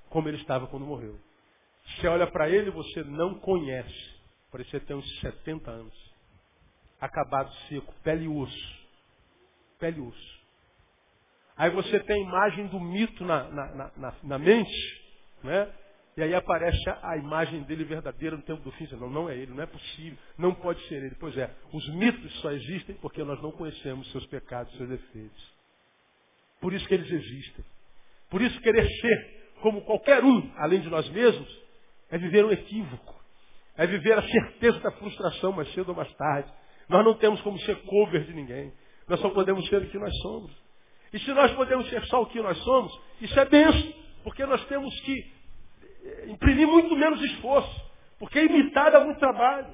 como 0.09 0.29
ele 0.29 0.37
estava 0.37 0.67
quando 0.67 0.85
morreu. 0.85 1.19
Você 1.85 2.07
olha 2.07 2.27
para 2.27 2.49
ele 2.49 2.71
você 2.71 3.03
não 3.03 3.39
conhece. 3.39 4.15
Parecia 4.51 4.79
ter 4.79 4.93
uns 4.93 5.19
70 5.19 5.69
anos. 5.69 6.13
Acabado 6.99 7.51
seco, 7.67 7.93
pele 8.03 8.25
e 8.25 8.27
osso. 8.27 8.85
Pele 9.77 9.97
e 9.97 10.01
osso. 10.01 10.34
Aí 11.57 11.69
você 11.69 11.99
tem 12.01 12.17
a 12.17 12.27
imagem 12.27 12.67
do 12.67 12.79
mito 12.79 13.23
na, 13.23 13.43
na, 13.49 13.91
na, 13.95 14.13
na 14.23 14.39
mente, 14.39 15.01
né? 15.43 15.71
E 16.17 16.23
aí 16.23 16.33
aparece 16.33 16.89
a, 17.01 17.17
imagem 17.17 17.63
dele 17.63 17.83
verdadeira 17.83 18.37
no 18.37 18.43
tempo 18.43 18.61
do 18.61 18.71
fim. 18.73 18.87
Não, 18.95 19.09
não 19.09 19.29
é 19.29 19.35
ele, 19.35 19.53
não 19.53 19.61
é 19.61 19.65
possível, 19.65 20.17
não 20.37 20.53
pode 20.53 20.81
ser 20.87 20.95
ele. 21.03 21.15
Pois 21.19 21.37
é, 21.37 21.53
os 21.73 21.89
mitos 21.95 22.33
só 22.39 22.51
existem 22.51 22.95
porque 22.95 23.21
nós 23.23 23.41
não 23.41 23.51
conhecemos 23.51 24.09
seus 24.11 24.25
pecados, 24.27 24.73
seus 24.77 24.87
defeitos. 24.87 25.53
Por 26.61 26.73
isso 26.73 26.87
que 26.87 26.93
eles 26.93 27.11
existem. 27.11 27.65
Por 28.29 28.41
isso 28.41 28.59
querer 28.61 28.87
ser 28.87 29.51
como 29.61 29.81
qualquer 29.81 30.23
um, 30.23 30.53
além 30.57 30.79
de 30.79 30.89
nós 30.89 31.07
mesmos, 31.09 31.49
é 32.09 32.17
viver 32.17 32.45
um 32.45 32.51
equívoco. 32.51 33.15
É 33.77 33.85
viver 33.85 34.17
a 34.17 34.21
certeza 34.21 34.79
da 34.79 34.91
frustração 34.91 35.51
mais 35.51 35.71
cedo 35.73 35.89
ou 35.89 35.95
mais 35.95 36.13
tarde. 36.15 36.51
Nós 36.87 37.03
não 37.03 37.15
temos 37.15 37.41
como 37.41 37.59
ser 37.59 37.75
cover 37.81 38.23
de 38.23 38.33
ninguém. 38.33 38.71
Nós 39.07 39.19
só 39.19 39.29
podemos 39.31 39.67
ser 39.67 39.81
o 39.81 39.89
que 39.89 39.97
nós 39.97 40.15
somos. 40.21 40.64
E 41.15 41.19
se 41.19 41.31
nós 41.31 41.49
podemos 41.53 41.89
ser 41.89 42.05
só 42.07 42.23
o 42.23 42.25
que 42.25 42.41
nós 42.41 42.57
somos, 42.57 42.91
isso 43.21 43.39
é 43.39 43.45
benção, 43.45 43.93
porque 44.21 44.45
nós 44.45 44.61
temos 44.65 44.93
que 44.99 45.33
eh, 46.03 46.25
imprimir 46.27 46.67
muito 46.67 46.93
menos 46.93 47.21
esforço, 47.23 47.73
porque 48.19 48.43
imitar 48.43 48.91
dá 48.91 48.99
muito 48.99 49.17
trabalho. 49.17 49.73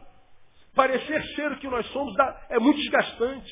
Parecer 0.75 1.23
ser 1.33 1.51
o 1.51 1.57
que 1.57 1.67
nós 1.67 1.83
somos 1.87 2.13
dá, 2.15 2.45
é 2.47 2.59
muito 2.59 2.77
desgastante. 2.77 3.51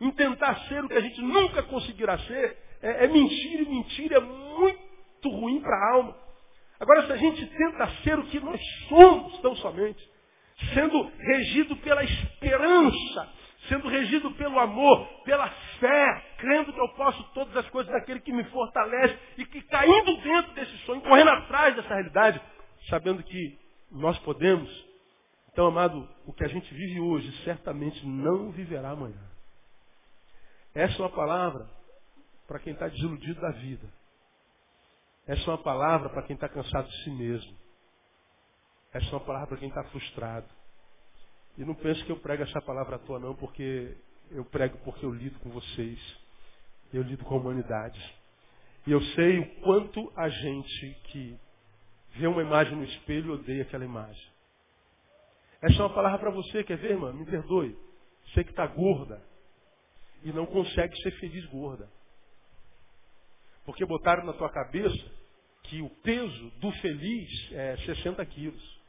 Intentar 0.00 0.58
ser 0.66 0.84
o 0.84 0.88
que 0.88 0.94
a 0.94 1.00
gente 1.00 1.22
nunca 1.22 1.62
conseguirá 1.62 2.18
ser 2.18 2.58
é, 2.82 3.04
é 3.04 3.06
mentira 3.06 3.62
e 3.62 3.68
mentira 3.68 4.16
é 4.16 4.20
muito 4.20 5.28
ruim 5.28 5.60
para 5.60 5.76
a 5.76 5.94
alma. 5.94 6.16
Agora, 6.80 7.06
se 7.06 7.12
a 7.12 7.16
gente 7.16 7.46
tenta 7.46 7.90
ser 8.02 8.18
o 8.18 8.24
que 8.24 8.40
nós 8.40 8.60
somos 8.88 9.38
tão 9.38 9.54
somente, 9.54 10.04
sendo 10.74 11.12
regido 11.16 11.76
pela 11.76 12.02
esperança, 12.02 13.32
sendo 13.68 13.88
regido 13.88 14.30
pelo 14.32 14.58
amor, 14.58 15.06
pela 15.24 15.48
fé, 15.78 16.34
crendo 16.38 16.72
que 16.72 16.80
eu 16.80 16.88
posso 16.90 17.22
todas 17.32 17.56
as 17.56 17.68
coisas 17.70 17.92
daquele 17.92 18.20
que 18.20 18.32
me 18.32 18.44
fortalece 18.44 19.18
e 19.38 19.46
que 19.46 19.62
caindo 19.62 20.16
dentro 20.22 20.52
desse 20.54 20.76
sonho, 20.78 21.00
correndo 21.00 21.30
atrás 21.30 21.74
dessa 21.74 21.94
realidade, 21.94 22.40
sabendo 22.88 23.22
que 23.22 23.58
nós 23.90 24.18
podemos. 24.20 24.70
Então, 25.52 25.66
amado, 25.66 26.08
o 26.26 26.32
que 26.32 26.44
a 26.44 26.48
gente 26.48 26.72
vive 26.74 27.00
hoje 27.00 27.30
certamente 27.44 28.04
não 28.06 28.50
viverá 28.50 28.90
amanhã. 28.90 29.30
Essa 30.74 30.96
é 30.96 31.02
uma 31.02 31.10
palavra 31.10 31.68
para 32.46 32.58
quem 32.58 32.72
está 32.72 32.88
desiludido 32.88 33.40
da 33.40 33.50
vida. 33.50 33.88
Essa 35.26 35.42
é 35.42 35.48
uma 35.48 35.62
palavra 35.62 36.08
para 36.10 36.22
quem 36.22 36.34
está 36.34 36.48
cansado 36.48 36.88
de 36.88 37.04
si 37.04 37.10
mesmo. 37.10 37.56
Essa 38.92 39.06
é 39.06 39.12
uma 39.12 39.20
palavra 39.20 39.48
para 39.48 39.56
quem 39.58 39.68
está 39.68 39.84
frustrado. 39.84 40.46
E 41.56 41.64
não 41.64 41.74
pense 41.74 42.02
que 42.04 42.10
eu 42.10 42.18
prego 42.18 42.42
essa 42.42 42.60
palavra 42.60 42.96
à 42.96 42.98
toa, 42.98 43.18
não, 43.18 43.34
porque 43.34 43.96
eu 44.30 44.44
prego 44.44 44.78
porque 44.78 45.04
eu 45.04 45.12
lido 45.12 45.38
com 45.40 45.50
vocês. 45.50 45.98
Eu 46.92 47.02
lido 47.02 47.24
com 47.24 47.34
a 47.34 47.38
humanidade. 47.38 48.00
E 48.86 48.92
eu 48.92 49.00
sei 49.14 49.38
o 49.38 49.60
quanto 49.60 50.12
a 50.16 50.28
gente 50.28 50.94
que 51.04 51.38
vê 52.16 52.26
uma 52.26 52.42
imagem 52.42 52.76
no 52.76 52.84
espelho 52.84 53.34
odeia 53.34 53.62
aquela 53.62 53.84
imagem. 53.84 54.34
Essa 55.62 55.80
é 55.80 55.82
uma 55.82 55.94
palavra 55.94 56.18
para 56.18 56.30
você, 56.30 56.62
quer 56.62 56.76
ver, 56.76 56.92
irmã? 56.92 57.12
Me 57.12 57.24
perdoe. 57.24 57.76
Você 58.26 58.44
que 58.44 58.50
está 58.50 58.66
gorda 58.66 59.22
e 60.22 60.32
não 60.32 60.46
consegue 60.46 60.94
ser 61.02 61.10
feliz 61.12 61.44
gorda. 61.46 61.88
Porque 63.64 63.84
botaram 63.86 64.24
na 64.24 64.32
tua 64.34 64.50
cabeça 64.50 65.10
que 65.64 65.80
o 65.80 65.88
peso 65.88 66.50
do 66.60 66.70
feliz 66.72 67.52
é 67.52 67.76
60 67.78 68.24
quilos. 68.26 68.80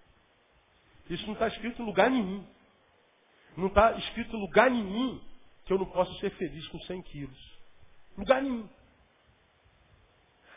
Isso 1.10 1.26
não 1.26 1.34
está 1.34 1.48
escrito 1.48 1.82
em 1.82 1.86
lugar 1.86 2.10
nenhum. 2.10 2.46
Não 3.58 3.68
está 3.68 3.94
escrito 3.94 4.36
lugar 4.38 4.70
nenhum 4.70 5.20
que 5.66 5.74
eu 5.74 5.78
não 5.78 5.86
possa 5.86 6.14
ser 6.20 6.30
feliz 6.32 6.68
com 6.68 6.80
100 6.80 7.02
quilos. 7.04 7.60
Lugar 8.18 8.42
nenhum. 8.42 8.68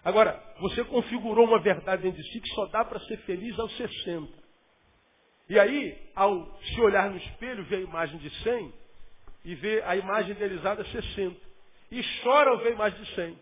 Agora, 0.05 0.43
você 0.61 0.85
configurou 0.85 1.47
uma 1.47 1.61
verdade 1.61 2.03
dentro 2.03 2.23
de 2.23 2.33
si 2.33 2.41
que 2.41 2.55
só 2.55 2.67
dá 2.67 2.85
para 2.85 3.01
ser 3.01 3.19
feliz 3.19 3.59
aos 3.59 3.77
60. 3.77 4.33
E 5.49 5.59
aí, 5.59 6.11
ao 6.15 6.59
se 6.61 6.81
olhar 6.81 7.11
no 7.11 7.17
espelho, 7.17 7.65
ver 7.65 7.77
a 7.77 7.81
imagem 7.81 8.19
de 8.19 8.31
100 8.43 8.73
e 9.45 9.55
ver 9.55 9.85
a 9.85 9.97
imagem 9.97 10.33
idealizada 10.33 10.85
60. 10.85 11.37
E 11.91 12.03
chora 12.23 12.51
ao 12.51 12.59
ver 12.59 12.69
a 12.69 12.73
imagem 12.73 13.03
de 13.03 13.15
100. 13.15 13.39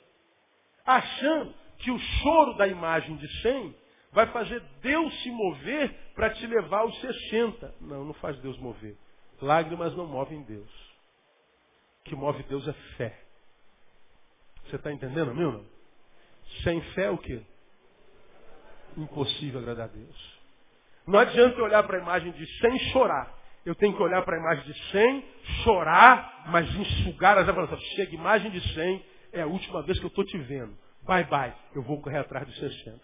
Achando 0.85 1.55
que 1.79 1.91
o 1.91 1.99
choro 1.99 2.55
da 2.55 2.69
imagem 2.69 3.17
de 3.17 3.43
100 3.43 3.75
vai 4.13 4.27
fazer 4.29 4.63
Deus 4.81 5.23
se 5.23 5.31
mover 5.31 5.93
para 6.15 6.31
te 6.31 6.47
levar 6.47 6.81
aos 6.81 7.01
60. 7.01 7.75
Não, 7.81 8.05
não 8.05 8.15
faz 8.15 8.39
Deus 8.41 8.57
mover. 8.59 8.97
Lágrimas 9.41 9.95
não 9.95 10.07
movem 10.07 10.43
Deus. 10.43 10.71
O 12.01 12.05
que 12.05 12.15
move 12.15 12.43
Deus 12.45 12.67
é 12.67 12.73
fé. 12.97 13.21
Você 14.65 14.77
está 14.77 14.93
entendendo, 14.93 15.35
meu? 15.35 15.53
Não? 15.53 15.67
Sem 16.63 16.81
fé 16.93 17.05
é 17.05 17.11
o 17.11 17.19
quê? 17.19 17.43
Impossível 18.97 19.61
agradar 19.61 19.89
a 19.89 19.93
Deus. 19.93 20.41
Não 21.07 21.19
adianta 21.19 21.59
eu 21.59 21.65
olhar 21.65 21.83
para 21.85 21.99
a 21.99 22.01
imagem 22.01 22.33
de 22.33 22.47
100 22.61 22.77
e 22.77 22.79
chorar. 22.93 23.37
Eu 23.65 23.75
tenho 23.75 23.97
que 23.97 24.03
olhar 24.03 24.23
para 24.23 24.37
a 24.37 24.41
imagem 24.41 24.65
de 24.65 24.91
100, 24.91 25.25
chorar, 25.65 26.45
mas 26.49 26.73
enxugar 26.77 27.37
as 27.37 27.47
lágrimas. 27.47 27.81
Chega, 27.97 28.15
imagem 28.15 28.51
de 28.51 28.61
100, 28.75 29.05
é 29.33 29.43
a 29.43 29.47
última 29.47 29.83
vez 29.83 29.99
que 29.99 30.05
eu 30.05 30.09
estou 30.09 30.25
te 30.25 30.39
vendo. 30.39 30.77
Bye, 31.03 31.25
bye. 31.25 31.53
Eu 31.75 31.83
vou 31.83 32.01
correr 32.01 32.19
atrás 32.19 32.47
dos 32.47 32.57
60. 32.59 32.97
O 32.97 33.01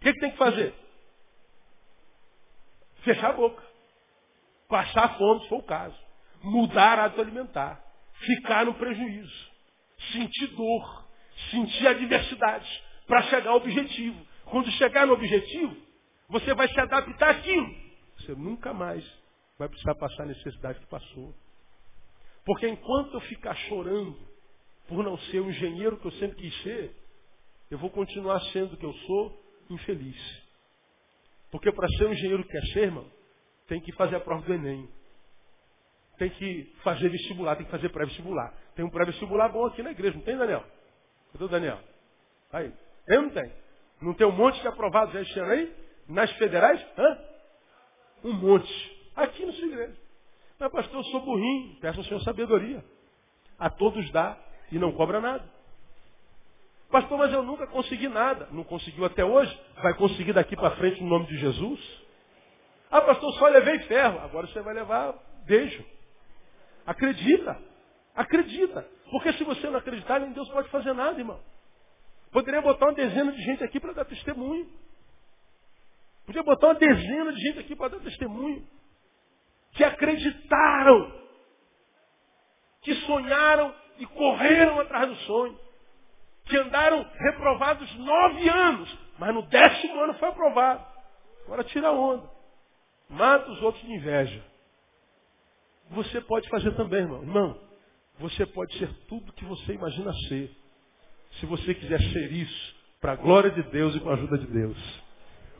que, 0.00 0.12
que 0.12 0.20
tem 0.20 0.30
que 0.32 0.36
fazer? 0.36 0.74
Fechar 3.02 3.30
a 3.30 3.32
boca. 3.32 3.69
Passar 4.70 5.18
fome, 5.18 5.42
se 5.42 5.48
for 5.48 5.58
o 5.58 5.62
caso. 5.64 5.98
Mudar 6.42 6.98
hábito 7.00 7.20
alimentar. 7.20 7.84
Ficar 8.20 8.64
no 8.64 8.74
prejuízo. 8.74 9.50
Sentir 10.12 10.46
dor. 10.54 11.06
Sentir 11.50 11.88
adversidades. 11.88 12.82
Para 13.06 13.22
chegar 13.24 13.50
ao 13.50 13.56
objetivo. 13.56 14.24
Quando 14.44 14.70
chegar 14.72 15.06
no 15.06 15.14
objetivo, 15.14 15.76
você 16.28 16.54
vai 16.54 16.68
se 16.68 16.80
adaptar 16.80 17.30
àquilo. 17.30 17.68
Você 18.16 18.32
nunca 18.36 18.72
mais 18.72 19.04
vai 19.58 19.68
precisar 19.68 19.94
passar 19.96 20.22
a 20.22 20.26
necessidade 20.26 20.78
que 20.78 20.86
passou. 20.86 21.34
Porque 22.44 22.68
enquanto 22.68 23.14
eu 23.14 23.20
ficar 23.22 23.54
chorando 23.68 24.16
por 24.88 25.02
não 25.02 25.18
ser 25.18 25.40
o 25.40 25.50
engenheiro 25.50 25.98
que 25.98 26.06
eu 26.06 26.12
sempre 26.12 26.36
quis 26.36 26.62
ser, 26.62 26.96
eu 27.70 27.78
vou 27.78 27.90
continuar 27.90 28.40
sendo 28.52 28.74
o 28.74 28.76
que 28.76 28.86
eu 28.86 28.92
sou, 28.92 29.42
infeliz. 29.70 30.42
Porque 31.50 31.70
para 31.72 31.88
ser 31.88 32.04
o 32.04 32.12
engenheiro 32.12 32.44
que 32.44 32.50
quer 32.50 32.64
ser, 32.72 32.82
irmão, 32.84 33.06
tem 33.70 33.80
que 33.80 33.92
fazer 33.92 34.16
a 34.16 34.20
prova 34.20 34.42
do 34.42 34.52
Enem. 34.52 34.88
Tem 36.18 36.28
que 36.28 36.74
fazer 36.82 37.08
vestibular, 37.08 37.54
tem 37.54 37.64
que 37.64 37.70
fazer 37.70 37.88
pré-vestibular. 37.90 38.52
Tem 38.74 38.84
um 38.84 38.90
pré-vestibular 38.90 39.48
bom 39.48 39.64
aqui 39.64 39.80
na 39.80 39.92
igreja, 39.92 40.16
não 40.16 40.24
tem, 40.24 40.36
Daniel? 40.36 40.64
Cadê 41.32 41.44
o 41.44 41.48
Daniel? 41.48 41.78
Aí. 42.52 42.72
Tem 43.06 43.22
não 43.22 43.30
tem? 43.30 43.52
Não 44.02 44.14
tem 44.14 44.26
um 44.26 44.32
monte 44.32 44.60
de 44.60 44.66
aprovados 44.66 45.14
esse 45.14 45.38
ano 45.38 45.52
aí? 45.52 45.72
Nas 46.08 46.28
federais? 46.32 46.84
Hã? 46.98 47.18
Um 48.24 48.32
monte. 48.32 49.10
Aqui 49.14 49.46
na 49.46 49.52
sua 49.52 49.68
igreja. 49.68 49.96
Mas, 50.58 50.72
pastor, 50.72 50.96
eu 50.96 51.04
sou 51.04 51.20
burrinho. 51.20 51.76
Peço 51.80 52.00
ao 52.00 52.04
Senhor 52.06 52.20
sabedoria. 52.22 52.84
A 53.56 53.70
todos 53.70 54.10
dá 54.10 54.36
e 54.72 54.80
não 54.80 54.90
cobra 54.90 55.20
nada. 55.20 55.48
Pastor, 56.90 57.16
mas 57.16 57.32
eu 57.32 57.44
nunca 57.44 57.68
consegui 57.68 58.08
nada. 58.08 58.48
Não 58.50 58.64
conseguiu 58.64 59.04
até 59.04 59.24
hoje? 59.24 59.56
Vai 59.80 59.94
conseguir 59.94 60.32
daqui 60.32 60.56
para 60.56 60.74
frente 60.74 61.00
no 61.00 61.08
nome 61.08 61.26
de 61.26 61.38
Jesus? 61.38 61.99
Ah, 62.90 63.00
pastor, 63.02 63.32
só 63.34 63.48
levei 63.48 63.78
ferro. 63.80 64.18
Agora 64.20 64.46
você 64.46 64.60
vai 64.60 64.74
levar 64.74 65.14
beijo. 65.46 65.84
Acredita. 66.86 67.56
Acredita. 68.14 68.86
Porque 69.10 69.32
se 69.34 69.44
você 69.44 69.68
não 69.68 69.78
acreditar, 69.78 70.20
nem 70.20 70.32
Deus 70.32 70.48
pode 70.50 70.68
fazer 70.70 70.92
nada, 70.92 71.18
irmão. 71.18 71.40
Poderia 72.32 72.60
botar 72.60 72.86
uma 72.86 72.94
dezena 72.94 73.32
de 73.32 73.42
gente 73.42 73.64
aqui 73.64 73.80
para 73.80 73.92
dar 73.92 74.04
testemunho. 74.04 74.68
Podia 76.26 76.42
botar 76.42 76.68
uma 76.68 76.74
dezena 76.74 77.32
de 77.32 77.40
gente 77.40 77.58
aqui 77.58 77.74
para 77.74 77.88
dar 77.88 78.00
testemunho. 78.00 78.66
Que 79.72 79.84
acreditaram. 79.84 81.20
Que 82.82 82.94
sonharam 83.06 83.74
e 83.98 84.06
correram 84.06 84.80
atrás 84.80 85.08
do 85.08 85.16
sonho 85.26 85.58
que 86.50 86.56
andaram 86.56 87.06
reprovados 87.16 87.94
nove 87.96 88.48
anos, 88.48 88.98
mas 89.18 89.32
no 89.32 89.42
décimo 89.42 90.00
ano 90.00 90.14
foi 90.14 90.28
aprovado. 90.28 90.84
Agora 91.44 91.62
tira 91.64 91.88
a 91.88 91.92
onda. 91.92 92.28
Mata 93.10 93.50
os 93.50 93.60
outros 93.62 93.84
de 93.84 93.92
inveja. 93.92 94.42
Você 95.90 96.20
pode 96.20 96.48
fazer 96.48 96.70
também, 96.76 97.00
irmão. 97.00 97.22
Irmão, 97.22 97.60
você 98.20 98.46
pode 98.46 98.76
ser 98.78 98.88
tudo 99.08 99.32
que 99.32 99.44
você 99.44 99.72
imagina 99.72 100.12
ser. 100.28 100.50
Se 101.40 101.46
você 101.46 101.74
quiser 101.74 102.00
ser 102.00 102.32
isso, 102.32 102.74
para 103.00 103.12
a 103.12 103.16
glória 103.16 103.50
de 103.50 103.62
Deus 103.64 103.94
e 103.96 104.00
com 104.00 104.10
a 104.10 104.14
ajuda 104.14 104.38
de 104.38 104.46
Deus. 104.46 104.76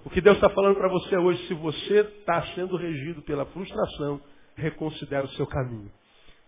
O 0.04 0.10
que 0.10 0.20
Deus 0.20 0.36
está 0.36 0.48
falando 0.50 0.76
para 0.76 0.88
você 0.88 1.16
hoje, 1.16 1.46
se 1.46 1.54
você 1.54 2.00
está 2.00 2.42
sendo 2.54 2.76
regido 2.76 3.22
pela 3.22 3.44
frustração, 3.46 4.20
reconsidere 4.54 5.26
o 5.26 5.30
seu 5.30 5.46
caminho. 5.46 5.90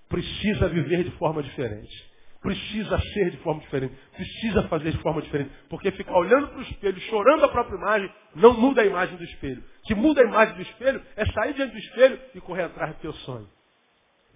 Precisa 0.09 0.68
viver 0.68 1.05
de 1.05 1.11
forma 1.12 1.42
diferente. 1.42 2.11
Precisa 2.43 2.99
ser 2.99 3.30
de 3.30 3.36
forma 3.38 3.61
diferente. 3.61 3.95
Precisa 4.16 4.64
fazer 4.64 4.90
de 4.90 4.99
forma 4.99 5.22
diferente. 5.22 5.53
Porque 5.68 5.93
ficar 5.93 6.18
olhando 6.18 6.49
para 6.49 6.59
o 6.59 6.62
espelho, 6.62 7.01
chorando 7.03 7.45
a 7.45 7.49
própria 7.49 7.76
imagem, 7.76 8.12
não 8.34 8.53
muda 8.53 8.82
a 8.82 8.84
imagem 8.84 9.16
do 9.16 9.22
espelho. 9.22 9.62
Que 9.84 9.95
muda 9.95 10.20
a 10.20 10.24
imagem 10.24 10.57
do 10.57 10.62
espelho 10.62 11.01
é 11.14 11.24
sair 11.26 11.55
diante 11.55 11.72
do 11.72 11.78
espelho 11.78 12.20
e 12.34 12.40
correr 12.40 12.64
atrás 12.64 12.97
do 12.97 13.01
teu 13.01 13.12
sonho. 13.12 13.49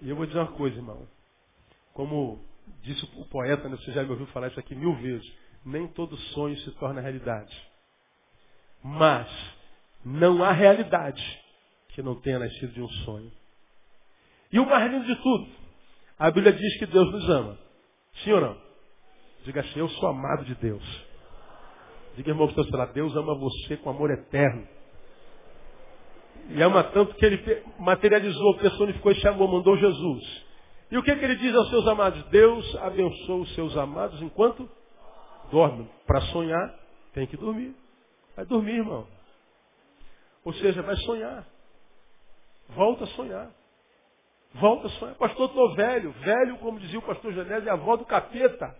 E 0.01 0.09
eu 0.09 0.15
vou 0.15 0.25
dizer 0.25 0.39
uma 0.39 0.53
coisa, 0.53 0.77
irmão. 0.77 1.09
Como 1.93 2.45
disse 2.83 3.05
o 3.17 3.25
poeta, 3.25 3.69
né, 3.69 3.77
você 3.77 3.91
já 3.91 4.05
me 4.05 4.11
ouviu 4.11 4.27
falar 4.29 4.49
isso 4.49 4.61
aqui 4.61 4.77
mil 4.77 4.95
vezes. 4.95 5.27
Nem 5.65 5.89
todo 5.89 6.17
sonho 6.17 6.57
se 6.59 6.71
torna 6.73 7.01
realidade. 7.01 7.55
Mas 8.85 9.29
não 10.05 10.45
há 10.45 10.53
realidade 10.53 11.43
que 11.89 12.03
não 12.03 12.15
tenha 12.21 12.39
nascido 12.39 12.73
de 12.73 12.81
um 12.81 12.89
sonho. 12.89 13.33
E 14.53 14.61
o 14.61 14.67
mais 14.67 14.93
lindo 14.93 15.07
de 15.07 15.17
tudo, 15.17 15.49
a 16.17 16.31
Bíblia 16.31 16.53
diz 16.53 16.79
que 16.79 16.87
Deus 16.87 17.11
nos 17.11 17.29
ama. 17.29 17.66
Sim 18.23 18.33
ou 18.33 18.41
não? 18.41 18.57
Diga 19.45 19.61
assim, 19.61 19.79
eu 19.79 19.89
sou 19.89 20.09
amado 20.09 20.45
de 20.45 20.55
Deus. 20.57 21.07
Diga, 22.17 22.31
irmão, 22.31 22.49
que 22.49 22.61
está 22.61 22.87
Deus 22.87 23.15
ama 23.15 23.35
você 23.35 23.77
com 23.77 23.91
amor 23.91 24.11
eterno. 24.11 24.67
E 26.51 26.63
ama 26.63 26.85
tanto 26.85 27.15
que 27.15 27.25
ele 27.25 27.65
materializou, 27.79 28.57
personificou 28.59 29.13
e 29.13 29.17
chamou, 29.17 29.49
mandou 29.49 29.77
Jesus. 29.77 30.45
E 30.91 30.97
o 30.97 31.03
que, 31.03 31.15
que 31.15 31.25
ele 31.25 31.37
diz 31.37 31.55
aos 31.55 31.69
seus 31.69 31.87
amados? 31.89 32.23
Deus 32.29 32.77
abençoa 32.77 33.37
os 33.37 33.55
seus 33.55 33.77
amados 33.77 34.21
enquanto 34.23 34.69
dormem. 35.51 35.89
Para 36.07 36.21
sonhar, 36.33 36.75
tem 37.13 37.27
que 37.27 37.37
dormir. 37.37 37.75
Vai 38.37 38.47
dormir, 38.47 38.77
irmão. 38.77 39.07
Ou 40.45 40.53
seja, 40.55 40.83
vai 40.83 40.97
sonhar. 40.97 41.47
Volta 42.69 43.05
a 43.05 43.09
sonhar. 43.09 43.51
Volta 44.61 44.87
a 44.87 44.91
sonhar. 44.91 45.15
Pastor, 45.17 45.49
estou 45.49 45.75
velho. 45.75 46.11
Velho, 46.13 46.59
como 46.59 46.79
dizia 46.79 46.99
o 46.99 47.03
pastor 47.03 47.33
Genésio, 47.33 47.69
é 47.69 47.71
a 47.71 47.75
avó 47.75 47.97
do 47.97 48.05
capeta. 48.05 48.75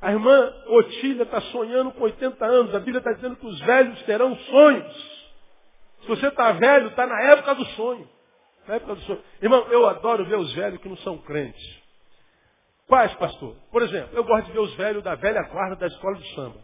A 0.00 0.12
irmã 0.12 0.52
Otília 0.66 1.22
está 1.22 1.40
sonhando 1.40 1.92
com 1.92 2.02
80 2.02 2.44
anos. 2.44 2.74
A 2.74 2.78
Bíblia 2.78 2.98
está 2.98 3.12
dizendo 3.12 3.36
que 3.36 3.46
os 3.46 3.58
velhos 3.60 4.02
terão 4.02 4.36
sonhos. 4.36 5.26
Se 6.02 6.08
você 6.08 6.28
está 6.28 6.52
velho, 6.52 6.88
está 6.88 7.06
na 7.06 7.20
época 7.32 7.54
do 7.54 7.64
sonho. 7.68 8.08
Na 8.68 8.74
época 8.74 8.94
do 8.94 9.00
sonho. 9.02 9.22
Irmão, 9.40 9.66
eu 9.70 9.86
adoro 9.88 10.24
ver 10.26 10.36
os 10.36 10.52
velhos 10.54 10.80
que 10.80 10.88
não 10.88 10.96
são 10.98 11.16
crentes. 11.18 11.82
Quais, 12.86 13.12
pastor? 13.14 13.56
Por 13.72 13.82
exemplo, 13.82 14.10
eu 14.14 14.24
gosto 14.24 14.46
de 14.46 14.52
ver 14.52 14.60
os 14.60 14.74
velhos 14.76 15.02
da 15.02 15.14
velha 15.14 15.42
guarda 15.48 15.76
da 15.76 15.86
escola 15.86 16.16
de 16.16 16.34
samba. 16.34 16.60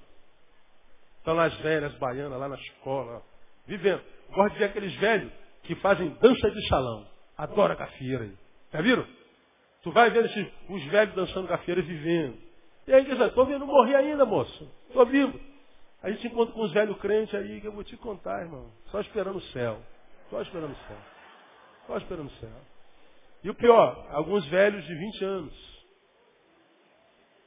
Estão 1.18 1.34
lá 1.34 1.44
as 1.44 1.54
velhas 1.58 1.94
baianas, 1.94 2.38
lá 2.38 2.48
na 2.48 2.56
escola, 2.56 3.22
vivendo. 3.66 4.02
Gosto 4.30 4.52
de 4.52 4.58
ver 4.58 4.64
aqueles 4.66 4.94
velhos 4.96 5.32
que 5.62 5.74
fazem 5.76 6.10
dança 6.20 6.50
de 6.50 6.68
salão. 6.68 7.11
Adora 7.42 7.74
gafieira 7.74 8.22
aí. 8.22 8.34
Já 8.72 8.80
viram? 8.80 9.04
Tu 9.82 9.90
vai 9.90 10.10
ver 10.10 10.26
esses, 10.26 10.46
os 10.68 10.84
velhos 10.84 11.12
dançando 11.16 11.48
gafieira 11.48 11.82
vivendo. 11.82 12.38
E 12.86 12.94
aí, 12.94 13.04
diz, 13.04 13.18
estou 13.18 13.44
vendo 13.44 13.66
morrer 13.66 13.96
ainda, 13.96 14.24
moço. 14.24 14.70
Estou 14.86 15.04
vivo. 15.06 15.40
A 16.04 16.10
gente 16.12 16.28
encontra 16.28 16.54
com 16.54 16.62
os 16.62 16.72
velhos 16.72 16.96
crentes 16.98 17.34
aí 17.34 17.60
que 17.60 17.66
eu 17.66 17.72
vou 17.72 17.82
te 17.82 17.96
contar, 17.96 18.42
irmão. 18.42 18.70
Só 18.92 19.00
esperando 19.00 19.38
o 19.38 19.42
céu. 19.46 19.82
Só 20.30 20.40
esperando 20.40 20.70
o 20.70 20.86
céu. 20.86 20.96
Só 21.88 21.96
esperando 21.96 22.28
o 22.28 22.38
céu. 22.38 22.60
E 23.42 23.50
o 23.50 23.54
pior, 23.54 24.06
alguns 24.10 24.46
velhos 24.46 24.84
de 24.84 24.94
20 24.94 25.24
anos. 25.24 25.84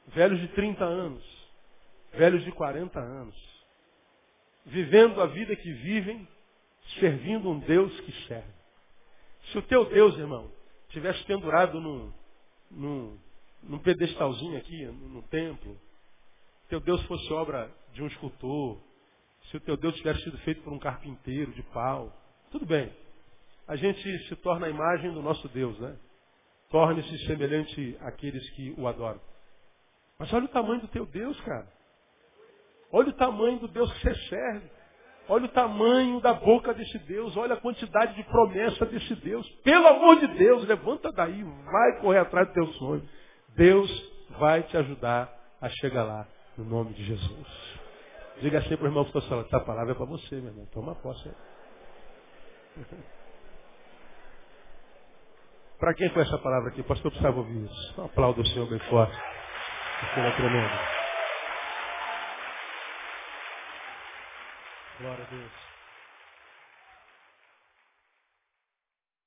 Velhos 0.08 0.40
de 0.40 0.48
30 0.48 0.84
anos. 0.84 1.24
Velhos 2.12 2.44
de 2.44 2.52
40 2.52 3.00
anos. 3.00 3.64
Vivendo 4.66 5.22
a 5.22 5.26
vida 5.26 5.56
que 5.56 5.72
vivem, 5.72 6.28
servindo 7.00 7.48
um 7.48 7.60
Deus 7.60 7.98
que 8.00 8.12
serve. 8.26 8.55
Se 9.56 9.60
o 9.60 9.62
teu 9.62 9.86
Deus, 9.86 10.18
irmão, 10.18 10.52
tivesse 10.90 11.24
pendurado 11.24 11.80
num, 11.80 12.12
num, 12.70 13.18
num 13.62 13.78
pedestalzinho 13.78 14.58
aqui, 14.58 14.84
num 14.84 15.22
templo, 15.22 15.80
teu 16.68 16.78
Deus 16.78 17.02
fosse 17.06 17.32
obra 17.32 17.72
de 17.94 18.02
um 18.02 18.06
escultor, 18.06 18.78
se 19.44 19.56
o 19.56 19.60
teu 19.60 19.78
Deus 19.78 19.96
tivesse 19.96 20.24
sido 20.24 20.36
feito 20.40 20.60
por 20.60 20.74
um 20.74 20.78
carpinteiro 20.78 21.52
de 21.52 21.62
pau, 21.72 22.12
tudo 22.50 22.66
bem. 22.66 22.92
A 23.66 23.76
gente 23.76 24.28
se 24.28 24.36
torna 24.36 24.66
a 24.66 24.70
imagem 24.70 25.10
do 25.14 25.22
nosso 25.22 25.48
Deus, 25.48 25.78
né? 25.78 25.96
Torne-se 26.68 27.26
semelhante 27.26 27.96
àqueles 28.02 28.46
que 28.50 28.74
o 28.76 28.86
adoram. 28.86 29.22
Mas 30.18 30.30
olha 30.34 30.44
o 30.44 30.48
tamanho 30.48 30.82
do 30.82 30.88
teu 30.88 31.06
Deus, 31.06 31.40
cara. 31.40 31.72
Olha 32.92 33.08
o 33.08 33.14
tamanho 33.14 33.58
do 33.58 33.68
Deus 33.68 33.90
que 33.94 34.00
você 34.00 34.14
serve. 34.28 34.75
Olha 35.28 35.46
o 35.46 35.48
tamanho 35.48 36.20
da 36.20 36.32
boca 36.32 36.72
desse 36.72 36.98
Deus. 37.00 37.36
Olha 37.36 37.54
a 37.54 37.60
quantidade 37.60 38.14
de 38.14 38.22
promessa 38.24 38.86
desse 38.86 39.14
Deus. 39.16 39.48
Pelo 39.64 39.86
amor 39.88 40.20
de 40.20 40.28
Deus, 40.28 40.66
levanta 40.66 41.10
daí. 41.12 41.42
Vai 41.42 42.00
correr 42.00 42.18
atrás 42.18 42.46
do 42.48 42.54
teu 42.54 42.66
sonho. 42.74 43.02
Deus 43.56 43.90
vai 44.38 44.62
te 44.62 44.76
ajudar 44.76 45.32
a 45.60 45.68
chegar 45.68 46.04
lá. 46.04 46.26
No 46.56 46.64
nome 46.64 46.94
de 46.94 47.04
Jesus. 47.04 47.76
Diga 48.40 48.58
assim 48.58 48.76
para 48.76 48.84
o 48.84 48.88
irmão 48.88 49.04
que 49.04 49.10
está 49.16 49.28
falando. 49.28 49.46
Essa 49.46 49.60
palavra 49.60 49.92
é 49.92 49.94
para 49.94 50.06
você, 50.06 50.36
meu 50.36 50.46
irmão. 50.46 50.66
Toma 50.72 50.94
posse. 50.94 51.30
Para 55.78 55.92
quem 55.92 56.08
foi 56.08 56.22
essa 56.22 56.38
palavra 56.38 56.70
aqui? 56.70 56.82
Pastor 56.82 57.10
precisava 57.10 57.36
ouvir 57.36 57.64
isso. 57.64 58.00
Aplauda 58.00 58.40
o 58.40 58.46
Senhor 58.46 58.66
bem 58.66 58.78
forte. 58.88 59.14
Isso 59.14 60.20
é 60.20 60.30
tremendo. 60.30 60.95
Glória 64.98 65.24
a 65.24 65.28
Deus. 65.28 65.65